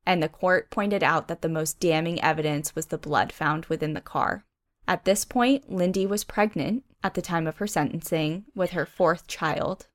and 0.03 0.21
the 0.21 0.27
court 0.27 0.71
pointed 0.71 1.03
out 1.03 1.27
that 1.27 1.43
the 1.43 1.49
most 1.49 1.79
damning 1.79 2.19
evidence 2.19 2.73
was 2.73 2.87
the 2.87 2.97
blood 2.97 3.31
found 3.31 3.67
within 3.67 3.93
the 3.93 4.01
car. 4.01 4.43
At 4.87 5.05
this 5.05 5.23
point, 5.23 5.71
Lindy 5.71 6.07
was 6.07 6.23
pregnant 6.23 6.83
at 7.03 7.13
the 7.13 7.21
time 7.21 7.45
of 7.45 7.57
her 7.57 7.67
sentencing 7.67 8.45
with 8.55 8.71
her 8.71 8.87
fourth 8.87 9.27
child, 9.27 9.85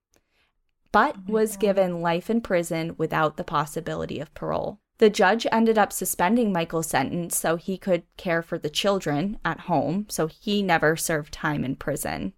but 0.93 1.17
oh 1.17 1.33
was 1.33 1.57
given 1.57 2.01
life 2.01 2.31
in 2.31 2.43
prison 2.43 2.95
without 2.97 3.37
the 3.37 3.43
possibility 3.43 4.21
of 4.21 4.33
parole. 4.35 4.79
The 4.99 5.11
judge 5.11 5.47
ended 5.53 5.79
up 5.79 5.93
suspending 5.93 6.53
Michael's 6.53 6.89
sentence 6.89 7.37
so 7.37 7.57
he 7.57 7.79
could 7.79 8.03
care 8.17 8.43
for 8.43 8.59
the 8.59 8.71
children 8.71 9.39
at 9.45 9.61
home, 9.61 10.07
so 10.09 10.27
he 10.27 10.61
never 10.61 10.97
served 10.97 11.33
time 11.33 11.65
in 11.65 11.77
prison. 11.77 12.33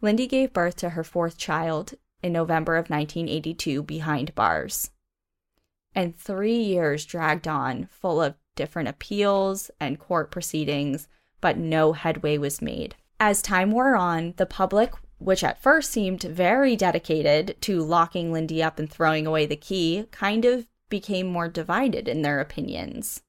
Lindy 0.00 0.26
gave 0.26 0.54
birth 0.54 0.76
to 0.76 0.90
her 0.90 1.04
fourth 1.04 1.36
child 1.36 1.94
in 2.22 2.32
November 2.32 2.76
of 2.76 2.88
1982 2.88 3.82
behind 3.82 4.34
bars. 4.34 4.90
And 5.94 6.16
three 6.16 6.56
years 6.56 7.04
dragged 7.04 7.46
on, 7.46 7.88
full 7.90 8.22
of 8.22 8.36
different 8.56 8.88
appeals 8.88 9.70
and 9.78 9.98
court 9.98 10.30
proceedings, 10.30 11.08
but 11.40 11.58
no 11.58 11.92
headway 11.92 12.38
was 12.38 12.62
made. 12.62 12.96
As 13.20 13.42
time 13.42 13.70
wore 13.70 13.96
on, 13.96 14.34
the 14.36 14.46
public, 14.46 14.92
which 15.18 15.44
at 15.44 15.60
first 15.60 15.90
seemed 15.90 16.22
very 16.22 16.74
dedicated 16.76 17.56
to 17.62 17.82
locking 17.82 18.32
Lindy 18.32 18.62
up 18.62 18.78
and 18.78 18.90
throwing 18.90 19.26
away 19.26 19.44
the 19.44 19.56
key, 19.56 20.06
kind 20.10 20.44
of 20.44 20.66
became 20.88 21.26
more 21.26 21.48
divided 21.48 22.08
in 22.08 22.22
their 22.22 22.40
opinions. 22.40 23.22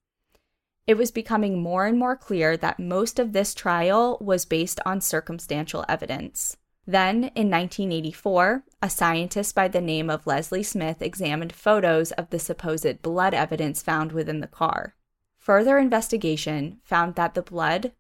It 0.88 0.97
was 0.97 1.12
becoming 1.12 1.62
more 1.62 1.86
and 1.86 1.99
more 1.99 2.16
clear 2.16 2.57
that 2.57 2.80
most 2.80 3.20
of 3.20 3.32
this 3.32 3.53
trial 3.53 4.18
was 4.20 4.45
based 4.45 4.80
on 4.86 5.01
circumstantial 5.01 5.86
evidence. 5.88 6.57
Then, 6.88 7.26
in 7.36 7.51
1984, 7.51 8.64
a 8.82 8.89
scientist 8.89 9.53
by 9.53 9.68
the 9.68 9.82
name 9.82 10.10
of 10.10 10.26
Leslie 10.26 10.64
Smith 10.64 11.03
examined 11.03 11.53
photos 11.53 12.12
of 12.14 12.32
the 12.32 12.39
supposed 12.39 13.03
blood 13.03 13.36
evidence 13.36 13.84
found 13.84 14.12
within 14.12 14.39
the 14.39 14.47
car. 14.47 14.95
Further 15.38 15.78
investigation 15.78 16.80
found 16.84 17.14
that 17.14 17.36
the 17.36 17.43
blood 17.43 17.91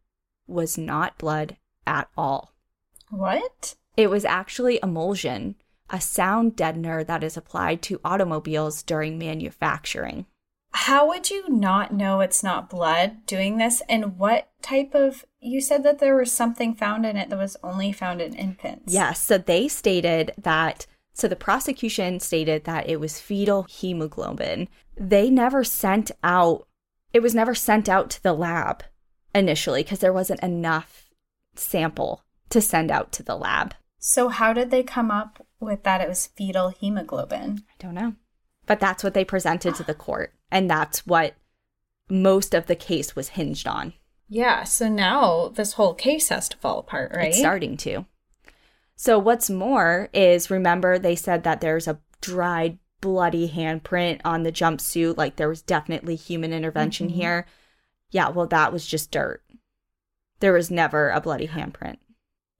was 0.47 0.75
not 0.75 1.19
blood 1.19 1.57
at 1.85 2.09
all. 2.17 2.55
What? 3.11 3.75
It 3.95 4.09
was 4.09 4.25
actually 4.25 4.79
emulsion, 4.81 5.55
a 5.89 6.01
sound 6.01 6.55
deadener 6.55 7.05
that 7.05 7.23
is 7.23 7.37
applied 7.37 7.81
to 7.83 8.01
automobiles 8.03 8.83
during 8.83 9.17
manufacturing. 9.17 10.25
How 10.71 11.07
would 11.07 11.29
you 11.29 11.49
not 11.49 11.93
know 11.93 12.19
it's 12.19 12.43
not 12.43 12.69
blood 12.69 13.25
doing 13.25 13.57
this? 13.57 13.81
And 13.89 14.17
what 14.17 14.49
type 14.61 14.93
of. 14.93 15.25
You 15.41 15.61
said 15.61 15.83
that 15.83 15.99
there 15.99 16.15
was 16.15 16.31
something 16.31 16.75
found 16.75 17.05
in 17.05 17.15
it 17.15 17.29
that 17.29 17.39
was 17.39 17.57
only 17.63 17.91
found 17.91 18.21
in 18.21 18.35
infants. 18.35 18.93
Yes. 18.93 19.21
So 19.21 19.37
they 19.37 19.67
stated 19.67 20.33
that. 20.37 20.85
So 21.13 21.27
the 21.27 21.35
prosecution 21.35 22.19
stated 22.19 22.65
that 22.65 22.89
it 22.89 22.99
was 22.99 23.19
fetal 23.19 23.63
hemoglobin. 23.63 24.67
They 24.95 25.29
never 25.29 25.63
sent 25.63 26.11
out. 26.23 26.67
It 27.13 27.21
was 27.21 27.33
never 27.33 27.55
sent 27.55 27.89
out 27.89 28.09
to 28.11 28.23
the 28.23 28.33
lab 28.33 28.83
initially 29.33 29.83
because 29.83 29.99
there 29.99 30.13
wasn't 30.13 30.43
enough 30.43 31.09
sample 31.55 32.23
to 32.49 32.61
send 32.61 32.91
out 32.91 33.11
to 33.13 33.23
the 33.23 33.35
lab. 33.35 33.73
So, 33.97 34.29
how 34.29 34.53
did 34.53 34.71
they 34.71 34.83
come 34.83 35.11
up 35.11 35.45
with 35.59 35.83
that 35.83 36.01
it 36.01 36.09
was 36.09 36.27
fetal 36.27 36.69
hemoglobin? 36.69 37.63
I 37.69 37.73
don't 37.83 37.93
know. 37.93 38.15
But 38.65 38.79
that's 38.79 39.03
what 39.03 39.13
they 39.13 39.25
presented 39.25 39.75
to 39.75 39.83
the 39.83 39.93
court. 39.93 40.33
And 40.51 40.69
that's 40.69 41.05
what 41.05 41.35
most 42.09 42.53
of 42.53 42.67
the 42.67 42.75
case 42.75 43.15
was 43.15 43.29
hinged 43.29 43.67
on. 43.67 43.93
Yeah. 44.27 44.63
So 44.63 44.87
now 44.87 45.49
this 45.49 45.73
whole 45.73 45.93
case 45.93 46.29
has 46.29 46.49
to 46.49 46.57
fall 46.57 46.79
apart, 46.79 47.11
right? 47.13 47.29
It's 47.29 47.39
starting 47.39 47.77
to. 47.77 48.05
So, 48.95 49.17
what's 49.17 49.49
more 49.49 50.09
is 50.13 50.51
remember, 50.51 50.99
they 50.99 51.15
said 51.15 51.43
that 51.43 51.61
there's 51.61 51.87
a 51.87 51.99
dried, 52.19 52.79
bloody 52.99 53.49
handprint 53.49 54.19
on 54.25 54.43
the 54.43 54.51
jumpsuit. 54.51 55.15
Like 55.17 55.37
there 55.37 55.47
was 55.47 55.61
definitely 55.61 56.15
human 56.15 56.51
intervention 56.51 57.07
mm-hmm. 57.07 57.15
here. 57.15 57.45
Yeah. 58.11 58.29
Well, 58.29 58.47
that 58.47 58.73
was 58.73 58.85
just 58.85 59.09
dirt. 59.09 59.41
There 60.41 60.53
was 60.53 60.69
never 60.69 61.09
a 61.09 61.21
bloody 61.21 61.47
handprint 61.47 61.97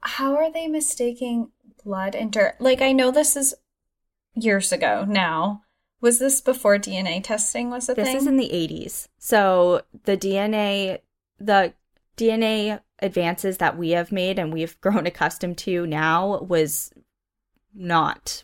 how 0.02 0.36
are 0.36 0.52
they 0.52 0.68
mistaking 0.68 1.52
blood 1.84 2.16
and 2.16 2.32
dirt? 2.32 2.56
Like, 2.60 2.82
I 2.82 2.92
know 2.92 3.12
this 3.12 3.36
is 3.36 3.56
years 4.36 4.72
ago 4.72 5.06
now. 5.08 5.64
Was 6.02 6.20
this 6.20 6.40
before 6.40 6.78
DNA 6.78 7.22
testing 7.24 7.70
was 7.70 7.90
a 7.90 7.94
this 7.94 8.06
thing? 8.06 8.14
This 8.14 8.24
is 8.24 8.28
in 8.28 8.38
the 8.38 8.50
80s. 8.50 9.08
So 9.18 9.82
the 10.06 10.16
DNA, 10.16 11.00
the 11.40 11.74
DNA 12.16 12.80
advances 13.02 13.58
that 13.58 13.78
we 13.78 13.92
have 13.92 14.12
made 14.12 14.40
and 14.40 14.54
we've 14.54 14.80
grown 14.82 15.06
accustomed 15.06 15.58
to 15.60 15.86
now 15.86 16.40
was 16.40 16.94
not 17.74 18.44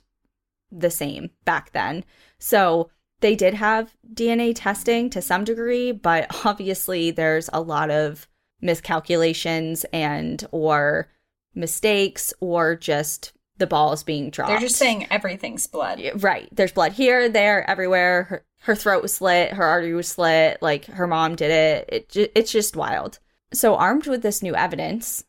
the 0.71 0.91
same 0.91 1.29
back 1.45 1.71
then. 1.71 2.03
So 2.39 2.89
they 3.21 3.35
did 3.35 3.53
have 3.53 3.95
DNA 4.13 4.53
testing 4.55 5.09
to 5.11 5.21
some 5.21 5.43
degree, 5.43 5.91
but 5.91 6.45
obviously 6.45 7.11
there's 7.11 7.49
a 7.53 7.61
lot 7.61 7.89
of 7.89 8.27
miscalculations 8.61 9.85
and 9.93 10.45
or 10.51 11.09
mistakes 11.55 12.33
or 12.39 12.75
just 12.75 13.33
the 13.57 13.67
ball 13.67 13.93
is 13.93 14.03
being 14.03 14.29
dropped. 14.29 14.49
They're 14.49 14.59
just 14.59 14.75
saying 14.75 15.07
everything's 15.09 15.67
blood. 15.67 16.01
Right. 16.17 16.49
There's 16.51 16.73
blood 16.73 16.93
here, 16.93 17.29
there, 17.29 17.69
everywhere. 17.69 18.23
Her, 18.23 18.45
her 18.59 18.75
throat 18.75 19.01
was 19.01 19.13
slit, 19.13 19.53
her 19.53 19.63
artery 19.63 19.93
was 19.93 20.07
slit, 20.07 20.61
like 20.61 20.85
her 20.85 21.07
mom 21.07 21.35
did 21.35 21.51
it. 21.51 22.09
it 22.15 22.31
it's 22.35 22.51
just 22.51 22.75
wild. 22.75 23.19
So, 23.53 23.75
armed 23.75 24.07
with 24.07 24.21
this 24.21 24.43
new 24.43 24.55
evidence, 24.55 25.23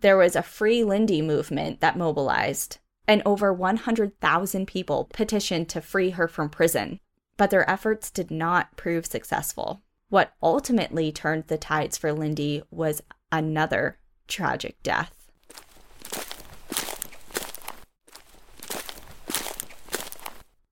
there 0.00 0.16
was 0.16 0.36
a 0.36 0.42
Free 0.42 0.84
Lindy 0.84 1.20
movement 1.20 1.80
that 1.80 1.98
mobilized, 1.98 2.78
and 3.08 3.22
over 3.26 3.52
100,000 3.52 4.66
people 4.66 5.08
petitioned 5.12 5.68
to 5.70 5.80
free 5.80 6.10
her 6.10 6.28
from 6.28 6.48
prison. 6.48 7.00
But 7.36 7.50
their 7.50 7.68
efforts 7.68 8.10
did 8.10 8.30
not 8.30 8.76
prove 8.76 9.04
successful. 9.04 9.82
What 10.08 10.32
ultimately 10.42 11.12
turned 11.12 11.48
the 11.48 11.58
tides 11.58 11.98
for 11.98 12.12
Lindy 12.12 12.62
was 12.70 13.02
another 13.32 13.98
tragic 14.28 14.82
death. 14.82 15.15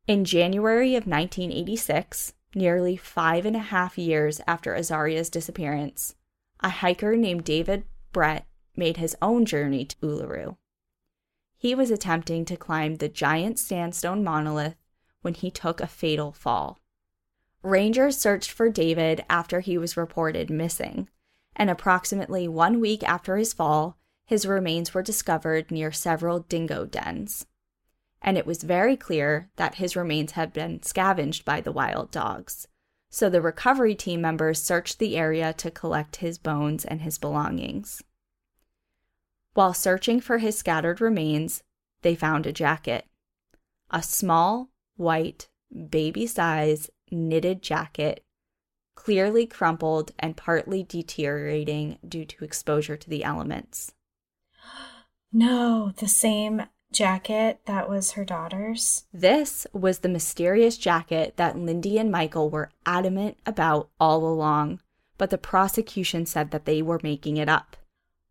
In 0.07 0.27
January 0.27 0.97
of 0.97 1.07
1986, 1.07 2.35
nearly 2.55 2.95
five 2.95 3.47
and 3.47 3.57
a 3.57 3.61
half 3.61 3.97
years 3.97 4.39
after 4.47 4.77
Azaria's 4.77 5.31
disappearance, 5.31 6.15
a 6.61 6.69
hiker 6.69 7.17
named 7.17 7.45
David 7.45 7.85
Brett 8.13 8.47
made 8.77 8.99
his 8.99 9.17
own 9.23 9.47
journey 9.47 9.87
to 9.87 9.97
Uluru. 10.03 10.57
He 11.57 11.75
was 11.75 11.91
attempting 11.91 12.45
to 12.45 12.57
climb 12.57 12.97
the 12.97 13.09
giant 13.09 13.59
sandstone 13.59 14.23
monolith 14.23 14.77
when 15.23 15.33
he 15.33 15.51
took 15.51 15.81
a 15.81 15.87
fatal 15.87 16.33
fall. 16.33 16.81
Rangers 17.63 18.19
searched 18.19 18.51
for 18.51 18.69
David 18.69 19.25
after 19.31 19.61
he 19.61 19.79
was 19.79 19.97
reported 19.97 20.51
missing, 20.51 21.09
and 21.57 21.71
approximately 21.71 22.47
one 22.47 22.79
week 22.79 23.03
after 23.05 23.39
his 23.39 23.55
fall, 23.55 23.97
his 24.27 24.45
remains 24.45 24.93
were 24.93 25.03
discovered 25.03 25.71
near 25.71 25.91
several 25.91 26.41
dingo 26.41 26.85
dens 26.85 27.47
and 28.25 28.39
it 28.39 28.47
was 28.47 28.63
very 28.63 28.97
clear 28.97 29.51
that 29.57 29.75
his 29.77 29.95
remains 29.95 30.33
had 30.33 30.53
been 30.53 30.83
scavenged 30.83 31.45
by 31.45 31.61
the 31.61 31.71
wild 31.71 32.11
dogs. 32.11 32.67
So 33.11 33.29
the 33.29 33.43
recovery 33.43 33.95
team 33.95 34.23
members 34.23 34.61
searched 34.61 34.99
the 34.99 35.17
area 35.17 35.53
to 35.53 35.71
collect 35.71 36.17
his 36.17 36.39
bones 36.39 36.87
and 36.87 37.03
his 37.03 37.19
belongings. 37.19 38.03
While 39.53 39.75
searching 39.75 40.21
for 40.21 40.39
his 40.39 40.59
scattered 40.59 41.01
remains, 41.01 41.63
they 42.01 42.15
found 42.15 42.47
a 42.47 42.53
jacket. 42.53 43.07
A 43.91 44.03
small, 44.03 44.71
white, 44.97 45.49
baby 45.91 46.27
size 46.27 46.91
knitted 47.11 47.63
jacket, 47.63 48.25
clearly 48.95 49.47
crumpled 49.47 50.13
and 50.19 50.37
partly 50.37 50.83
deteriorating 50.83 51.99
due 52.09 52.25
to 52.25 52.45
exposure 52.45 52.97
to 52.97 53.11
the 53.11 53.23
elements. 53.23 53.93
No, 55.37 55.93
the 55.97 56.07
same 56.07 56.63
jacket 56.95 57.61
that 57.67 57.89
was 57.89 58.13
her 58.13 58.25
daughter's? 58.25 59.05
This 59.13 59.67
was 59.73 59.99
the 59.99 60.09
mysterious 60.09 60.79
jacket 60.79 61.35
that 61.37 61.59
Lindy 61.59 61.99
and 61.99 62.11
Michael 62.11 62.49
were 62.49 62.71
adamant 62.87 63.37
about 63.45 63.91
all 64.01 64.25
along, 64.25 64.81
but 65.19 65.31
the 65.31 65.39
prosecution 65.39 66.25
said 66.25 66.51
that 66.53 66.65
they 66.65 66.81
were 66.81 67.01
making 67.03 67.37
it 67.37 67.49
up. 67.49 67.77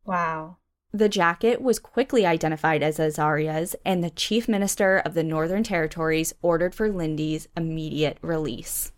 Wow. 0.05 0.57
The 0.91 1.09
jacket 1.09 1.61
was 1.61 1.79
quickly 1.79 2.25
identified 2.25 2.83
as 2.83 2.99
Azaria's, 2.99 3.75
and 3.83 4.03
the 4.03 4.11
chief 4.11 4.47
minister 4.47 4.97
of 4.97 5.13
the 5.15 5.23
Northern 5.23 5.63
Territories 5.63 6.33
ordered 6.41 6.75
for 6.75 6.89
Lindy's 6.89 7.47
immediate 7.57 8.17
release. 8.21 8.91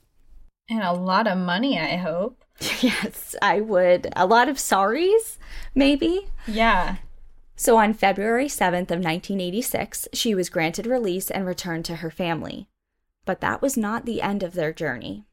And 0.69 0.81
a 0.81 0.93
lot 0.93 1.27
of 1.27 1.37
money, 1.37 1.79
I 1.79 1.95
hope. 1.95 2.43
yes, 2.81 3.35
I 3.41 3.61
would. 3.61 4.11
A 4.15 4.25
lot 4.25 4.49
of 4.49 4.57
sorries, 4.57 5.37
maybe. 5.73 6.27
Yeah. 6.47 6.97
So 7.55 7.77
on 7.77 7.93
February 7.93 8.47
7th 8.47 8.91
of 8.91 8.99
1986, 8.99 10.09
she 10.13 10.35
was 10.35 10.49
granted 10.49 10.85
release 10.85 11.31
and 11.31 11.45
returned 11.45 11.85
to 11.85 11.97
her 11.97 12.11
family. 12.11 12.67
But 13.23 13.41
that 13.41 13.61
was 13.61 13.77
not 13.77 14.05
the 14.05 14.21
end 14.21 14.43
of 14.43 14.53
their 14.53 14.73
journey. 14.73 15.25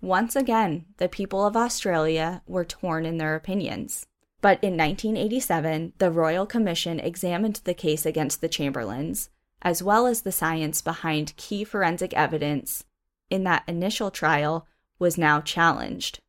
Once 0.00 0.36
again, 0.36 0.84
the 0.98 1.08
people 1.08 1.44
of 1.44 1.56
Australia 1.56 2.42
were 2.46 2.64
torn 2.64 3.04
in 3.04 3.18
their 3.18 3.34
opinions. 3.34 4.06
But 4.40 4.62
in 4.62 4.76
1987, 4.76 5.94
the 5.98 6.12
Royal 6.12 6.46
Commission 6.46 7.00
examined 7.00 7.60
the 7.64 7.74
case 7.74 8.06
against 8.06 8.40
the 8.40 8.48
Chamberlains, 8.48 9.30
as 9.62 9.82
well 9.82 10.06
as 10.06 10.22
the 10.22 10.30
science 10.30 10.80
behind 10.80 11.36
key 11.36 11.64
forensic 11.64 12.14
evidence 12.14 12.84
in 13.30 13.42
that 13.44 13.64
initial 13.66 14.10
trial, 14.10 14.66
was 14.98 15.18
now 15.18 15.40
challenged. 15.40 16.20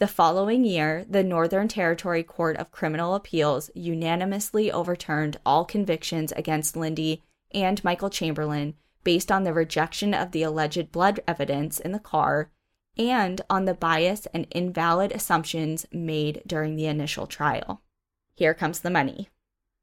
The 0.00 0.08
following 0.08 0.64
year, 0.64 1.04
the 1.10 1.22
Northern 1.22 1.68
Territory 1.68 2.22
Court 2.22 2.56
of 2.56 2.70
Criminal 2.70 3.14
Appeals 3.14 3.68
unanimously 3.74 4.72
overturned 4.72 5.36
all 5.44 5.66
convictions 5.66 6.32
against 6.32 6.74
Lindy 6.74 7.22
and 7.52 7.84
Michael 7.84 8.08
Chamberlain 8.08 8.76
based 9.04 9.30
on 9.30 9.44
the 9.44 9.52
rejection 9.52 10.14
of 10.14 10.32
the 10.32 10.42
alleged 10.42 10.90
blood 10.90 11.20
evidence 11.28 11.78
in 11.78 11.92
the 11.92 11.98
car 11.98 12.50
and 12.96 13.42
on 13.50 13.66
the 13.66 13.74
bias 13.74 14.26
and 14.32 14.46
invalid 14.50 15.12
assumptions 15.12 15.84
made 15.92 16.40
during 16.46 16.76
the 16.76 16.86
initial 16.86 17.26
trial. 17.26 17.82
Here 18.34 18.54
comes 18.54 18.80
the 18.80 18.88
money. 18.88 19.28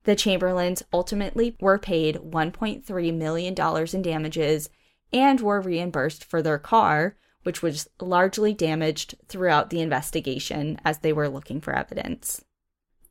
The 0.05 0.15
Chamberlains 0.15 0.81
ultimately 0.91 1.55
were 1.61 1.77
paid 1.77 2.15
$1.3 2.15 3.13
million 3.15 3.53
in 3.53 4.01
damages 4.01 4.71
and 5.13 5.41
were 5.41 5.61
reimbursed 5.61 6.25
for 6.25 6.41
their 6.41 6.57
car, 6.57 7.17
which 7.43 7.61
was 7.61 7.87
largely 7.99 8.53
damaged 8.53 9.15
throughout 9.27 9.69
the 9.69 9.81
investigation 9.81 10.79
as 10.83 10.99
they 10.99 11.13
were 11.13 11.29
looking 11.29 11.61
for 11.61 11.73
evidence. 11.73 12.43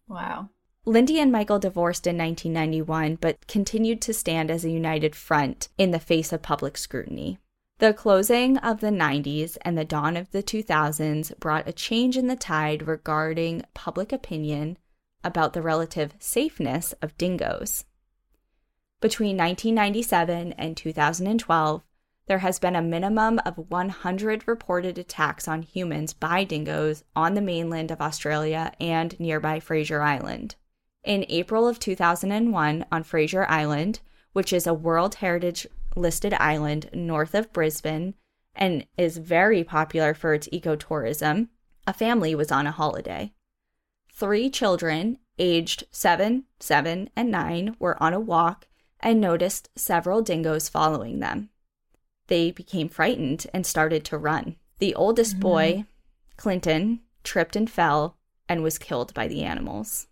Wow. 0.08 0.50
Lindy 0.84 1.18
and 1.18 1.32
Michael 1.32 1.58
divorced 1.58 2.06
in 2.06 2.16
1991, 2.16 3.16
but 3.16 3.46
continued 3.48 4.00
to 4.02 4.14
stand 4.14 4.50
as 4.50 4.64
a 4.64 4.70
united 4.70 5.16
front 5.16 5.68
in 5.76 5.90
the 5.90 5.98
face 5.98 6.32
of 6.32 6.42
public 6.42 6.76
scrutiny. 6.76 7.38
The 7.78 7.92
closing 7.92 8.56
of 8.58 8.80
the 8.80 8.86
90s 8.86 9.58
and 9.62 9.76
the 9.76 9.84
dawn 9.84 10.16
of 10.16 10.30
the 10.30 10.42
2000s 10.42 11.38
brought 11.38 11.68
a 11.68 11.72
change 11.72 12.16
in 12.16 12.26
the 12.26 12.36
tide 12.36 12.86
regarding 12.86 13.64
public 13.74 14.12
opinion 14.12 14.78
about 15.22 15.52
the 15.52 15.60
relative 15.60 16.14
safeness 16.18 16.94
of 17.02 17.18
dingoes. 17.18 17.84
Between 19.00 19.36
1997 19.36 20.52
and 20.54 20.76
2012, 20.76 21.82
there 22.26 22.38
has 22.38 22.58
been 22.58 22.76
a 22.76 22.82
minimum 22.82 23.38
of 23.46 23.70
100 23.70 24.46
reported 24.48 24.98
attacks 24.98 25.46
on 25.46 25.62
humans 25.62 26.12
by 26.12 26.44
dingoes 26.44 27.04
on 27.14 27.34
the 27.34 27.40
mainland 27.40 27.90
of 27.90 28.00
Australia 28.00 28.72
and 28.80 29.18
nearby 29.20 29.60
Fraser 29.60 30.02
Island 30.02 30.56
in 31.06 31.24
April 31.28 31.68
of 31.68 31.78
2001 31.78 32.84
on 32.90 33.02
Fraser 33.04 33.46
Island, 33.48 34.00
which 34.32 34.52
is 34.52 34.66
a 34.66 34.74
World 34.74 35.16
Heritage 35.16 35.66
listed 35.94 36.34
island 36.34 36.90
north 36.92 37.34
of 37.34 37.52
Brisbane 37.52 38.14
and 38.54 38.86
is 38.98 39.16
very 39.18 39.62
popular 39.62 40.12
for 40.12 40.34
its 40.34 40.48
ecotourism. 40.48 41.48
A 41.86 41.92
family 41.92 42.34
was 42.34 42.50
on 42.50 42.66
a 42.66 42.72
holiday. 42.72 43.32
Three 44.12 44.50
children, 44.50 45.18
aged 45.38 45.84
7, 45.92 46.44
7, 46.58 47.10
and 47.14 47.30
9, 47.30 47.76
were 47.78 48.02
on 48.02 48.12
a 48.12 48.20
walk 48.20 48.66
and 48.98 49.20
noticed 49.20 49.70
several 49.76 50.22
dingoes 50.22 50.68
following 50.68 51.20
them. 51.20 51.50
They 52.28 52.50
became 52.50 52.88
frightened 52.88 53.46
and 53.52 53.66
started 53.66 54.04
to 54.06 54.18
run. 54.18 54.56
The 54.78 54.94
oldest 54.94 55.32
mm-hmm. 55.32 55.40
boy, 55.40 55.84
Clinton, 56.36 57.00
tripped 57.22 57.56
and 57.56 57.70
fell 57.70 58.16
and 58.48 58.62
was 58.62 58.78
killed 58.78 59.14
by 59.14 59.28
the 59.28 59.42
animals. 59.42 60.06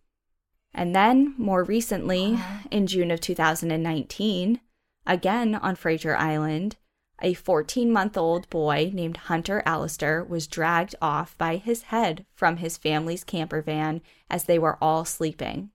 And 0.73 0.95
then, 0.95 1.35
more 1.39 1.63
recently, 1.63 2.39
in 2.71 2.87
June 2.87 3.11
of 3.11 3.21
2019, 3.21 4.61
again 5.07 5.55
on 5.55 5.77
Fraser 5.77 6.17
Island, 6.17 6.77
a 7.23 7.35
14 7.35 7.93
month 7.93 8.17
old 8.17 8.51
boy 8.51 8.91
named 8.93 9.17
Hunter 9.17 9.63
Allister 9.65 10.25
was 10.25 10.49
dragged 10.49 10.97
off 11.01 11.39
by 11.39 11.57
his 11.57 11.85
head 11.85 12.27
from 12.35 12.57
his 12.57 12.77
family's 12.77 13.23
camper 13.23 13.63
van 13.63 14.03
as 14.29 14.45
they 14.45 14.59
were 14.59 14.79
all 14.83 15.05
sleeping. 15.05 15.71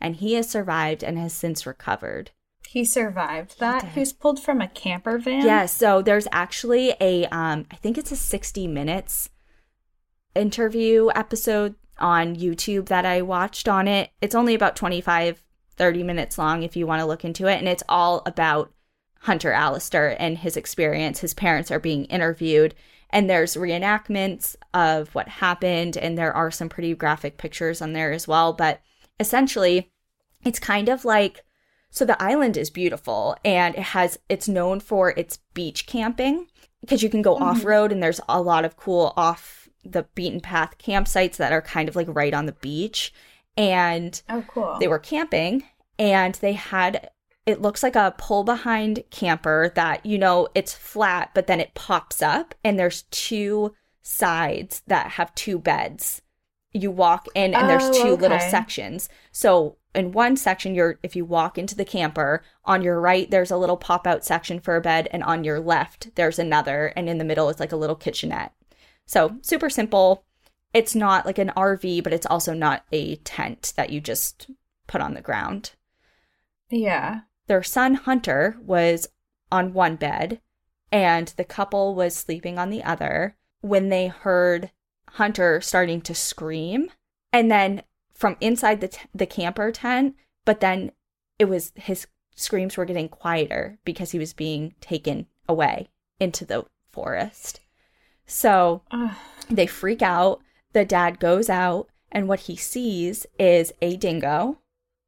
And 0.00 0.16
he 0.16 0.34
has 0.34 0.48
survived 0.48 1.04
and 1.04 1.18
has 1.18 1.34
since 1.34 1.66
recovered. 1.66 2.30
He 2.70 2.84
survived 2.84 3.58
that. 3.58 3.84
He, 3.94 3.98
was 3.98 4.12
pulled 4.12 4.40
from 4.40 4.60
a 4.60 4.68
camper 4.68 5.18
van. 5.18 5.44
Yeah, 5.44 5.66
so 5.66 6.02
there's 6.02 6.28
actually 6.30 6.94
a, 7.00 7.26
um, 7.26 7.66
I 7.72 7.74
think 7.74 7.98
it's 7.98 8.12
a 8.12 8.16
60 8.16 8.68
minutes 8.68 9.28
interview 10.36 11.08
episode 11.12 11.74
on 11.98 12.36
YouTube 12.36 12.86
that 12.86 13.04
I 13.04 13.22
watched 13.22 13.66
on 13.66 13.88
it. 13.88 14.10
It's 14.20 14.36
only 14.36 14.54
about 14.54 14.76
25, 14.76 15.42
30 15.78 16.02
minutes 16.04 16.38
long 16.38 16.62
if 16.62 16.76
you 16.76 16.86
want 16.86 17.00
to 17.00 17.06
look 17.06 17.24
into 17.24 17.48
it. 17.48 17.58
And 17.58 17.66
it's 17.66 17.82
all 17.88 18.22
about 18.24 18.72
Hunter 19.22 19.50
Allister 19.50 20.14
and 20.20 20.38
his 20.38 20.56
experience. 20.56 21.18
His 21.18 21.34
parents 21.34 21.72
are 21.72 21.80
being 21.80 22.04
interviewed, 22.04 22.76
and 23.10 23.28
there's 23.28 23.56
reenactments 23.56 24.54
of 24.72 25.12
what 25.12 25.26
happened, 25.26 25.96
and 25.96 26.16
there 26.16 26.32
are 26.32 26.52
some 26.52 26.68
pretty 26.68 26.94
graphic 26.94 27.36
pictures 27.36 27.82
on 27.82 27.94
there 27.94 28.12
as 28.12 28.28
well. 28.28 28.52
But 28.52 28.80
essentially, 29.18 29.90
it's 30.44 30.60
kind 30.60 30.88
of 30.88 31.04
like 31.04 31.42
so 31.90 32.04
the 32.04 32.20
island 32.22 32.56
is 32.56 32.70
beautiful 32.70 33.36
and 33.44 33.74
it 33.74 33.82
has 33.82 34.18
it's 34.28 34.48
known 34.48 34.80
for 34.80 35.10
its 35.10 35.38
beach 35.54 35.86
camping 35.86 36.46
because 36.80 37.02
you 37.02 37.10
can 37.10 37.22
go 37.22 37.34
mm-hmm. 37.34 37.44
off 37.44 37.64
road 37.64 37.92
and 37.92 38.02
there's 38.02 38.20
a 38.28 38.40
lot 38.40 38.64
of 38.64 38.76
cool 38.76 39.12
off 39.16 39.68
the 39.84 40.04
beaten 40.14 40.40
path 40.40 40.76
campsites 40.78 41.36
that 41.36 41.52
are 41.52 41.62
kind 41.62 41.88
of 41.88 41.96
like 41.96 42.06
right 42.10 42.34
on 42.34 42.46
the 42.46 42.52
beach. 42.52 43.12
And 43.56 44.20
oh, 44.28 44.44
cool. 44.48 44.76
They 44.78 44.88
were 44.88 44.98
camping 44.98 45.64
and 45.98 46.34
they 46.36 46.52
had 46.52 47.10
it 47.46 47.62
looks 47.62 47.82
like 47.82 47.96
a 47.96 48.14
pull 48.16 48.44
behind 48.44 49.02
camper 49.10 49.72
that, 49.74 50.04
you 50.06 50.18
know, 50.18 50.48
it's 50.54 50.74
flat, 50.74 51.30
but 51.34 51.46
then 51.46 51.58
it 51.58 51.74
pops 51.74 52.22
up 52.22 52.54
and 52.62 52.78
there's 52.78 53.02
two 53.10 53.74
sides 54.02 54.82
that 54.86 55.12
have 55.12 55.34
two 55.34 55.58
beds. 55.58 56.22
You 56.72 56.90
walk 56.90 57.26
in 57.34 57.54
and 57.54 57.68
there's 57.68 57.90
two 57.90 58.10
okay. 58.10 58.22
little 58.22 58.38
sections. 58.38 59.08
So 59.32 59.78
in 59.94 60.12
one 60.12 60.36
section 60.36 60.74
you're 60.74 60.98
if 61.02 61.16
you 61.16 61.24
walk 61.24 61.58
into 61.58 61.74
the 61.74 61.84
camper, 61.84 62.42
on 62.64 62.82
your 62.82 63.00
right 63.00 63.30
there's 63.30 63.50
a 63.50 63.56
little 63.56 63.76
pop 63.76 64.06
out 64.06 64.24
section 64.24 64.60
for 64.60 64.76
a 64.76 64.80
bed 64.80 65.08
and 65.10 65.22
on 65.22 65.44
your 65.44 65.60
left 65.60 66.14
there's 66.14 66.38
another 66.38 66.92
and 66.96 67.08
in 67.08 67.18
the 67.18 67.24
middle 67.24 67.48
is 67.48 67.60
like 67.60 67.72
a 67.72 67.76
little 67.76 67.96
kitchenette. 67.96 68.52
So, 69.06 69.38
super 69.42 69.68
simple. 69.68 70.24
It's 70.72 70.94
not 70.94 71.26
like 71.26 71.38
an 71.38 71.52
RV, 71.56 72.04
but 72.04 72.12
it's 72.12 72.26
also 72.26 72.54
not 72.54 72.84
a 72.92 73.16
tent 73.16 73.72
that 73.76 73.90
you 73.90 74.00
just 74.00 74.50
put 74.86 75.00
on 75.00 75.14
the 75.14 75.20
ground. 75.20 75.72
Yeah. 76.70 77.22
Their 77.48 77.64
son, 77.64 77.94
Hunter, 77.94 78.56
was 78.62 79.08
on 79.50 79.72
one 79.72 79.96
bed, 79.96 80.40
and 80.92 81.28
the 81.36 81.44
couple 81.44 81.96
was 81.96 82.14
sleeping 82.14 82.58
on 82.58 82.70
the 82.70 82.84
other 82.84 83.36
when 83.60 83.88
they 83.88 84.06
heard 84.06 84.70
Hunter 85.08 85.60
starting 85.60 86.00
to 86.02 86.14
scream. 86.14 86.90
And 87.32 87.50
then 87.50 87.82
from 88.20 88.36
inside 88.38 88.82
the, 88.82 88.88
t- 88.88 89.00
the 89.14 89.24
camper 89.24 89.72
tent, 89.72 90.14
but 90.44 90.60
then 90.60 90.92
it 91.38 91.46
was 91.46 91.72
his 91.74 92.06
screams 92.36 92.76
were 92.76 92.84
getting 92.84 93.08
quieter 93.08 93.78
because 93.82 94.10
he 94.10 94.18
was 94.18 94.34
being 94.34 94.74
taken 94.82 95.26
away 95.48 95.88
into 96.20 96.44
the 96.44 96.66
forest. 96.92 97.60
So 98.26 98.82
Ugh. 98.90 99.16
they 99.48 99.66
freak 99.66 100.02
out. 100.02 100.42
The 100.74 100.84
dad 100.84 101.18
goes 101.18 101.48
out, 101.48 101.88
and 102.12 102.28
what 102.28 102.40
he 102.40 102.56
sees 102.56 103.26
is 103.38 103.72
a 103.80 103.96
dingo 103.96 104.58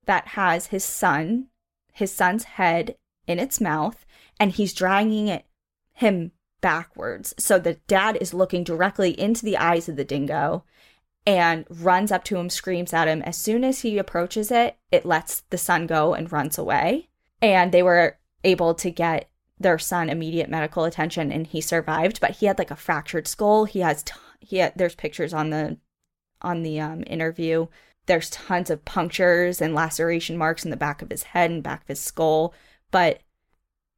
that 0.07 0.29
has 0.29 0.69
his 0.69 0.83
son, 0.83 1.49
his 1.93 2.11
son's 2.11 2.45
head 2.45 2.97
in 3.27 3.39
its 3.39 3.61
mouth, 3.61 4.07
and 4.41 4.53
he's 4.53 4.73
dragging 4.73 5.29
it 5.29 5.45
him 5.93 6.33
backwards. 6.63 7.35
So 7.39 7.59
the 7.59 7.75
dad 7.87 8.17
is 8.23 8.33
looking 8.33 8.65
directly 8.65 9.19
into 9.21 9.45
the 9.45 9.59
eyes 9.59 9.87
of 9.87 9.97
the 9.97 10.05
dingo 10.05 10.65
and 11.27 11.65
runs 11.69 12.11
up 12.11 12.25
to 12.25 12.37
him, 12.37 12.51
screams 12.51 12.93
at 12.93 13.09
him. 13.09 13.23
As 13.23 13.37
soon 13.37 13.65
as 13.65 13.81
he 13.81 13.99
approaches 13.99 14.51
it, 14.51 14.77
it 14.91 15.07
lets 15.07 15.41
the 15.51 15.59
son 15.59 15.87
go 15.87 16.15
and 16.15 16.33
runs 16.33 16.59
away. 16.59 17.09
And 17.41 17.73
they 17.73 17.83
were 17.83 18.19
able 18.45 18.75
to 18.75 18.91
get 18.91 19.29
their 19.59 19.79
son 19.79 20.11
immediate 20.11 20.51
medical 20.51 20.85
attention 20.85 21.31
and 21.31 21.47
he 21.47 21.61
survived. 21.61 22.21
But 22.21 22.33
he 22.33 22.47
had 22.47 22.59
like 22.59 22.71
a 22.71 22.77
fractured 22.77 23.29
skull. 23.29 23.65
He 23.65 23.81
has 23.81 24.03
t- 24.03 24.15
he 24.41 24.59
had, 24.59 24.73
there's 24.75 24.97
pictures 24.97 25.33
on 25.33 25.51
the 25.51 25.79
on 26.41 26.63
the 26.63 26.81
um, 26.81 27.05
interview. 27.07 27.69
There's 28.07 28.31
tons 28.31 28.69
of 28.69 28.85
punctures 28.85 29.61
and 29.61 29.75
laceration 29.75 30.37
marks 30.37 30.65
in 30.65 30.73
the 30.73 30.77
back 30.77 31.03
of 31.03 31.11
his 31.11 31.23
head 31.23 31.53
and 31.53 31.63
back 31.63 31.83
of 31.83 31.89
his 31.89 32.01
skull. 32.01 32.53
But 32.91 33.21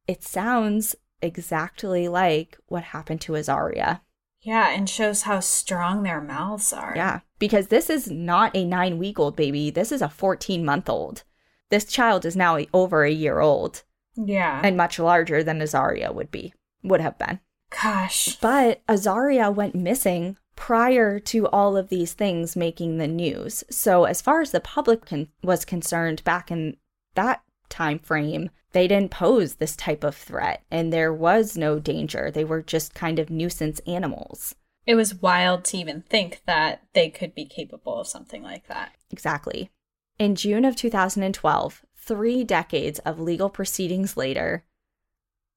it 0.07 0.23
sounds 0.23 0.95
exactly 1.23 2.07
like 2.07 2.57
what 2.67 2.83
happened 2.83 3.21
to 3.21 3.33
azaria 3.33 4.01
yeah 4.45 4.69
and 4.69 4.89
shows 4.89 5.23
how 5.23 5.39
strong 5.39 6.03
their 6.03 6.21
mouths 6.21 6.71
are 6.71 6.93
yeah 6.95 7.19
because 7.39 7.67
this 7.67 7.89
is 7.89 8.09
not 8.09 8.55
a 8.55 8.63
nine 8.63 8.97
week 8.97 9.19
old 9.19 9.35
baby 9.35 9.69
this 9.69 9.91
is 9.91 10.01
a 10.01 10.09
14 10.09 10.63
month 10.63 10.89
old 10.89 11.23
this 11.69 11.85
child 11.85 12.25
is 12.25 12.35
now 12.35 12.57
over 12.73 13.03
a 13.03 13.11
year 13.11 13.39
old 13.39 13.83
yeah. 14.15 14.61
And 14.63 14.77
much 14.77 14.99
larger 14.99 15.43
than 15.43 15.59
Azaria 15.59 16.13
would 16.13 16.31
be, 16.31 16.53
would 16.83 17.01
have 17.01 17.17
been. 17.17 17.39
Gosh. 17.81 18.37
But 18.37 18.85
Azaria 18.87 19.53
went 19.53 19.75
missing 19.75 20.37
prior 20.55 21.19
to 21.19 21.47
all 21.47 21.75
of 21.75 21.89
these 21.89 22.13
things 22.13 22.55
making 22.55 22.97
the 22.97 23.07
news. 23.07 23.63
So 23.69 24.05
as 24.05 24.21
far 24.21 24.41
as 24.41 24.51
the 24.51 24.61
public 24.61 25.05
con- 25.05 25.27
was 25.43 25.65
concerned 25.65 26.23
back 26.23 26.49
in 26.49 26.77
that 27.15 27.41
time 27.69 27.99
frame, 27.99 28.49
they 28.75 28.89
didn't 28.89 29.09
pose 29.09 29.55
this 29.55 29.73
type 29.73 30.03
of 30.03 30.13
threat 30.13 30.61
and 30.69 30.91
there 30.91 31.13
was 31.13 31.55
no 31.55 31.79
danger. 31.79 32.29
They 32.29 32.43
were 32.43 32.61
just 32.61 32.93
kind 32.93 33.19
of 33.19 33.29
nuisance 33.29 33.79
animals. 33.87 34.53
It 34.85 34.95
was 34.95 35.15
wild 35.15 35.63
to 35.65 35.77
even 35.77 36.01
think 36.01 36.41
that 36.45 36.83
they 36.91 37.09
could 37.09 37.33
be 37.33 37.45
capable 37.45 38.01
of 38.01 38.07
something 38.07 38.43
like 38.43 38.67
that. 38.67 38.91
Exactly. 39.09 39.71
In 40.19 40.35
June 40.35 40.65
of 40.65 40.75
2012, 40.75 41.85
three 41.95 42.43
decades 42.43 42.99
of 42.99 43.17
legal 43.17 43.49
proceedings 43.49 44.17
later, 44.17 44.65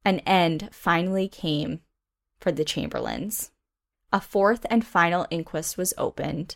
an 0.04 0.20
end 0.20 0.68
finally 0.70 1.26
came 1.26 1.80
for 2.38 2.52
the 2.52 2.64
Chamberlains. 2.64 3.50
A 4.12 4.20
fourth 4.20 4.64
and 4.70 4.86
final 4.86 5.26
inquest 5.28 5.76
was 5.76 5.92
opened, 5.98 6.54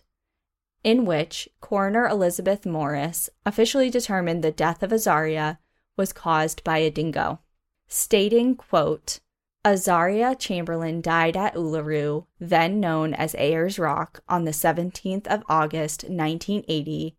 in 0.84 1.06
which 1.06 1.48
coroner 1.60 2.06
Elizabeth 2.06 2.64
Morris 2.64 3.28
officially 3.44 3.90
determined 3.90 4.44
the 4.44 4.52
death 4.52 4.84
of 4.84 4.92
Azaria 4.92 5.58
was 5.96 6.12
caused 6.12 6.64
by 6.64 6.78
a 6.78 6.90
dingo, 6.90 7.40
stating, 7.86 8.56
quote, 8.56 9.20
Azaria 9.64 10.36
Chamberlain 10.36 11.00
died 11.00 11.36
at 11.36 11.54
Uluru, 11.54 12.26
then 12.40 12.80
known 12.80 13.14
as 13.14 13.34
Ayers 13.36 13.78
Rock, 13.78 14.20
on 14.28 14.44
the 14.44 14.50
17th 14.50 15.26
of 15.28 15.44
August, 15.48 16.02
1980. 16.02 17.16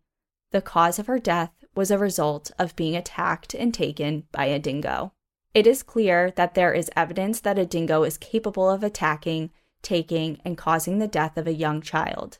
The 0.50 0.60
cause 0.60 0.98
of 0.98 1.06
her 1.06 1.18
death 1.18 1.52
was 1.74 1.90
a 1.90 1.98
result 1.98 2.50
of 2.58 2.76
being 2.76 2.94
attacked 2.94 3.54
and 3.54 3.72
taken 3.72 4.24
by 4.30 4.44
a 4.46 4.58
dingo. 4.58 5.12
It 5.54 5.66
is 5.66 5.82
clear 5.82 6.32
that 6.32 6.54
there 6.54 6.74
is 6.74 6.90
evidence 6.94 7.40
that 7.40 7.58
a 7.58 7.64
dingo 7.64 8.02
is 8.02 8.18
capable 8.18 8.68
of 8.68 8.82
attacking, 8.82 9.50
taking, 9.82 10.38
and 10.44 10.58
causing 10.58 10.98
the 10.98 11.08
death 11.08 11.38
of 11.38 11.46
a 11.46 11.54
young 11.54 11.80
child. 11.80 12.38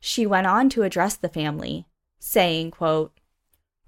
She 0.00 0.26
went 0.26 0.46
on 0.46 0.68
to 0.70 0.82
address 0.82 1.16
the 1.16 1.28
family, 1.30 1.86
saying, 2.18 2.72
quote, 2.72 3.18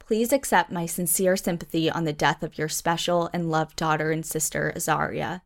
Please 0.06 0.32
accept 0.32 0.70
my 0.70 0.86
sincere 0.86 1.36
sympathy 1.36 1.90
on 1.90 2.04
the 2.04 2.12
death 2.12 2.44
of 2.44 2.56
your 2.56 2.68
special 2.68 3.28
and 3.32 3.50
loved 3.50 3.74
daughter 3.76 4.12
and 4.12 4.24
sister, 4.24 4.72
Azaria. 4.76 5.42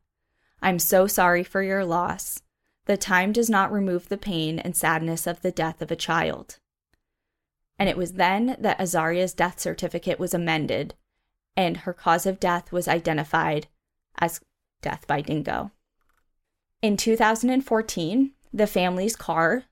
I'm 0.61 0.79
so 0.79 1.07
sorry 1.07 1.43
for 1.43 1.63
your 1.63 1.85
loss. 1.85 2.43
The 2.85 2.99
time 2.99 3.33
does 3.33 3.49
not 3.49 3.73
remove 3.73 4.09
the 4.09 4.19
pain 4.19 4.59
and 4.59 4.77
sadness 4.77 5.27
of 5.27 5.41
the 5.41 5.51
death 5.51 5.81
of 5.81 5.91
a 5.91 5.97
child. 5.97 6.59
And 7.79 7.89
it 7.89 7.97
was 7.97 8.13
then 8.13 8.57
that 8.59 8.79
Azaria's 8.79 9.33
death 9.33 9.59
certificate 9.59 10.19
was 10.19 10.35
amended 10.35 10.95
and 11.57 11.79
her 11.79 11.95
cause 11.95 12.27
of 12.27 12.39
death 12.39 12.71
was 12.71 12.89
identified 12.89 13.69
as 14.19 14.41
death 14.83 15.07
by 15.07 15.23
dingo. 15.23 15.71
In 16.83 16.97
2014, 16.97 18.33
the 18.53 18.67
family's 18.67 19.17
car, 19.17 19.65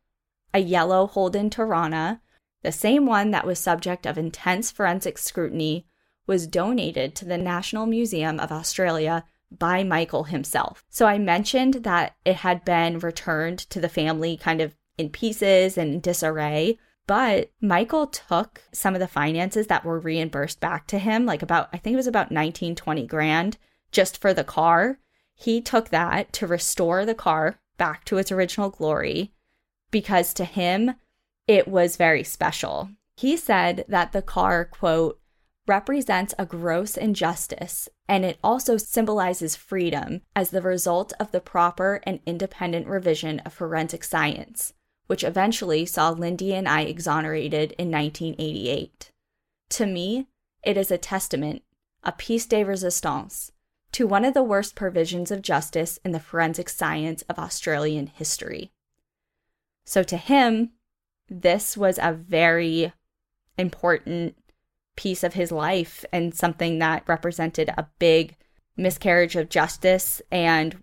a 0.55 0.61
yellow 0.61 1.07
Holden 1.07 1.51
Torana, 1.51 2.21
the 2.63 2.73
same 2.73 3.07
one 3.07 3.31
that 3.31 3.47
was 3.47 3.59
subject 3.59 4.07
of 4.07 4.19
intense 4.19 4.71
forensic 4.71 5.19
scrutiny, 5.19 5.87
was 6.27 6.47
donated 6.47 7.15
to 7.15 7.25
the 7.25 7.39
National 7.39 7.87
Museum 7.87 8.39
of 8.39 8.53
Australia 8.53 9.25
by 9.51 9.83
Michael 9.83 10.25
himself. 10.25 10.85
So 10.91 11.07
I 11.07 11.19
mentioned 11.19 11.75
that 11.85 12.17
it 12.25 12.37
had 12.37 12.65
been 12.65 12.99
returned 12.99 13.59
to 13.71 13.81
the 13.81 13.89
family 13.89 14.37
kind 14.37 14.61
of 14.61 14.75
in 14.99 15.09
pieces 15.09 15.79
and 15.79 16.03
disarray. 16.03 16.79
But 17.07 17.51
Michael 17.63 18.07
took 18.07 18.61
some 18.73 18.95
of 18.95 19.01
the 19.01 19.09
finances 19.09 19.69
that 19.69 19.85
were 19.85 19.99
reimbursed 19.99 20.61
back 20.61 20.87
to 20.89 20.99
him, 20.99 21.25
like 21.25 21.43
about, 21.43 21.71
I 21.73 21.79
think 21.79 21.95
it 21.95 21.97
was 21.97 22.07
about 22.07 22.31
19, 22.31 22.75
20 22.75 23.07
grand 23.07 23.57
just 23.91 24.21
for 24.21 24.35
the 24.35 24.45
car. 24.45 24.99
He 25.35 25.63
took 25.63 25.89
that 25.89 26.33
to 26.35 26.47
restore 26.47 27.07
the 27.07 27.15
car 27.15 27.59
back 27.79 28.05
to 28.07 28.19
its 28.19 28.31
original 28.31 28.69
glory 28.69 29.33
because 29.91 30.35
to 30.35 30.45
him, 30.45 30.95
it 31.49 31.67
was 31.67 31.97
very 31.97 32.23
special. 32.23 32.91
He 33.17 33.37
said 33.37 33.85
that 33.89 34.13
the 34.13 34.23
car, 34.23 34.65
quote, 34.65 35.21
represents 35.67 36.35
a 36.39 36.47
gross 36.47 36.97
injustice 36.97 37.89
and 38.09 38.25
it 38.25 38.39
also 38.43 38.77
symbolizes 38.77 39.57
freedom 39.57 40.23
as 40.37 40.51
the 40.51 40.63
result 40.63 41.13
of 41.19 41.33
the 41.33 41.41
proper 41.41 42.01
and 42.05 42.21
independent 42.25 42.87
revision 42.87 43.41
of 43.41 43.53
forensic 43.53 44.05
science 44.05 44.73
which 45.09 45.25
eventually 45.25 45.85
saw 45.85 46.11
Lindy 46.11 46.55
and 46.55 46.69
I 46.69 46.83
exonerated 46.83 47.73
in 47.73 47.91
1988. 47.91 49.11
To 49.71 49.87
me, 49.87 50.29
it 50.63 50.77
is 50.77 50.91
a 50.91 50.99
testament, 50.99 51.63
a 52.05 52.13
piece 52.13 52.47
de 52.47 52.63
resistance, 52.63 53.51
to 53.93 54.07
one 54.07 54.25
of 54.25 54.35
the 54.35 54.43
worst 54.43 54.75
provisions 54.75 55.31
of 55.31 55.43
justice 55.43 55.99
in 56.05 56.13
the 56.13 56.21
forensic 56.21 56.69
science 56.69 57.23
of 57.23 57.39
Australian 57.39 58.07
history. 58.07 58.71
So 59.87 60.03
to 60.03 60.19
him, 60.19 60.73
this 61.29 61.77
was 61.77 61.99
a 62.01 62.13
very 62.13 62.93
important 63.57 64.37
piece 64.97 65.23
of 65.23 65.35
his 65.35 65.53
life 65.53 66.05
and 66.13 66.35
something 66.35 66.79
that 66.79 67.05
represented 67.07 67.69
a 67.71 67.87
big 67.99 68.37
miscarriage 68.77 69.37
of 69.37 69.49
justice 69.49 70.23
and 70.31 70.83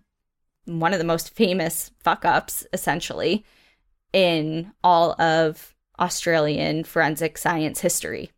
one 0.64 0.92
of 0.92 0.98
the 0.98 1.04
most 1.04 1.34
famous 1.34 1.90
fuck 2.02 2.24
ups, 2.24 2.66
essentially, 2.72 3.44
in 4.12 4.72
all 4.82 5.20
of 5.20 5.74
Australian 5.98 6.84
forensic 6.84 7.38
science 7.38 7.80
history. 7.80 8.30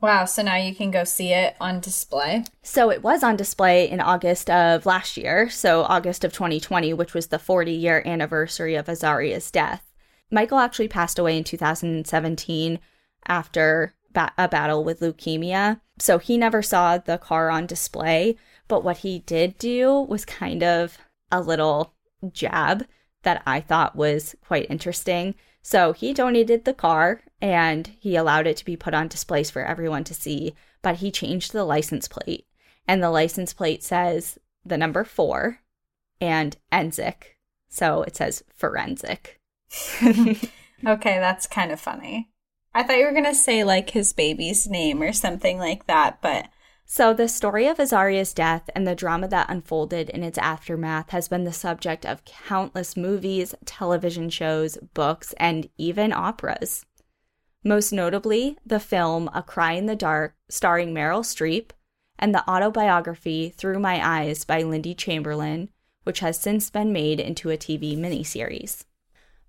Wow, 0.00 0.26
so 0.26 0.42
now 0.42 0.56
you 0.56 0.74
can 0.74 0.92
go 0.92 1.02
see 1.02 1.32
it 1.32 1.56
on 1.60 1.80
display? 1.80 2.44
So 2.62 2.90
it 2.90 3.02
was 3.02 3.24
on 3.24 3.34
display 3.34 3.90
in 3.90 4.00
August 4.00 4.48
of 4.48 4.86
last 4.86 5.16
year, 5.16 5.50
so 5.50 5.82
August 5.82 6.22
of 6.22 6.32
2020, 6.32 6.94
which 6.94 7.14
was 7.14 7.26
the 7.28 7.38
40 7.38 7.72
year 7.72 8.02
anniversary 8.06 8.76
of 8.76 8.88
Azaria's 8.88 9.50
death. 9.50 9.87
Michael 10.30 10.58
actually 10.58 10.88
passed 10.88 11.18
away 11.18 11.36
in 11.36 11.44
2017 11.44 12.78
after 13.26 13.94
ba- 14.12 14.32
a 14.36 14.48
battle 14.48 14.84
with 14.84 15.00
leukemia. 15.00 15.80
So 15.98 16.18
he 16.18 16.38
never 16.38 16.62
saw 16.62 16.98
the 16.98 17.18
car 17.18 17.50
on 17.50 17.66
display, 17.66 18.36
but 18.68 18.84
what 18.84 18.98
he 18.98 19.20
did 19.20 19.58
do 19.58 20.00
was 20.00 20.24
kind 20.24 20.62
of 20.62 20.98
a 21.30 21.40
little 21.40 21.94
jab 22.32 22.86
that 23.22 23.42
I 23.46 23.60
thought 23.60 23.96
was 23.96 24.34
quite 24.46 24.70
interesting. 24.70 25.34
So 25.62 25.92
he 25.92 26.14
donated 26.14 26.64
the 26.64 26.74
car 26.74 27.22
and 27.40 27.86
he 27.98 28.16
allowed 28.16 28.46
it 28.46 28.56
to 28.58 28.64
be 28.64 28.76
put 28.76 28.94
on 28.94 29.08
displays 29.08 29.50
for 29.50 29.62
everyone 29.64 30.04
to 30.04 30.14
see, 30.14 30.54
but 30.82 30.96
he 30.96 31.10
changed 31.10 31.52
the 31.52 31.64
license 31.64 32.08
plate. 32.08 32.46
And 32.86 33.02
the 33.02 33.10
license 33.10 33.52
plate 33.52 33.82
says 33.82 34.38
the 34.64 34.78
number 34.78 35.04
four 35.04 35.60
and 36.20 36.56
Enzic. 36.72 37.36
So 37.68 38.02
it 38.02 38.16
says 38.16 38.42
forensic. 38.54 39.37
okay, 40.02 41.18
that's 41.18 41.46
kind 41.46 41.72
of 41.72 41.80
funny. 41.80 42.30
I 42.74 42.82
thought 42.82 42.98
you 42.98 43.04
were 43.04 43.12
going 43.12 43.24
to 43.24 43.34
say 43.34 43.64
like 43.64 43.90
his 43.90 44.12
baby's 44.12 44.68
name 44.68 45.02
or 45.02 45.12
something 45.12 45.58
like 45.58 45.86
that, 45.86 46.20
but 46.22 46.48
so, 46.90 47.12
the 47.12 47.28
story 47.28 47.66
of 47.66 47.78
Azaria's 47.78 48.32
death 48.32 48.70
and 48.74 48.88
the 48.88 48.94
drama 48.94 49.28
that 49.28 49.50
unfolded 49.50 50.08
in 50.08 50.24
its 50.24 50.38
aftermath 50.38 51.10
has 51.10 51.28
been 51.28 51.44
the 51.44 51.52
subject 51.52 52.06
of 52.06 52.24
countless 52.24 52.96
movies, 52.96 53.54
television 53.66 54.30
shows, 54.30 54.78
books, 54.94 55.34
and 55.36 55.68
even 55.76 56.14
operas. 56.14 56.86
Most 57.62 57.92
notably, 57.92 58.56
the 58.64 58.80
film 58.80 59.28
A 59.34 59.42
Cry 59.42 59.72
in 59.72 59.84
the 59.84 59.94
Dark, 59.94 60.34
starring 60.48 60.94
Meryl 60.94 61.20
Streep, 61.20 61.72
and 62.18 62.34
the 62.34 62.48
autobiography 62.50 63.50
Through 63.50 63.80
My 63.80 64.00
Eyes 64.02 64.46
by 64.46 64.62
Lindy 64.62 64.94
Chamberlain, 64.94 65.68
which 66.04 66.20
has 66.20 66.40
since 66.40 66.70
been 66.70 66.90
made 66.90 67.20
into 67.20 67.50
a 67.50 67.58
TV 67.58 67.98
miniseries. 67.98 68.84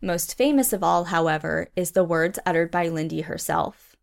Most 0.02 0.38
famous 0.38 0.72
of 0.72 0.82
all, 0.82 1.06
however, 1.06 1.68
is 1.76 1.91
the 1.91 2.06
words 2.06 2.39
uttered 2.45 2.72
by 2.72 2.88
Lindy 2.88 3.22
herself 3.22 3.97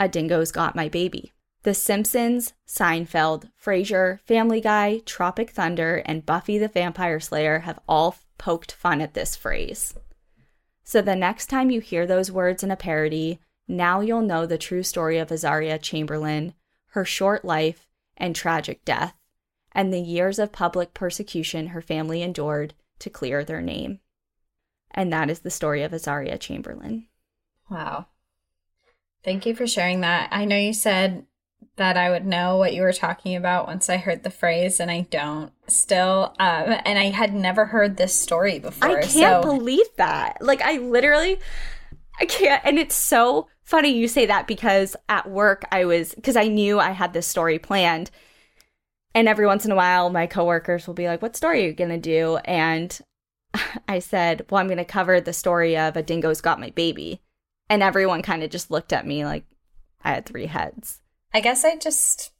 A 0.00 0.08
dingo's 0.08 0.50
got 0.50 0.74
my 0.74 0.88
baby. 0.88 1.32
The 1.62 1.72
Simpsons, 1.72 2.52
Seinfeld, 2.66 3.50
Frasier, 3.60 4.20
Family 4.20 4.60
Guy, 4.60 5.02
Tropic 5.06 5.50
Thunder, 5.50 6.02
and 6.04 6.26
Buffy 6.26 6.58
the 6.58 6.68
Vampire 6.68 7.20
Slayer 7.20 7.60
have 7.60 7.78
all 7.88 8.16
poked 8.38 8.72
fun 8.72 9.00
at 9.00 9.14
this 9.14 9.36
phrase. 9.36 9.94
So 10.82 11.00
the 11.00 11.16
next 11.16 11.46
time 11.46 11.70
you 11.70 11.80
hear 11.80 12.06
those 12.06 12.30
words 12.30 12.62
in 12.62 12.70
a 12.70 12.76
parody, 12.76 13.38
now 13.68 14.00
you'll 14.00 14.22
know 14.22 14.46
the 14.46 14.58
true 14.58 14.82
story 14.82 15.18
of 15.18 15.28
Azaria 15.28 15.80
Chamberlain, 15.80 16.54
her 16.88 17.04
short 17.04 17.44
life 17.44 17.88
and 18.16 18.34
tragic 18.34 18.84
death, 18.84 19.14
and 19.72 19.92
the 19.92 20.00
years 20.00 20.38
of 20.38 20.52
public 20.52 20.94
persecution 20.94 21.68
her 21.68 21.82
family 21.82 22.22
endured 22.22 22.74
to 23.00 23.10
clear 23.10 23.44
their 23.44 23.60
name. 23.60 24.00
And 24.96 25.12
that 25.12 25.30
is 25.30 25.40
the 25.40 25.50
story 25.50 25.82
of 25.82 25.92
Azaria 25.92 26.40
Chamberlain. 26.40 27.06
Wow. 27.70 28.06
Thank 29.22 29.44
you 29.44 29.54
for 29.54 29.66
sharing 29.66 30.00
that. 30.00 30.28
I 30.32 30.46
know 30.46 30.56
you 30.56 30.72
said 30.72 31.26
that 31.76 31.98
I 31.98 32.10
would 32.10 32.24
know 32.24 32.56
what 32.56 32.72
you 32.72 32.80
were 32.82 32.92
talking 32.92 33.36
about 33.36 33.66
once 33.66 33.90
I 33.90 33.98
heard 33.98 34.22
the 34.22 34.30
phrase, 34.30 34.80
and 34.80 34.90
I 34.90 35.02
don't 35.10 35.52
still. 35.66 36.34
Um, 36.38 36.76
and 36.84 36.98
I 36.98 37.10
had 37.10 37.34
never 37.34 37.66
heard 37.66 37.96
this 37.96 38.18
story 38.18 38.58
before. 38.58 38.98
I 38.98 39.02
can't 39.02 39.42
so. 39.42 39.42
believe 39.42 39.86
that. 39.96 40.38
Like, 40.40 40.62
I 40.62 40.78
literally, 40.78 41.38
I 42.18 42.24
can't. 42.24 42.64
And 42.64 42.78
it's 42.78 42.94
so 42.94 43.48
funny 43.62 43.90
you 43.90 44.08
say 44.08 44.26
that 44.26 44.46
because 44.46 44.96
at 45.08 45.28
work 45.28 45.64
I 45.70 45.84
was, 45.84 46.14
because 46.14 46.36
I 46.36 46.48
knew 46.48 46.80
I 46.80 46.92
had 46.92 47.12
this 47.12 47.26
story 47.26 47.58
planned. 47.58 48.10
And 49.14 49.28
every 49.28 49.46
once 49.46 49.64
in 49.64 49.72
a 49.72 49.76
while, 49.76 50.08
my 50.08 50.26
coworkers 50.26 50.86
will 50.86 50.94
be 50.94 51.08
like, 51.08 51.20
What 51.20 51.36
story 51.36 51.64
are 51.64 51.66
you 51.68 51.72
going 51.74 51.90
to 51.90 51.98
do? 51.98 52.36
And 52.44 52.98
I 53.88 53.98
said, 53.98 54.46
Well, 54.50 54.60
I'm 54.60 54.68
going 54.68 54.78
to 54.78 54.84
cover 54.84 55.20
the 55.20 55.32
story 55.32 55.76
of 55.76 55.96
a 55.96 56.02
dingo's 56.02 56.40
got 56.40 56.60
my 56.60 56.70
baby. 56.70 57.20
And 57.68 57.82
everyone 57.82 58.22
kind 58.22 58.42
of 58.42 58.50
just 58.50 58.70
looked 58.70 58.92
at 58.92 59.06
me 59.06 59.24
like 59.24 59.44
I 60.04 60.10
had 60.10 60.26
three 60.26 60.46
heads. 60.46 61.00
I 61.34 61.40
guess 61.40 61.64
I 61.64 61.76
just, 61.76 62.30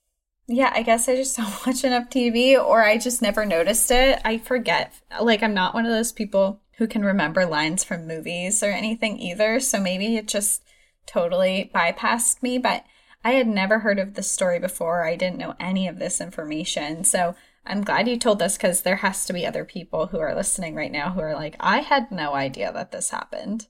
yeah, 0.47 0.71
I 0.73 0.83
guess 0.83 1.09
I 1.09 1.17
just 1.17 1.37
don't 1.37 1.67
watch 1.67 1.85
enough 1.85 2.09
TV 2.09 2.57
or 2.59 2.83
I 2.83 2.99
just 2.99 3.23
never 3.23 3.45
noticed 3.45 3.91
it. 3.91 4.21
I 4.25 4.39
forget. 4.39 4.93
Like, 5.21 5.43
I'm 5.43 5.55
not 5.55 5.75
one 5.75 5.85
of 5.87 5.93
those 5.93 6.13
people 6.13 6.61
who 6.79 6.87
can 6.87 7.05
remember 7.05 7.47
lines 7.47 7.83
from 7.83 8.07
movies 8.07 8.63
or 8.63 8.67
anything 8.67 9.19
either. 9.19 9.61
So 9.61 9.81
maybe 9.81 10.17
it 10.17 10.29
just 10.29 10.63
totally 11.07 11.71
bypassed 11.75 12.43
me. 12.43 12.59
But 12.59 12.85
I 13.25 13.33
had 13.33 13.49
never 13.49 13.81
heard 13.81 13.99
of 13.99 14.15
this 14.15 14.31
story 14.31 14.61
before. 14.61 15.05
I 15.05 15.17
didn't 15.17 15.39
know 15.39 15.55
any 15.59 15.89
of 15.89 15.99
this 15.99 16.21
information. 16.21 17.03
So 17.03 17.35
I'm 17.67 17.83
glad 17.83 18.09
you 18.09 18.17
told 18.17 18.39
this 18.39 18.57
because 18.57 18.83
there 18.83 18.97
has 18.97 19.25
to 19.27 19.33
be 19.33 19.47
other 19.47 19.65
people 19.65 20.07
who 20.07 20.19
are 20.19 20.35
listening 20.35 20.75
right 20.75 20.93
now 20.93 21.11
who 21.11 21.21
are 21.21 21.35
like, 21.35 21.57
I 21.61 21.79
had 21.79 22.11
no 22.11 22.35
idea 22.35 22.73
that 22.73 22.93
this 22.93 23.11
happened. 23.11 23.67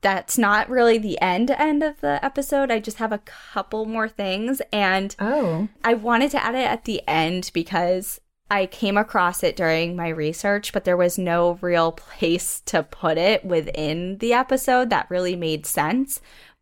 That's 0.00 0.36
not 0.36 0.68
really 0.68 0.98
the 0.98 1.20
end 1.20 1.50
end 1.50 1.82
of 1.82 2.00
the 2.00 2.24
episode. 2.24 2.70
I 2.70 2.80
just 2.80 2.98
have 2.98 3.12
a 3.12 3.22
couple 3.24 3.86
more 3.86 4.08
things 4.08 4.60
and 4.72 5.14
oh. 5.20 5.68
I 5.84 5.94
wanted 5.94 6.32
to 6.32 6.44
add 6.44 6.54
it 6.54 6.66
at 6.66 6.84
the 6.84 7.02
end 7.06 7.50
because 7.54 8.20
I 8.50 8.66
came 8.66 8.98
across 8.98 9.42
it 9.42 9.56
during 9.56 9.96
my 9.96 10.08
research, 10.08 10.72
but 10.72 10.84
there 10.84 10.96
was 10.96 11.18
no 11.18 11.58
real 11.60 11.92
place 11.92 12.60
to 12.66 12.82
put 12.82 13.16
it 13.16 13.44
within 13.44 14.18
the 14.18 14.32
episode 14.32 14.90
that 14.90 15.10
really 15.10 15.36
made 15.36 15.66
sense. 15.66 16.20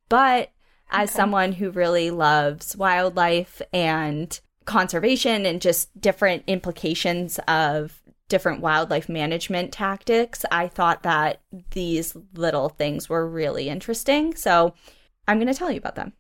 But 0.08 0.52
as 0.90 1.10
okay. 1.10 1.16
someone 1.16 1.52
who 1.52 1.70
really 1.70 2.10
loves 2.10 2.76
wildlife 2.76 3.62
and 3.72 4.38
conservation 4.70 5.44
and 5.46 5.60
just 5.60 6.00
different 6.00 6.44
implications 6.46 7.40
of 7.48 8.00
different 8.28 8.60
wildlife 8.60 9.08
management 9.08 9.72
tactics, 9.72 10.44
I 10.52 10.68
thought 10.68 11.02
that 11.02 11.40
these 11.72 12.16
little 12.34 12.68
things 12.68 13.08
were 13.08 13.28
really 13.28 13.68
interesting. 13.68 14.34
So 14.36 14.72
I'm 15.26 15.38
going 15.38 15.52
to 15.52 15.58
tell 15.58 15.72
you 15.72 15.78
about 15.78 15.96
them. 15.96 16.12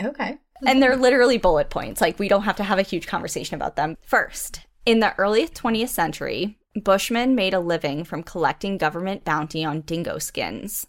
Okay. 0.00 0.38
And 0.66 0.80
they're 0.80 0.96
literally 0.96 1.36
bullet 1.36 1.68
points. 1.68 2.00
Like, 2.00 2.18
we 2.18 2.28
don't 2.28 2.44
have 2.44 2.56
to 2.56 2.64
have 2.64 2.78
a 2.78 2.82
huge 2.82 3.08
conversation 3.08 3.56
about 3.56 3.74
them. 3.74 3.96
First, 4.02 4.60
in 4.86 5.00
the 5.00 5.14
early 5.18 5.48
20th 5.48 5.88
century, 5.88 6.58
Bushmen 6.76 7.34
made 7.34 7.54
a 7.54 7.60
living 7.60 8.04
from 8.04 8.22
collecting 8.22 8.78
government 8.78 9.24
bounty 9.24 9.64
on 9.64 9.80
dingo 9.80 10.18
skins. 10.18 10.86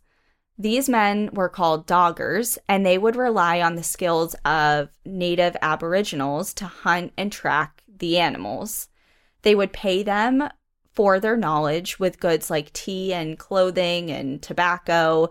These 0.58 0.88
men 0.88 1.30
were 1.34 1.49
called 1.49 1.86
doggers, 1.86 2.58
and 2.70 2.86
they 2.86 2.97
would 2.97 3.18
rely 3.18 3.62
on 3.62 3.76
the 3.76 3.84
skills 3.84 4.36
of 4.45 4.89
native 5.06 5.58
aboriginals 5.62 6.53
to 6.56 6.66
hunt 6.66 7.12
and 7.18 7.32
track 7.32 7.84
the 7.88 8.18
animals. 8.20 8.88
They 9.41 9.53
would 9.53 9.74
pay 9.74 10.01
them 10.01 10.49
for 10.93 11.20
their 11.20 11.36
knowledge 11.36 11.99
with 11.99 12.22
goods 12.22 12.49
like 12.49 12.72
tea 12.72 13.14
and 13.14 13.38
clothing 13.38 14.10
and 14.10 14.41
tobacco, 14.41 15.30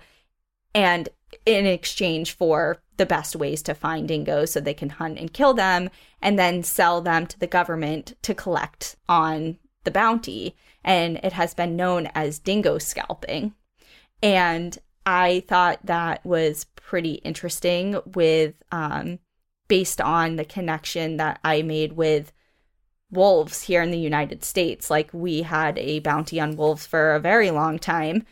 and 0.75 1.09
in 1.47 1.65
exchange 1.67 2.33
for 2.33 2.83
the 2.99 3.07
best 3.07 3.35
ways 3.35 3.63
to 3.63 3.75
find 3.75 4.07
dingoes 4.07 4.53
so 4.53 4.61
they 4.61 4.75
can 4.75 4.91
hunt 4.91 5.19
and 5.19 5.33
kill 5.33 5.55
them, 5.55 5.89
and 6.21 6.39
then 6.39 6.63
sell 6.63 7.01
them 7.01 7.27
to 7.27 7.39
the 7.41 7.47
government 7.47 8.15
to 8.23 8.35
collect 8.35 8.97
on 9.09 9.59
the 9.85 9.91
bounty. 9.91 10.55
And 10.85 11.17
it 11.23 11.33
has 11.33 11.55
been 11.55 11.77
known 11.77 12.11
as 12.15 12.39
dingo 12.39 12.77
scalping. 12.77 13.55
And 14.23 14.79
I 15.07 15.45
thought 15.49 15.85
that 15.85 16.25
was 16.25 16.65
pretty 16.77 17.15
interesting 17.15 18.01
with 18.07 18.55
um, 18.73 19.19
based 19.69 20.01
on 20.01 20.37
the 20.37 20.45
connection 20.45 21.19
that 21.19 21.41
I 21.45 21.63
made 21.63 21.93
with 21.93 22.33
wolves 23.11 23.63
here 23.63 23.83
in 23.83 23.91
the 23.91 23.99
United 23.99 24.45
States. 24.45 24.91
Like 24.91 25.11
we 25.13 25.43
had 25.43 25.79
a 25.79 26.01
bounty 26.01 26.41
on 26.41 26.57
wolves 26.57 26.87
for 26.87 27.15
a 27.15 27.21
very 27.21 27.51
long 27.51 27.79
time. 27.79 28.25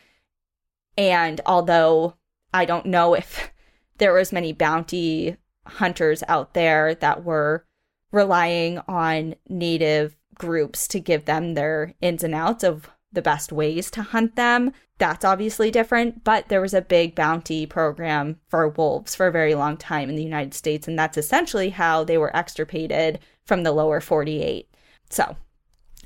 And 0.97 1.41
although 1.47 2.15
I 2.53 2.65
don't 2.65 2.87
know 2.87 3.15
if 3.15 3.53
there 3.99 4.13
was 4.13 4.33
many 4.33 4.53
bounty 4.53 5.37
hunters 5.67 6.23
out 6.27 6.55
there 6.55 6.95
that 6.97 7.25
were 7.25 7.65
relying 8.11 8.79
on 8.89 9.35
native 9.49 10.17
groups 10.35 10.89
to 10.89 11.01
give 11.01 11.25
them 11.25 11.55
their 11.55 11.95
ins 12.01 12.25
and 12.25 12.35
outs 12.35 12.65
of 12.65 12.91
the 13.13 13.23
best 13.23 13.53
ways 13.53 13.91
to 13.93 14.03
hunt 14.03 14.37
them. 14.37 14.73
That's 14.99 15.25
obviously 15.25 15.71
different, 15.71 16.25
but 16.25 16.49
there 16.49 16.61
was 16.61 16.75
a 16.75 16.81
big 16.81 17.15
bounty 17.15 17.67
program 17.67 18.39
for 18.49 18.69
wolves 18.69 19.15
for 19.15 19.27
a 19.27 19.33
very 19.33 19.55
long 19.55 19.77
time 19.77 20.09
in 20.09 20.17
the 20.17 20.23
United 20.23 20.55
States, 20.55 20.87
and 20.87 20.99
that's 20.99 21.19
essentially 21.19 21.71
how 21.71 22.05
they 22.05 22.19
were 22.19 22.35
extirpated 22.37 23.19
from 23.45 23.63
the 23.63 23.73
lower 23.73 24.01
48. 24.01 24.69
So 25.11 25.37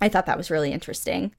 I 0.00 0.08
thought 0.08 0.26
that 0.26 0.38
was 0.38 0.50
really 0.50 0.72
interesting. 0.72 1.34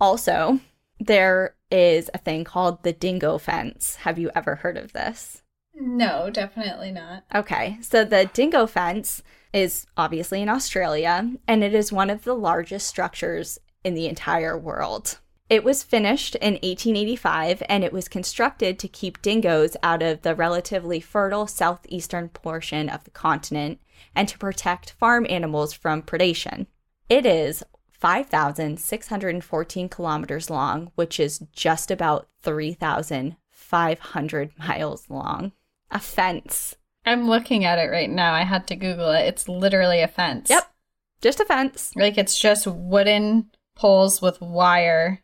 Also, 0.00 0.60
there 0.98 1.54
is 1.70 2.10
a 2.12 2.18
thing 2.18 2.44
called 2.44 2.82
the 2.82 2.92
dingo 2.92 3.38
fence. 3.38 3.96
Have 3.96 4.18
you 4.18 4.30
ever 4.34 4.56
heard 4.56 4.76
of 4.76 4.92
this? 4.92 5.42
No, 5.74 6.30
definitely 6.30 6.92
not. 6.92 7.24
Okay, 7.34 7.78
so 7.80 8.04
the 8.04 8.28
dingo 8.32 8.66
fence 8.66 9.22
is 9.52 9.86
obviously 9.96 10.42
in 10.42 10.48
Australia, 10.48 11.32
and 11.48 11.64
it 11.64 11.74
is 11.74 11.92
one 11.92 12.10
of 12.10 12.24
the 12.24 12.34
largest 12.34 12.86
structures 12.86 13.58
in 13.84 13.94
the 13.94 14.06
entire 14.06 14.58
world. 14.58 15.18
It 15.52 15.64
was 15.64 15.82
finished 15.82 16.34
in 16.36 16.54
1885 16.54 17.62
and 17.68 17.84
it 17.84 17.92
was 17.92 18.08
constructed 18.08 18.78
to 18.78 18.88
keep 18.88 19.20
dingoes 19.20 19.76
out 19.82 20.02
of 20.02 20.22
the 20.22 20.34
relatively 20.34 20.98
fertile 20.98 21.46
southeastern 21.46 22.30
portion 22.30 22.88
of 22.88 23.04
the 23.04 23.10
continent 23.10 23.78
and 24.14 24.26
to 24.28 24.38
protect 24.38 24.92
farm 24.92 25.26
animals 25.28 25.74
from 25.74 26.00
predation. 26.02 26.68
It 27.08 27.26
is 27.26 27.64
5,614 27.90 29.88
kilometers 29.88 30.48
long, 30.48 30.92
which 30.94 31.18
is 31.20 31.44
just 31.52 31.90
about 31.90 32.28
3,500 32.42 34.50
miles 34.58 35.10
long. 35.10 35.52
A 35.90 36.00
fence. 36.00 36.76
I'm 37.04 37.28
looking 37.28 37.66
at 37.66 37.78
it 37.78 37.90
right 37.90 38.08
now. 38.08 38.32
I 38.32 38.44
had 38.44 38.66
to 38.68 38.76
Google 38.76 39.10
it. 39.10 39.26
It's 39.26 39.48
literally 39.48 40.00
a 40.00 40.08
fence. 40.08 40.48
Yep. 40.48 40.72
Just 41.20 41.40
a 41.40 41.44
fence. 41.44 41.92
Like 41.94 42.16
it's 42.16 42.38
just 42.38 42.66
wooden 42.66 43.50
poles 43.74 44.22
with 44.22 44.40
wire 44.40 45.22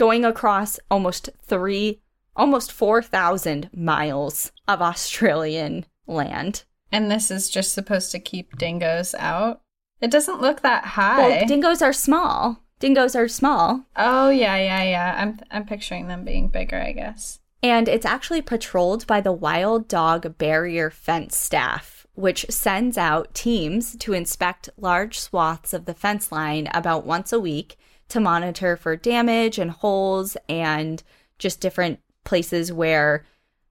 going 0.00 0.24
across 0.24 0.80
almost 0.90 1.28
three, 1.42 2.00
almost 2.34 2.72
4,000 2.72 3.68
miles 3.74 4.50
of 4.66 4.80
Australian 4.80 5.84
land. 6.06 6.64
And 6.90 7.10
this 7.10 7.30
is 7.30 7.50
just 7.50 7.72
supposed 7.72 8.10
to 8.12 8.18
keep 8.18 8.56
dingoes 8.56 9.14
out? 9.18 9.60
It 10.00 10.10
doesn't 10.10 10.40
look 10.40 10.62
that 10.62 10.84
high. 10.84 11.28
Well, 11.28 11.46
dingoes 11.46 11.82
are 11.82 11.92
small. 11.92 12.62
Dingoes 12.78 13.14
are 13.14 13.28
small. 13.28 13.84
Oh 13.94 14.30
yeah, 14.30 14.56
yeah, 14.56 14.82
yeah. 14.84 15.14
I'm 15.18 15.38
I'm 15.50 15.66
picturing 15.66 16.08
them 16.08 16.24
being 16.24 16.48
bigger, 16.48 16.80
I 16.80 16.92
guess. 16.92 17.40
And 17.62 17.86
it's 17.86 18.06
actually 18.06 18.40
patrolled 18.40 19.06
by 19.06 19.20
the 19.20 19.32
Wild 19.32 19.86
Dog 19.86 20.38
Barrier 20.38 20.88
Fence 20.88 21.36
staff, 21.36 22.06
which 22.14 22.46
sends 22.48 22.96
out 22.96 23.34
teams 23.34 23.96
to 23.96 24.14
inspect 24.14 24.70
large 24.78 25.20
swaths 25.20 25.74
of 25.74 25.84
the 25.84 25.92
fence 25.92 26.32
line 26.32 26.68
about 26.72 27.04
once 27.04 27.34
a 27.34 27.38
week 27.38 27.76
to 28.10 28.20
monitor 28.20 28.76
for 28.76 28.96
damage 28.96 29.58
and 29.58 29.70
holes 29.70 30.36
and 30.48 31.02
just 31.38 31.60
different 31.60 32.00
places 32.24 32.72
where 32.72 33.24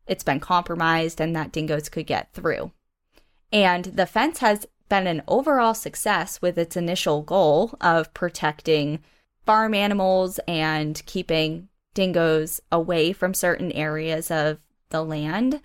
it's 0.07 0.23
been 0.23 0.39
compromised 0.39 1.21
and 1.21 1.35
that 1.35 1.51
dingoes 1.51 1.87
could 1.87 2.07
get 2.07 2.33
through. 2.33 2.71
And 3.51 3.85
the 3.85 4.05
fence 4.05 4.39
has 4.39 4.65
been 4.89 5.07
an 5.07 5.21
overall 5.27 5.73
success 5.73 6.41
with 6.41 6.57
its 6.57 6.75
initial 6.75 7.21
goal 7.21 7.75
of 7.79 8.13
protecting 8.13 8.99
farm 9.45 9.73
animals 9.73 10.39
and 10.47 11.01
keeping 11.05 11.69
dingoes 11.93 12.59
away 12.71 13.13
from 13.13 13.33
certain 13.33 13.71
areas 13.71 14.31
of 14.31 14.59
the 14.89 15.03
land. 15.03 15.61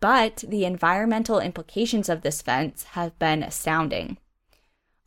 But 0.00 0.44
the 0.48 0.64
environmental 0.64 1.38
implications 1.38 2.08
of 2.08 2.22
this 2.22 2.40
fence 2.40 2.84
have 2.92 3.18
been 3.18 3.42
astounding. 3.42 4.16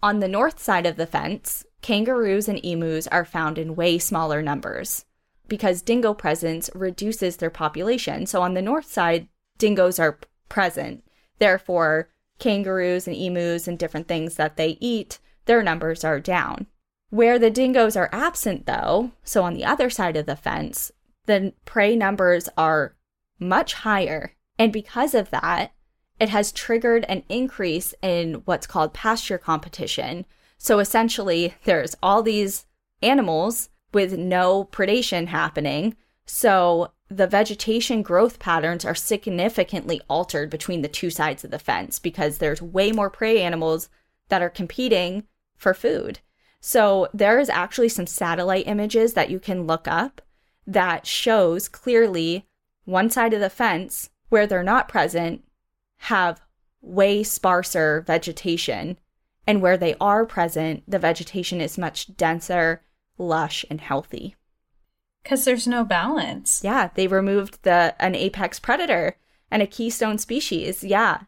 On 0.03 0.19
the 0.19 0.27
north 0.27 0.59
side 0.59 0.85
of 0.85 0.97
the 0.97 1.07
fence, 1.07 1.65
kangaroos 1.85 2.47
and 2.47 2.59
emus 2.65 3.05
are 3.09 3.23
found 3.23 3.59
in 3.59 3.75
way 3.75 3.99
smaller 3.99 4.41
numbers 4.41 5.05
because 5.47 5.83
dingo 5.83 6.15
presence 6.15 6.67
reduces 6.73 7.37
their 7.37 7.51
population. 7.51 8.25
So 8.25 8.41
on 8.41 8.55
the 8.55 8.61
north 8.63 8.91
side, 8.91 9.27
dingoes 9.59 9.99
are 9.99 10.17
present. 10.49 11.03
Therefore, 11.37 12.09
kangaroos 12.39 13.07
and 13.07 13.15
emus 13.15 13.67
and 13.67 13.77
different 13.77 14.07
things 14.07 14.33
that 14.33 14.57
they 14.57 14.79
eat, 14.81 15.19
their 15.45 15.61
numbers 15.61 16.03
are 16.03 16.19
down. 16.19 16.65
Where 17.11 17.37
the 17.37 17.51
dingoes 17.51 17.95
are 17.95 18.09
absent, 18.11 18.65
though, 18.65 19.11
so 19.23 19.43
on 19.43 19.53
the 19.53 19.65
other 19.65 19.91
side 19.91 20.17
of 20.17 20.25
the 20.25 20.35
fence, 20.35 20.91
the 21.27 21.53
prey 21.65 21.95
numbers 21.95 22.49
are 22.57 22.95
much 23.37 23.75
higher. 23.75 24.33
And 24.57 24.73
because 24.73 25.13
of 25.13 25.29
that, 25.29 25.71
it 26.19 26.29
has 26.29 26.51
triggered 26.51 27.05
an 27.07 27.21
increase 27.29 27.93
in 28.01 28.41
what's 28.45 28.65
called 28.65 28.95
pasture 28.95 29.37
competition, 29.37 30.25
so 30.65 30.79
essentially, 30.79 31.53
there's 31.65 31.95
all 32.01 32.23
these 32.23 32.65
animals 33.03 33.69
with 33.93 34.17
no 34.17 34.65
predation 34.65 35.27
happening. 35.27 35.95
So 36.25 36.91
the 37.07 37.27
vegetation 37.27 38.01
growth 38.01 38.39
patterns 38.39 38.83
are 38.83 38.95
significantly 38.95 40.01
altered 40.09 40.49
between 40.49 40.81
the 40.81 40.87
two 40.87 41.11
sides 41.11 41.43
of 41.43 41.51
the 41.51 41.59
fence 41.59 41.99
because 41.99 42.39
there's 42.39 42.63
way 42.63 42.91
more 42.91 43.11
prey 43.11 43.43
animals 43.43 43.89
that 44.29 44.41
are 44.41 44.49
competing 44.49 45.27
for 45.55 45.75
food. 45.75 46.17
So 46.61 47.09
there 47.13 47.37
is 47.37 47.49
actually 47.51 47.89
some 47.89 48.07
satellite 48.07 48.65
images 48.65 49.13
that 49.13 49.29
you 49.29 49.39
can 49.39 49.67
look 49.67 49.87
up 49.87 50.19
that 50.65 51.05
shows 51.05 51.69
clearly 51.69 52.47
one 52.85 53.11
side 53.11 53.35
of 53.35 53.39
the 53.39 53.51
fence 53.51 54.09
where 54.29 54.47
they're 54.47 54.63
not 54.63 54.89
present 54.89 55.43
have 55.97 56.41
way 56.81 57.21
sparser 57.21 58.03
vegetation 58.07 58.97
and 59.47 59.61
where 59.61 59.77
they 59.77 59.95
are 60.01 60.25
present, 60.25 60.83
the 60.87 60.99
vegetation 60.99 61.61
is 61.61 61.77
much 61.77 62.15
denser, 62.17 62.81
lush, 63.17 63.65
and 63.69 63.81
healthy. 63.81 64.35
Because 65.23 65.45
there's 65.45 65.67
no 65.67 65.83
balance. 65.83 66.61
Yeah, 66.63 66.89
they 66.93 67.07
removed 67.07 67.63
the 67.63 67.95
an 67.99 68.15
apex 68.15 68.59
predator 68.59 69.17
and 69.49 69.61
a 69.61 69.67
keystone 69.67 70.17
species. 70.17 70.83
Yeah. 70.83 71.21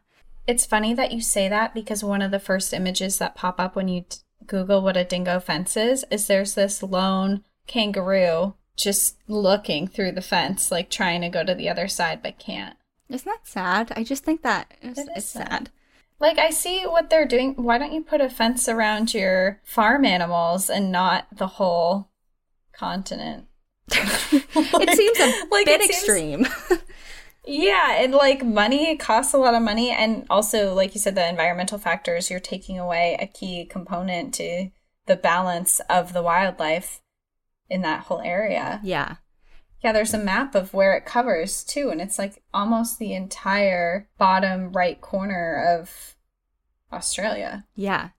It's 0.46 0.64
funny 0.66 0.94
that 0.94 1.12
you 1.12 1.20
say 1.20 1.48
that 1.48 1.74
because 1.74 2.02
one 2.04 2.22
of 2.22 2.30
the 2.30 2.38
first 2.38 2.72
images 2.72 3.18
that 3.18 3.34
pop 3.34 3.60
up 3.60 3.74
when 3.76 3.88
you 3.88 4.04
t- 4.08 4.18
Google 4.46 4.80
what 4.82 4.96
a 4.96 5.04
dingo 5.04 5.40
fence 5.40 5.76
is 5.76 6.04
is 6.10 6.26
there's 6.26 6.54
this 6.54 6.82
lone 6.82 7.44
kangaroo 7.66 8.54
just 8.76 9.16
looking 9.26 9.86
through 9.88 10.12
the 10.12 10.22
fence, 10.22 10.70
like 10.70 10.88
trying 10.88 11.20
to 11.20 11.28
go 11.28 11.44
to 11.44 11.54
the 11.54 11.68
other 11.68 11.88
side 11.88 12.22
but 12.22 12.38
can't. 12.38 12.76
Isn't 13.08 13.26
that 13.26 13.46
sad? 13.46 13.92
I 13.96 14.04
just 14.04 14.24
think 14.24 14.42
that 14.42 14.72
it's, 14.80 15.00
It 15.00 15.08
is 15.16 15.24
sad. 15.26 15.48
sad. 15.50 15.70
Like 16.20 16.38
I 16.38 16.50
see 16.50 16.82
what 16.84 17.10
they're 17.10 17.26
doing. 17.28 17.54
Why 17.54 17.78
don't 17.78 17.92
you 17.92 18.02
put 18.02 18.20
a 18.20 18.28
fence 18.28 18.68
around 18.68 19.14
your 19.14 19.60
farm 19.64 20.04
animals 20.04 20.68
and 20.68 20.90
not 20.90 21.26
the 21.32 21.46
whole 21.46 22.10
continent? 22.72 23.46
it 23.90 24.96
seems 24.96 25.18
a 25.20 25.46
Like, 25.50 25.66
bit 25.66 25.80
it 25.80 25.94
seems- 25.94 26.46
extreme. 26.46 26.46
Yeah, 27.50 28.02
and 28.02 28.12
like 28.12 28.44
money 28.44 28.90
it 28.90 29.00
costs 29.00 29.32
a 29.32 29.38
lot 29.38 29.54
of 29.54 29.62
money 29.62 29.90
and 29.90 30.26
also 30.28 30.74
like 30.74 30.94
you 30.94 31.00
said 31.00 31.14
the 31.14 31.26
environmental 31.26 31.78
factors 31.78 32.28
you're 32.28 32.40
taking 32.40 32.78
away 32.78 33.16
a 33.18 33.26
key 33.26 33.64
component 33.64 34.34
to 34.34 34.68
the 35.06 35.16
balance 35.16 35.80
of 35.88 36.12
the 36.12 36.20
wildlife 36.22 37.00
in 37.70 37.80
that 37.80 38.00
whole 38.04 38.20
area. 38.20 38.80
yeah. 38.84 39.16
Yeah, 39.82 39.92
there's 39.92 40.14
a 40.14 40.18
map 40.18 40.54
of 40.54 40.74
where 40.74 40.94
it 40.94 41.04
covers 41.04 41.62
too 41.62 41.90
and 41.90 42.00
it's 42.00 42.18
like 42.18 42.42
almost 42.52 42.98
the 42.98 43.14
entire 43.14 44.08
bottom 44.18 44.72
right 44.72 45.00
corner 45.00 45.78
of 45.78 46.16
Australia. 46.92 47.66
Yeah. 47.74 48.10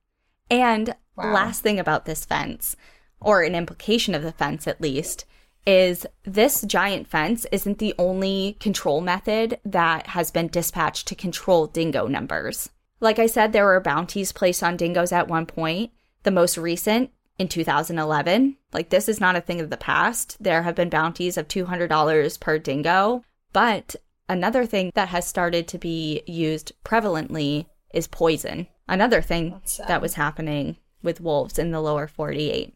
And 0.50 0.96
Wow. 1.16 1.34
last 1.34 1.62
thing 1.62 1.80
about 1.80 2.06
this 2.06 2.24
fence, 2.24 2.78
or 3.20 3.42
an 3.42 3.54
implication 3.54 4.16
of 4.16 4.24
the 4.24 4.32
fence 4.32 4.68
at 4.68 4.80
least, 4.80 5.26
is 5.68 6.06
this 6.24 6.62
giant 6.62 7.08
fence 7.08 7.46
isn't 7.52 7.80
the 7.80 7.94
only 8.00 8.56
control 8.62 9.02
method 9.02 9.60
that 9.66 10.08
has 10.08 10.32
been 10.32 10.48
dispatched 10.48 11.08
to 11.08 11.16
control 11.16 11.68
dingo 11.68 12.08
numbers. 12.08 12.70
Like 13.02 13.20
I 13.20 13.28
said, 13.28 13.52
there 13.52 13.66
were 13.66 13.82
bounties 13.82 14.32
placed 14.32 14.64
on 14.64 14.78
dingoes 14.78 15.12
at 15.12 15.28
one 15.28 15.46
point. 15.46 15.92
The 16.24 16.32
most 16.32 16.58
recent 16.58 17.12
in 17.40 17.48
2011. 17.48 18.58
Like, 18.74 18.90
this 18.90 19.10
is 19.10 19.20
not 19.20 19.36
a 19.36 19.42
thing 19.42 19.60
of 19.62 19.70
the 19.70 19.78
past. 19.78 20.38
There 20.40 20.64
have 20.64 20.76
been 20.76 20.90
bounties 20.90 21.38
of 21.38 21.48
$200 21.48 22.40
per 22.40 22.60
dingo. 22.60 23.24
But 23.54 23.96
another 24.28 24.66
thing 24.66 24.92
that 24.94 25.08
has 25.10 25.26
started 25.26 25.68
to 25.70 25.80
be 25.80 26.22
used 26.28 26.74
prevalently 26.86 27.66
is 27.94 28.08
poison. 28.08 28.68
Another 28.88 29.22
thing 29.22 29.60
that 29.88 30.02
was 30.02 30.16
happening 30.16 30.78
with 31.02 31.22
wolves 31.22 31.58
in 31.58 31.72
the 31.72 31.82
lower 31.82 32.08
48. 32.08 32.76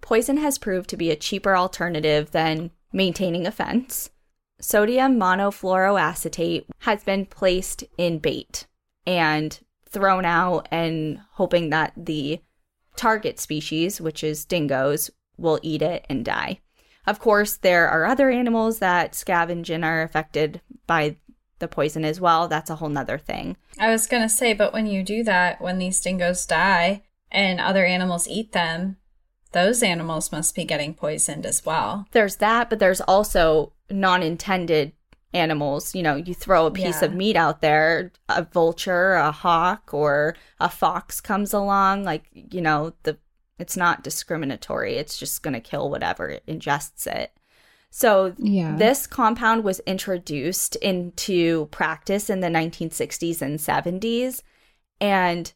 Poison 0.00 0.36
has 0.36 0.58
proved 0.58 0.90
to 0.90 0.96
be 0.96 1.10
a 1.10 1.16
cheaper 1.16 1.56
alternative 1.56 2.30
than 2.30 2.70
maintaining 2.92 3.46
a 3.46 3.50
fence. 3.50 4.10
Sodium 4.60 5.18
monofluoroacetate 5.18 6.66
has 6.80 7.02
been 7.02 7.26
placed 7.26 7.84
in 7.98 8.18
bait 8.18 8.66
and 9.06 9.58
thrown 9.88 10.24
out 10.24 10.68
and 10.70 11.20
hoping 11.32 11.70
that 11.70 11.92
the 11.96 12.40
target 12.96 13.38
species, 13.38 14.00
which 14.00 14.24
is 14.24 14.44
dingoes, 14.44 15.10
will 15.36 15.60
eat 15.62 15.82
it 15.82 16.06
and 16.08 16.24
die. 16.24 16.60
Of 17.06 17.20
course, 17.20 17.56
there 17.56 17.88
are 17.88 18.04
other 18.04 18.30
animals 18.30 18.78
that 18.80 19.12
scavenge 19.12 19.70
and 19.70 19.84
are 19.84 20.02
affected 20.02 20.60
by 20.86 21.16
the 21.58 21.68
poison 21.68 22.04
as 22.04 22.20
well. 22.20 22.48
That's 22.48 22.70
a 22.70 22.76
whole 22.76 22.88
nother 22.88 23.18
thing. 23.18 23.56
I 23.78 23.90
was 23.90 24.06
going 24.06 24.22
to 24.22 24.28
say 24.28 24.52
but 24.52 24.72
when 24.72 24.86
you 24.86 25.02
do 25.02 25.22
that 25.24 25.60
when 25.60 25.78
these 25.78 26.00
dingoes 26.00 26.44
die 26.44 27.02
and 27.30 27.60
other 27.60 27.84
animals 27.84 28.28
eat 28.28 28.52
them, 28.52 28.96
those 29.52 29.82
animals 29.82 30.32
must 30.32 30.54
be 30.54 30.64
getting 30.64 30.94
poisoned 30.94 31.46
as 31.46 31.64
well. 31.64 32.06
there's 32.12 32.36
that, 32.36 32.68
but 32.68 32.78
there's 32.78 33.00
also 33.02 33.72
non 33.88 34.22
intended 34.22 34.92
animals. 35.32 35.94
You 35.94 36.02
know, 36.02 36.16
you 36.16 36.34
throw 36.34 36.66
a 36.66 36.70
piece 36.70 37.02
Yeah. 37.02 37.06
of 37.06 37.14
meat 37.14 37.36
out 37.36 37.60
there, 37.60 38.12
a 38.28 38.42
vulture, 38.44 39.14
a 39.14 39.32
hawk, 39.32 39.92
or 39.92 40.36
a 40.60 40.68
fox 40.68 41.20
comes 41.20 41.52
along, 41.52 42.04
like, 42.04 42.24
you 42.32 42.60
know, 42.60 42.92
the 43.04 43.18
it's 43.58 43.76
not 43.76 44.04
discriminatory. 44.04 44.96
It's 44.96 45.16
just 45.18 45.42
going 45.42 45.54
to 45.54 45.60
kill 45.60 45.88
whatever 45.90 46.28
it 46.28 46.44
ingests 46.46 47.06
it. 47.06 47.32
So 47.90 48.34
Yeah. 48.38 48.76
this 48.76 49.06
compound 49.06 49.64
was 49.64 49.80
introduced 49.80 50.76
into 50.76 51.66
practice 51.70 52.28
in 52.28 52.40
the 52.40 52.50
1960s 52.50 53.40
and 53.40 53.58
70s 53.58 54.42
and 55.00 55.52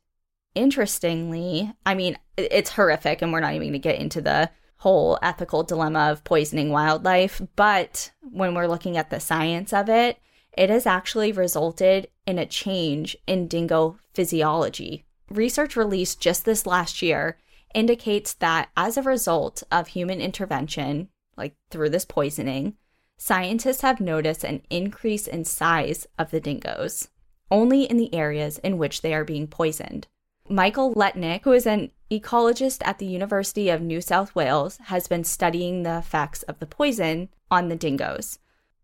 interestingly, 0.55 1.73
I 1.87 1.95
mean, 1.95 2.19
it's 2.37 2.71
horrific, 2.71 3.23
and 3.23 3.33
we're 3.33 3.41
not 3.41 3.55
even 3.55 3.69
going 3.69 3.73
to 3.75 3.79
get 3.79 4.01
into 4.01 4.21
the 4.21 4.51
whole 4.81 5.19
ethical 5.23 5.63
dilemma 5.63 6.11
of 6.11 6.25
poisoning 6.25 6.71
wildlife. 6.71 7.41
But 7.57 8.11
when 8.21 8.55
we're 8.55 8.67
looking 8.67 8.97
at 8.97 9.11
the 9.11 9.21
science 9.21 9.73
of 9.73 9.89
it, 9.89 10.19
it 10.57 10.71
has 10.71 10.87
actually 10.87 11.33
resulted 11.33 12.09
in 12.27 12.39
a 12.39 12.47
change 12.47 13.17
in 13.27 13.47
dingo 13.47 13.99
physiology. 14.13 15.05
Research 15.31 15.77
released 15.77 16.21
just 16.21 16.45
this 16.45 16.67
last 16.67 17.03
year 17.03 17.39
indicates 17.75 18.35
that 18.35 18.71
as 18.77 18.97
a 18.97 19.03
result 19.03 19.63
of 19.71 19.89
human 19.89 20.21
intervention, 20.21 21.09
like 21.37 21.55
through 21.71 21.91
this 21.91 22.05
poisoning, 22.05 22.75
scientists 23.17 23.83
have 23.83 24.01
noticed 24.01 24.45
an 24.45 24.63
increase 24.71 25.27
in 25.27 25.45
size 25.45 26.07
of 26.19 26.31
the 26.31 26.41
dingoes 26.41 27.09
only 27.51 27.85
in 27.85 27.97
the 27.97 28.15
areas 28.15 28.59
in 28.59 28.79
which 28.79 29.03
they 29.03 29.13
are 29.13 29.25
being 29.25 29.47
poisoned. 29.47 30.07
Michael 30.49 30.95
Letnic, 30.95 31.43
who 31.45 31.53
is 31.53 31.67
an 31.67 31.91
ecologist 32.11 32.83
at 32.85 32.99
the 32.99 33.07
University 33.07 33.69
of 33.69 33.81
New 33.81 34.01
South 34.01 34.35
Wales, 34.35 34.79
has 34.85 35.07
been 35.07 35.25
studying 35.25 35.83
the 35.83 35.99
effects 35.99 36.43
of 36.45 36.59
the 36.59 36.67
poison 36.67 37.29
on 37.51 37.69
the 37.69 37.77
dingoes. 37.77 38.39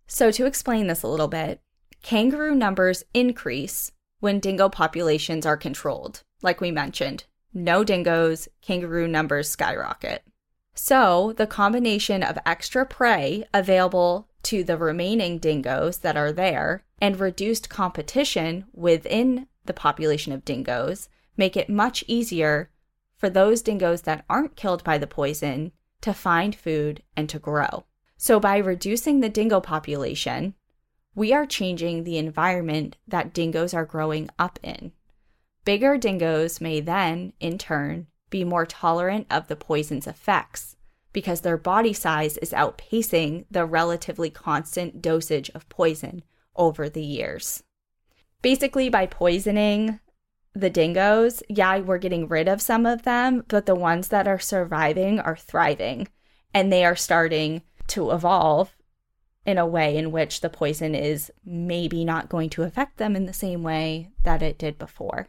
So, 0.06 0.30
to 0.30 0.46
explain 0.46 0.86
this 0.86 1.02
a 1.02 1.08
little 1.08 1.28
bit, 1.28 1.60
kangaroo 2.02 2.54
numbers 2.54 3.04
increase 3.12 3.92
when 4.20 4.40
dingo 4.40 4.68
populations 4.68 5.44
are 5.44 5.56
controlled. 5.56 6.22
Like 6.42 6.60
we 6.60 6.70
mentioned, 6.70 7.24
no 7.52 7.82
dingoes, 7.82 8.48
kangaroo 8.62 9.08
numbers 9.08 9.48
skyrocket. 9.48 10.22
So, 10.74 11.32
the 11.36 11.46
combination 11.46 12.22
of 12.22 12.38
extra 12.46 12.86
prey 12.86 13.46
available 13.52 14.28
to 14.44 14.62
the 14.62 14.76
remaining 14.76 15.38
dingoes 15.38 15.98
that 15.98 16.16
are 16.16 16.32
there 16.32 16.84
and 17.00 17.18
reduced 17.18 17.68
competition 17.68 18.66
within 18.72 19.48
the 19.64 19.72
population 19.72 20.32
of 20.32 20.44
dingoes 20.44 21.08
make 21.36 21.56
it 21.56 21.68
much 21.68 22.04
easier 22.06 22.70
for 23.16 23.30
those 23.30 23.62
dingoes 23.62 24.02
that 24.02 24.24
aren't 24.28 24.56
killed 24.56 24.84
by 24.84 24.98
the 24.98 25.06
poison 25.06 25.72
to 26.00 26.12
find 26.12 26.54
food 26.54 27.02
and 27.16 27.28
to 27.28 27.38
grow. 27.38 27.84
So, 28.16 28.40
by 28.40 28.58
reducing 28.58 29.20
the 29.20 29.28
dingo 29.28 29.60
population, 29.60 30.54
we 31.14 31.32
are 31.32 31.46
changing 31.46 32.04
the 32.04 32.18
environment 32.18 32.96
that 33.08 33.32
dingoes 33.32 33.74
are 33.74 33.84
growing 33.84 34.28
up 34.38 34.58
in. 34.62 34.92
Bigger 35.64 35.98
dingoes 35.98 36.60
may 36.60 36.80
then, 36.80 37.32
in 37.40 37.58
turn, 37.58 38.06
be 38.30 38.44
more 38.44 38.66
tolerant 38.66 39.26
of 39.30 39.48
the 39.48 39.56
poison's 39.56 40.06
effects 40.06 40.76
because 41.12 41.40
their 41.40 41.56
body 41.56 41.92
size 41.92 42.36
is 42.38 42.52
outpacing 42.52 43.46
the 43.50 43.64
relatively 43.64 44.28
constant 44.28 45.00
dosage 45.00 45.50
of 45.54 45.68
poison 45.68 46.22
over 46.54 46.88
the 46.88 47.02
years. 47.02 47.62
Basically, 48.42 48.90
by 48.90 49.06
poisoning 49.06 49.98
the 50.56 50.70
dingoes, 50.70 51.42
yeah, 51.48 51.78
we're 51.78 51.98
getting 51.98 52.28
rid 52.28 52.48
of 52.48 52.62
some 52.62 52.86
of 52.86 53.02
them, 53.02 53.44
but 53.48 53.66
the 53.66 53.74
ones 53.74 54.08
that 54.08 54.26
are 54.26 54.38
surviving 54.38 55.20
are 55.20 55.36
thriving 55.36 56.08
and 56.54 56.72
they 56.72 56.84
are 56.84 56.96
starting 56.96 57.62
to 57.88 58.10
evolve 58.10 58.74
in 59.44 59.58
a 59.58 59.66
way 59.66 59.96
in 59.96 60.10
which 60.10 60.40
the 60.40 60.48
poison 60.48 60.94
is 60.94 61.30
maybe 61.44 62.04
not 62.04 62.30
going 62.30 62.50
to 62.50 62.62
affect 62.62 62.96
them 62.96 63.14
in 63.14 63.26
the 63.26 63.32
same 63.32 63.62
way 63.62 64.10
that 64.24 64.42
it 64.42 64.58
did 64.58 64.78
before. 64.78 65.28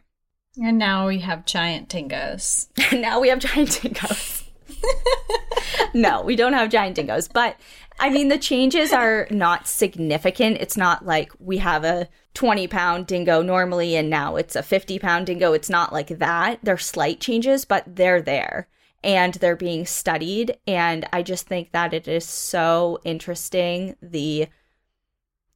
And 0.60 0.78
now 0.78 1.08
we 1.08 1.20
have 1.20 1.46
giant 1.46 1.90
dingoes. 1.90 2.70
now 2.94 3.20
we 3.20 3.30
have 3.30 3.40
giant 3.40 3.82
dingoes. 3.82 4.37
no, 5.94 6.22
we 6.22 6.36
don't 6.36 6.54
have 6.54 6.70
giant 6.70 6.96
dingoes, 6.96 7.28
but 7.28 7.58
I 8.00 8.10
mean, 8.10 8.28
the 8.28 8.38
changes 8.38 8.94
are 8.94 9.28
not 9.32 9.68
significant. 9.68 10.58
It's 10.58 10.78
not 10.78 11.06
like 11.06 11.32
we 11.40 11.58
have 11.58 11.84
a 11.84 12.08
20 12.36 12.68
pound 12.68 13.08
dingo 13.08 13.42
normally 13.42 13.96
and 13.96 14.10
now 14.10 14.36
it's 14.36 14.56
a 14.56 14.62
50 14.62 15.00
pound 15.00 15.26
dingo. 15.26 15.54
It's 15.54 15.70
not 15.70 15.92
like 15.92 16.20
that. 16.20 16.60
They're 16.62 16.78
slight 16.78 17.20
changes, 17.20 17.66
but 17.66 17.84
they're 17.88 18.22
there 18.22 18.68
and 19.04 19.34
they're 19.36 19.56
being 19.56 19.86
studied. 19.86 20.58
And 20.68 21.08
I 21.12 21.24
just 21.24 21.48
think 21.48 21.72
that 21.72 21.94
it 21.94 22.08
is 22.08 22.26
so 22.26 23.00
interesting 23.04 23.96
the 24.02 24.48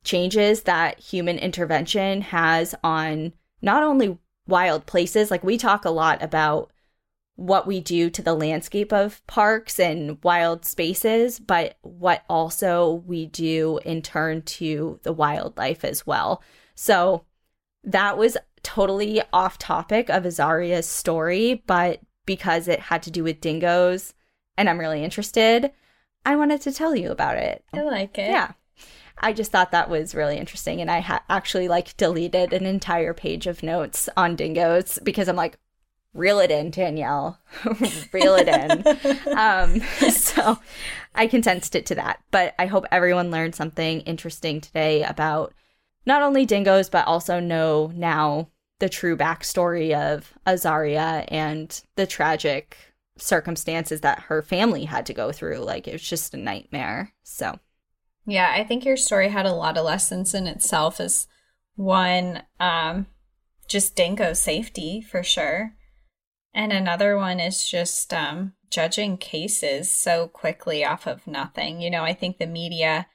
changes 0.03 0.63
that 0.63 0.99
human 0.99 1.37
intervention 1.37 2.21
has 2.21 2.73
on 2.83 3.33
not 3.61 3.83
only 3.83 4.17
wild 4.47 4.87
places, 4.87 5.29
like 5.29 5.43
we 5.43 5.57
talk 5.57 5.85
a 5.85 5.91
lot 5.91 6.21
about 6.23 6.71
what 7.41 7.65
we 7.65 7.79
do 7.79 8.09
to 8.11 8.21
the 8.21 8.35
landscape 8.35 8.93
of 8.93 9.25
parks 9.25 9.79
and 9.79 10.23
wild 10.23 10.63
spaces, 10.63 11.39
but 11.39 11.77
what 11.81 12.23
also 12.29 13.03
we 13.05 13.25
do 13.25 13.79
in 13.83 14.01
turn 14.01 14.43
to 14.43 14.99
the 15.01 15.11
wildlife 15.11 15.83
as 15.83 16.05
well. 16.05 16.43
So 16.75 17.25
that 17.83 18.17
was 18.17 18.37
totally 18.61 19.23
off 19.33 19.57
topic 19.57 20.09
of 20.09 20.25
Azaria's 20.25 20.87
story, 20.87 21.63
but 21.65 21.99
because 22.27 22.67
it 22.67 22.79
had 22.79 23.01
to 23.03 23.11
do 23.11 23.23
with 23.23 23.41
dingoes 23.41 24.13
and 24.55 24.69
I'm 24.69 24.79
really 24.79 25.03
interested, 25.03 25.71
I 26.23 26.35
wanted 26.35 26.61
to 26.61 26.71
tell 26.71 26.95
you 26.95 27.09
about 27.09 27.37
it. 27.37 27.65
I 27.73 27.81
like 27.81 28.19
it. 28.19 28.29
Yeah. 28.29 28.51
I 29.17 29.33
just 29.33 29.51
thought 29.51 29.71
that 29.71 29.89
was 29.89 30.13
really 30.13 30.37
interesting. 30.37 30.79
And 30.79 30.91
I 30.91 30.99
ha- 30.99 31.23
actually 31.27 31.67
like 31.67 31.97
deleted 31.97 32.53
an 32.53 32.67
entire 32.67 33.15
page 33.15 33.47
of 33.47 33.63
notes 33.63 34.09
on 34.15 34.35
dingoes 34.35 34.99
because 35.03 35.27
I'm 35.27 35.35
like, 35.35 35.57
reel 36.13 36.39
it 36.39 36.51
in, 36.51 36.71
Danielle, 36.71 37.39
reel 38.13 38.35
it 38.35 38.47
in. 38.47 39.27
um, 39.37 39.79
so 40.11 40.59
I 41.15 41.27
condensed 41.27 41.75
it 41.75 41.85
to 41.87 41.95
that. 41.95 42.21
But 42.31 42.53
I 42.59 42.65
hope 42.65 42.85
everyone 42.91 43.31
learned 43.31 43.55
something 43.55 44.01
interesting 44.01 44.61
today 44.61 45.03
about 45.03 45.53
not 46.05 46.21
only 46.21 46.45
dingoes, 46.45 46.89
but 46.89 47.07
also 47.07 47.39
know 47.39 47.91
now 47.95 48.49
the 48.79 48.89
true 48.89 49.15
backstory 49.15 49.95
of 49.95 50.33
Azaria 50.47 51.25
and 51.27 51.81
the 51.95 52.07
tragic 52.07 52.77
circumstances 53.17 54.01
that 54.01 54.21
her 54.21 54.41
family 54.41 54.85
had 54.85 55.05
to 55.05 55.13
go 55.13 55.31
through. 55.31 55.59
Like 55.59 55.87
it 55.87 55.93
was 55.93 56.01
just 56.01 56.33
a 56.33 56.37
nightmare. 56.37 57.13
So, 57.23 57.59
yeah, 58.25 58.51
I 58.55 58.63
think 58.63 58.83
your 58.83 58.97
story 58.97 59.29
had 59.29 59.45
a 59.45 59.53
lot 59.53 59.77
of 59.77 59.85
lessons 59.85 60.33
in 60.33 60.47
itself. 60.47 60.99
As 60.99 61.27
one, 61.75 62.41
um, 62.59 63.05
just 63.67 63.95
dingo 63.95 64.33
safety 64.33 65.01
for 65.01 65.21
sure. 65.21 65.75
And 66.53 66.73
another 66.73 67.17
one 67.17 67.39
is 67.39 67.67
just 67.67 68.13
um, 68.13 68.53
judging 68.69 69.17
cases 69.17 69.91
so 69.91 70.27
quickly 70.27 70.83
off 70.83 71.07
of 71.07 71.27
nothing. 71.27 71.81
You 71.81 71.89
know, 71.89 72.03
I 72.03 72.13
think 72.13 72.37
the 72.37 72.47
media, 72.47 73.07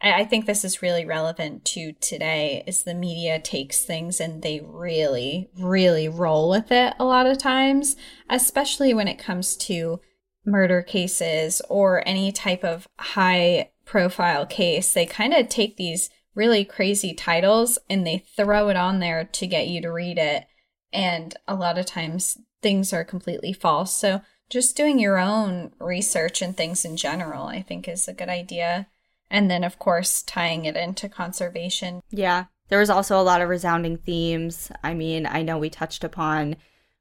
I, 0.00 0.20
I 0.20 0.24
think 0.24 0.46
this 0.46 0.64
is 0.64 0.82
really 0.82 1.04
relevant 1.04 1.64
to 1.66 1.92
today, 1.94 2.62
is 2.66 2.82
the 2.82 2.94
media 2.94 3.40
takes 3.40 3.84
things 3.84 4.20
and 4.20 4.42
they 4.42 4.60
really, 4.60 5.48
really 5.58 6.08
roll 6.08 6.50
with 6.50 6.70
it 6.70 6.94
a 6.98 7.04
lot 7.04 7.26
of 7.26 7.38
times, 7.38 7.96
especially 8.28 8.92
when 8.92 9.08
it 9.08 9.18
comes 9.18 9.56
to 9.56 10.00
murder 10.44 10.82
cases 10.82 11.62
or 11.68 12.06
any 12.06 12.32
type 12.32 12.64
of 12.64 12.88
high 12.98 13.70
profile 13.84 14.44
case. 14.44 14.92
They 14.92 15.06
kind 15.06 15.32
of 15.32 15.48
take 15.48 15.76
these 15.76 16.10
really 16.34 16.64
crazy 16.64 17.14
titles 17.14 17.78
and 17.88 18.06
they 18.06 18.24
throw 18.36 18.68
it 18.68 18.76
on 18.76 19.00
there 19.00 19.24
to 19.24 19.46
get 19.46 19.68
you 19.68 19.80
to 19.82 19.90
read 19.90 20.18
it. 20.18 20.46
And 20.92 21.34
a 21.48 21.54
lot 21.54 21.78
of 21.78 21.86
times 21.86 22.38
things 22.62 22.92
are 22.92 23.04
completely 23.04 23.52
false. 23.52 23.94
So 23.94 24.22
just 24.48 24.76
doing 24.76 24.98
your 24.98 25.18
own 25.18 25.72
research 25.78 26.42
and 26.42 26.56
things 26.56 26.84
in 26.84 26.96
general, 26.96 27.46
I 27.46 27.62
think 27.62 27.88
is 27.88 28.08
a 28.08 28.14
good 28.14 28.28
idea. 28.28 28.88
And 29.30 29.50
then, 29.50 29.64
of 29.64 29.78
course, 29.78 30.22
tying 30.22 30.66
it 30.66 30.76
into 30.76 31.08
conservation. 31.08 32.02
Yeah. 32.10 32.46
There 32.68 32.78
was 32.78 32.90
also 32.90 33.20
a 33.20 33.22
lot 33.22 33.40
of 33.40 33.48
resounding 33.48 33.96
themes. 33.96 34.70
I 34.82 34.94
mean, 34.94 35.26
I 35.26 35.42
know 35.42 35.58
we 35.58 35.70
touched 35.70 36.04
upon 36.04 36.56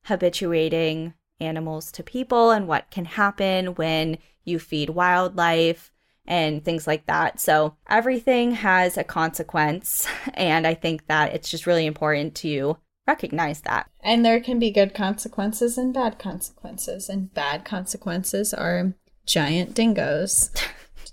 habituating 0.06 1.14
animals 1.40 1.92
to 1.94 2.04
people 2.04 2.52
and 2.52 2.68
what 2.68 2.90
can 2.92 3.06
happen 3.06 3.76
when 3.76 4.18
you 4.44 4.60
feed 4.60 4.90
wildlife 4.90 5.92
and 6.26 6.64
things 6.64 6.88
like 6.88 7.06
that. 7.08 7.40
So 7.40 7.76
everything 7.90 8.52
has 8.52 8.98
a 8.98 9.04
consequence. 9.04 10.08
And 10.34 10.66
I 10.66 10.74
think 10.74 11.08
that 11.08 11.34
it's 11.34 11.50
just 11.50 11.68
really 11.68 11.86
important 11.86 12.36
to 12.36 12.78
recognize 13.07 13.61
that. 13.61 13.90
And 14.02 14.26
there 14.26 14.40
can 14.40 14.60
be 14.60 14.72
good 14.72 14.94
consequences 14.94 15.78
and 15.78 15.94
bad 15.94 16.19
consequences. 16.19 17.10
And 17.10 17.34
bad 17.34 17.65
consequences 17.65 18.53
are 18.53 18.94
giant 19.26 19.73
dingoes. 19.73 20.52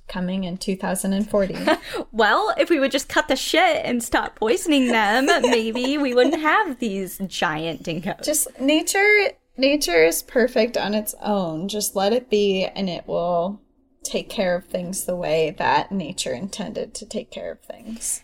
coming 0.09 0.44
in 0.44 0.56
2040. 0.56 1.56
well, 2.12 2.55
if 2.59 2.70
we 2.70 2.81
would 2.81 2.90
just 2.90 3.09
cut 3.09 3.28
the 3.28 3.36
shit 3.36 3.85
and 3.85 4.02
stop 4.02 4.36
poisoning 4.36 4.89
them, 4.89 5.27
maybe 5.43 5.98
we 5.98 6.15
wouldn't 6.15 6.40
have 6.40 6.78
these 6.78 7.19
giant 7.27 7.82
dingoes. 7.82 8.24
Just 8.24 8.59
nature 8.59 9.31
nature 9.56 10.05
is 10.05 10.23
perfect 10.23 10.77
on 10.77 10.94
its 10.94 11.15
own. 11.20 11.69
Just 11.69 11.94
let 11.94 12.12
it 12.12 12.31
be 12.31 12.65
and 12.65 12.89
it 12.89 13.06
will 13.06 13.60
take 14.02 14.31
care 14.31 14.56
of 14.56 14.65
things 14.65 15.05
the 15.05 15.16
way 15.16 15.55
that 15.59 15.93
nature 15.93 16.32
intended 16.32 16.94
to 16.94 17.06
take 17.06 17.31
care 17.31 17.52
of 17.52 17.60
things. 17.60 18.23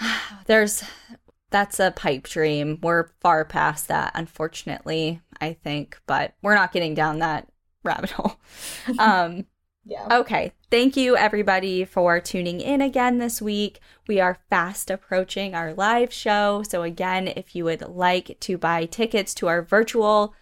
There's 0.46 0.84
that's 1.50 1.80
a 1.80 1.90
pipe 1.90 2.24
dream. 2.24 2.78
We're 2.82 3.08
far 3.20 3.44
past 3.44 3.88
that, 3.88 4.12
unfortunately, 4.14 5.20
I 5.40 5.54
think, 5.54 6.00
but 6.06 6.34
we're 6.42 6.54
not 6.54 6.72
getting 6.72 6.94
down 6.94 7.18
that 7.20 7.48
rabbit 7.84 8.10
hole. 8.10 8.36
Um, 8.98 9.46
yeah. 9.84 10.18
Okay. 10.18 10.52
Thank 10.70 10.98
you, 10.98 11.16
everybody, 11.16 11.86
for 11.86 12.20
tuning 12.20 12.60
in 12.60 12.82
again 12.82 13.16
this 13.16 13.40
week. 13.40 13.80
We 14.06 14.20
are 14.20 14.38
fast 14.50 14.90
approaching 14.90 15.54
our 15.54 15.72
live 15.72 16.12
show. 16.12 16.62
So, 16.62 16.82
again, 16.82 17.26
if 17.26 17.56
you 17.56 17.64
would 17.64 17.80
like 17.80 18.36
to 18.40 18.58
buy 18.58 18.84
tickets 18.84 19.32
to 19.34 19.46
our 19.46 19.62
virtual 19.62 20.34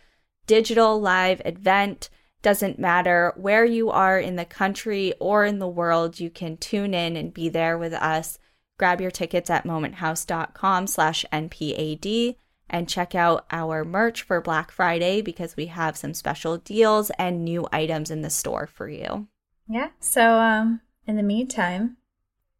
digital 0.48 1.00
live 1.00 1.40
event, 1.44 2.10
doesn't 2.42 2.80
matter 2.80 3.32
where 3.36 3.64
you 3.64 3.88
are 3.90 4.18
in 4.18 4.34
the 4.34 4.44
country 4.44 5.14
or 5.20 5.44
in 5.44 5.60
the 5.60 5.68
world, 5.68 6.18
you 6.18 6.28
can 6.28 6.56
tune 6.56 6.92
in 6.92 7.16
and 7.16 7.32
be 7.32 7.48
there 7.48 7.78
with 7.78 7.92
us 7.92 8.40
Grab 8.78 9.00
your 9.00 9.10
tickets 9.10 9.50
at 9.50 9.64
momenthouse.com 9.64 10.86
slash 10.86 11.24
NPAD 11.32 12.36
and 12.68 12.88
check 12.88 13.14
out 13.14 13.46
our 13.50 13.84
merch 13.84 14.22
for 14.22 14.40
Black 14.40 14.70
Friday 14.70 15.22
because 15.22 15.56
we 15.56 15.66
have 15.66 15.96
some 15.96 16.14
special 16.14 16.58
deals 16.58 17.10
and 17.18 17.44
new 17.44 17.66
items 17.72 18.10
in 18.10 18.22
the 18.22 18.30
store 18.30 18.66
for 18.66 18.88
you. 18.88 19.28
Yeah. 19.68 19.90
So 20.00 20.38
um 20.38 20.80
in 21.06 21.16
the 21.16 21.22
meantime, 21.22 21.96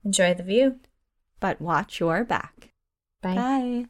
enjoy 0.05 0.35
the 0.35 0.43
view. 0.43 0.77
But 1.41 1.61
watch 1.61 2.01
your 2.01 2.25
back. 2.25 2.71
Bye. 3.21 3.35
Bye. 3.35 3.87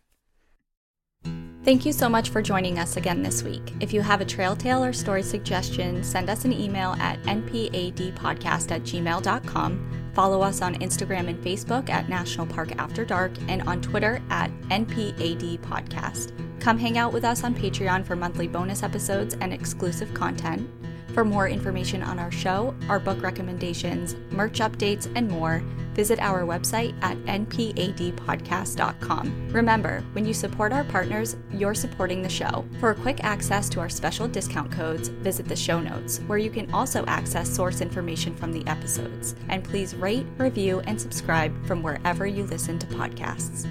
Thank 1.62 1.84
you 1.84 1.92
so 1.92 2.08
much 2.08 2.30
for 2.30 2.40
joining 2.40 2.78
us 2.78 2.96
again 2.96 3.22
this 3.22 3.42
week. 3.42 3.74
If 3.80 3.92
you 3.92 4.00
have 4.00 4.20
a 4.20 4.24
trail 4.24 4.54
tale 4.54 4.84
or 4.84 4.92
story 4.92 5.22
suggestion, 5.22 6.04
send 6.04 6.30
us 6.30 6.44
an 6.44 6.52
email 6.52 6.92
at 7.00 7.20
npadpodcast 7.22 8.70
at 8.70 8.82
gmail.com 8.82 9.95
Follow 10.16 10.40
us 10.40 10.62
on 10.62 10.76
Instagram 10.76 11.28
and 11.28 11.38
Facebook 11.44 11.90
at 11.90 12.08
National 12.08 12.46
Park 12.46 12.72
After 12.78 13.04
Dark 13.04 13.32
and 13.48 13.60
on 13.68 13.82
Twitter 13.82 14.22
at 14.30 14.50
NPAD 14.70 15.58
Podcast. 15.58 16.32
Come 16.58 16.78
hang 16.78 16.96
out 16.96 17.12
with 17.12 17.22
us 17.22 17.44
on 17.44 17.54
Patreon 17.54 18.02
for 18.02 18.16
monthly 18.16 18.48
bonus 18.48 18.82
episodes 18.82 19.36
and 19.42 19.52
exclusive 19.52 20.14
content. 20.14 20.70
For 21.16 21.24
more 21.24 21.48
information 21.48 22.02
on 22.02 22.18
our 22.18 22.30
show, 22.30 22.74
our 22.90 23.00
book 23.00 23.22
recommendations, 23.22 24.16
merch 24.30 24.58
updates, 24.58 25.10
and 25.16 25.30
more, 25.30 25.62
visit 25.94 26.20
our 26.20 26.42
website 26.42 26.94
at 27.00 27.16
npadpodcast.com. 27.24 29.48
Remember, 29.48 30.04
when 30.12 30.26
you 30.26 30.34
support 30.34 30.74
our 30.74 30.84
partners, 30.84 31.38
you're 31.50 31.72
supporting 31.72 32.20
the 32.20 32.28
show. 32.28 32.66
For 32.80 32.92
quick 32.92 33.24
access 33.24 33.70
to 33.70 33.80
our 33.80 33.88
special 33.88 34.28
discount 34.28 34.70
codes, 34.70 35.08
visit 35.08 35.48
the 35.48 35.56
show 35.56 35.80
notes, 35.80 36.18
where 36.26 36.36
you 36.36 36.50
can 36.50 36.70
also 36.74 37.02
access 37.06 37.48
source 37.48 37.80
information 37.80 38.36
from 38.36 38.52
the 38.52 38.66
episodes. 38.66 39.36
And 39.48 39.64
please 39.64 39.96
rate, 39.96 40.26
review, 40.36 40.80
and 40.80 41.00
subscribe 41.00 41.66
from 41.66 41.82
wherever 41.82 42.26
you 42.26 42.44
listen 42.44 42.78
to 42.78 42.86
podcasts. 42.88 43.66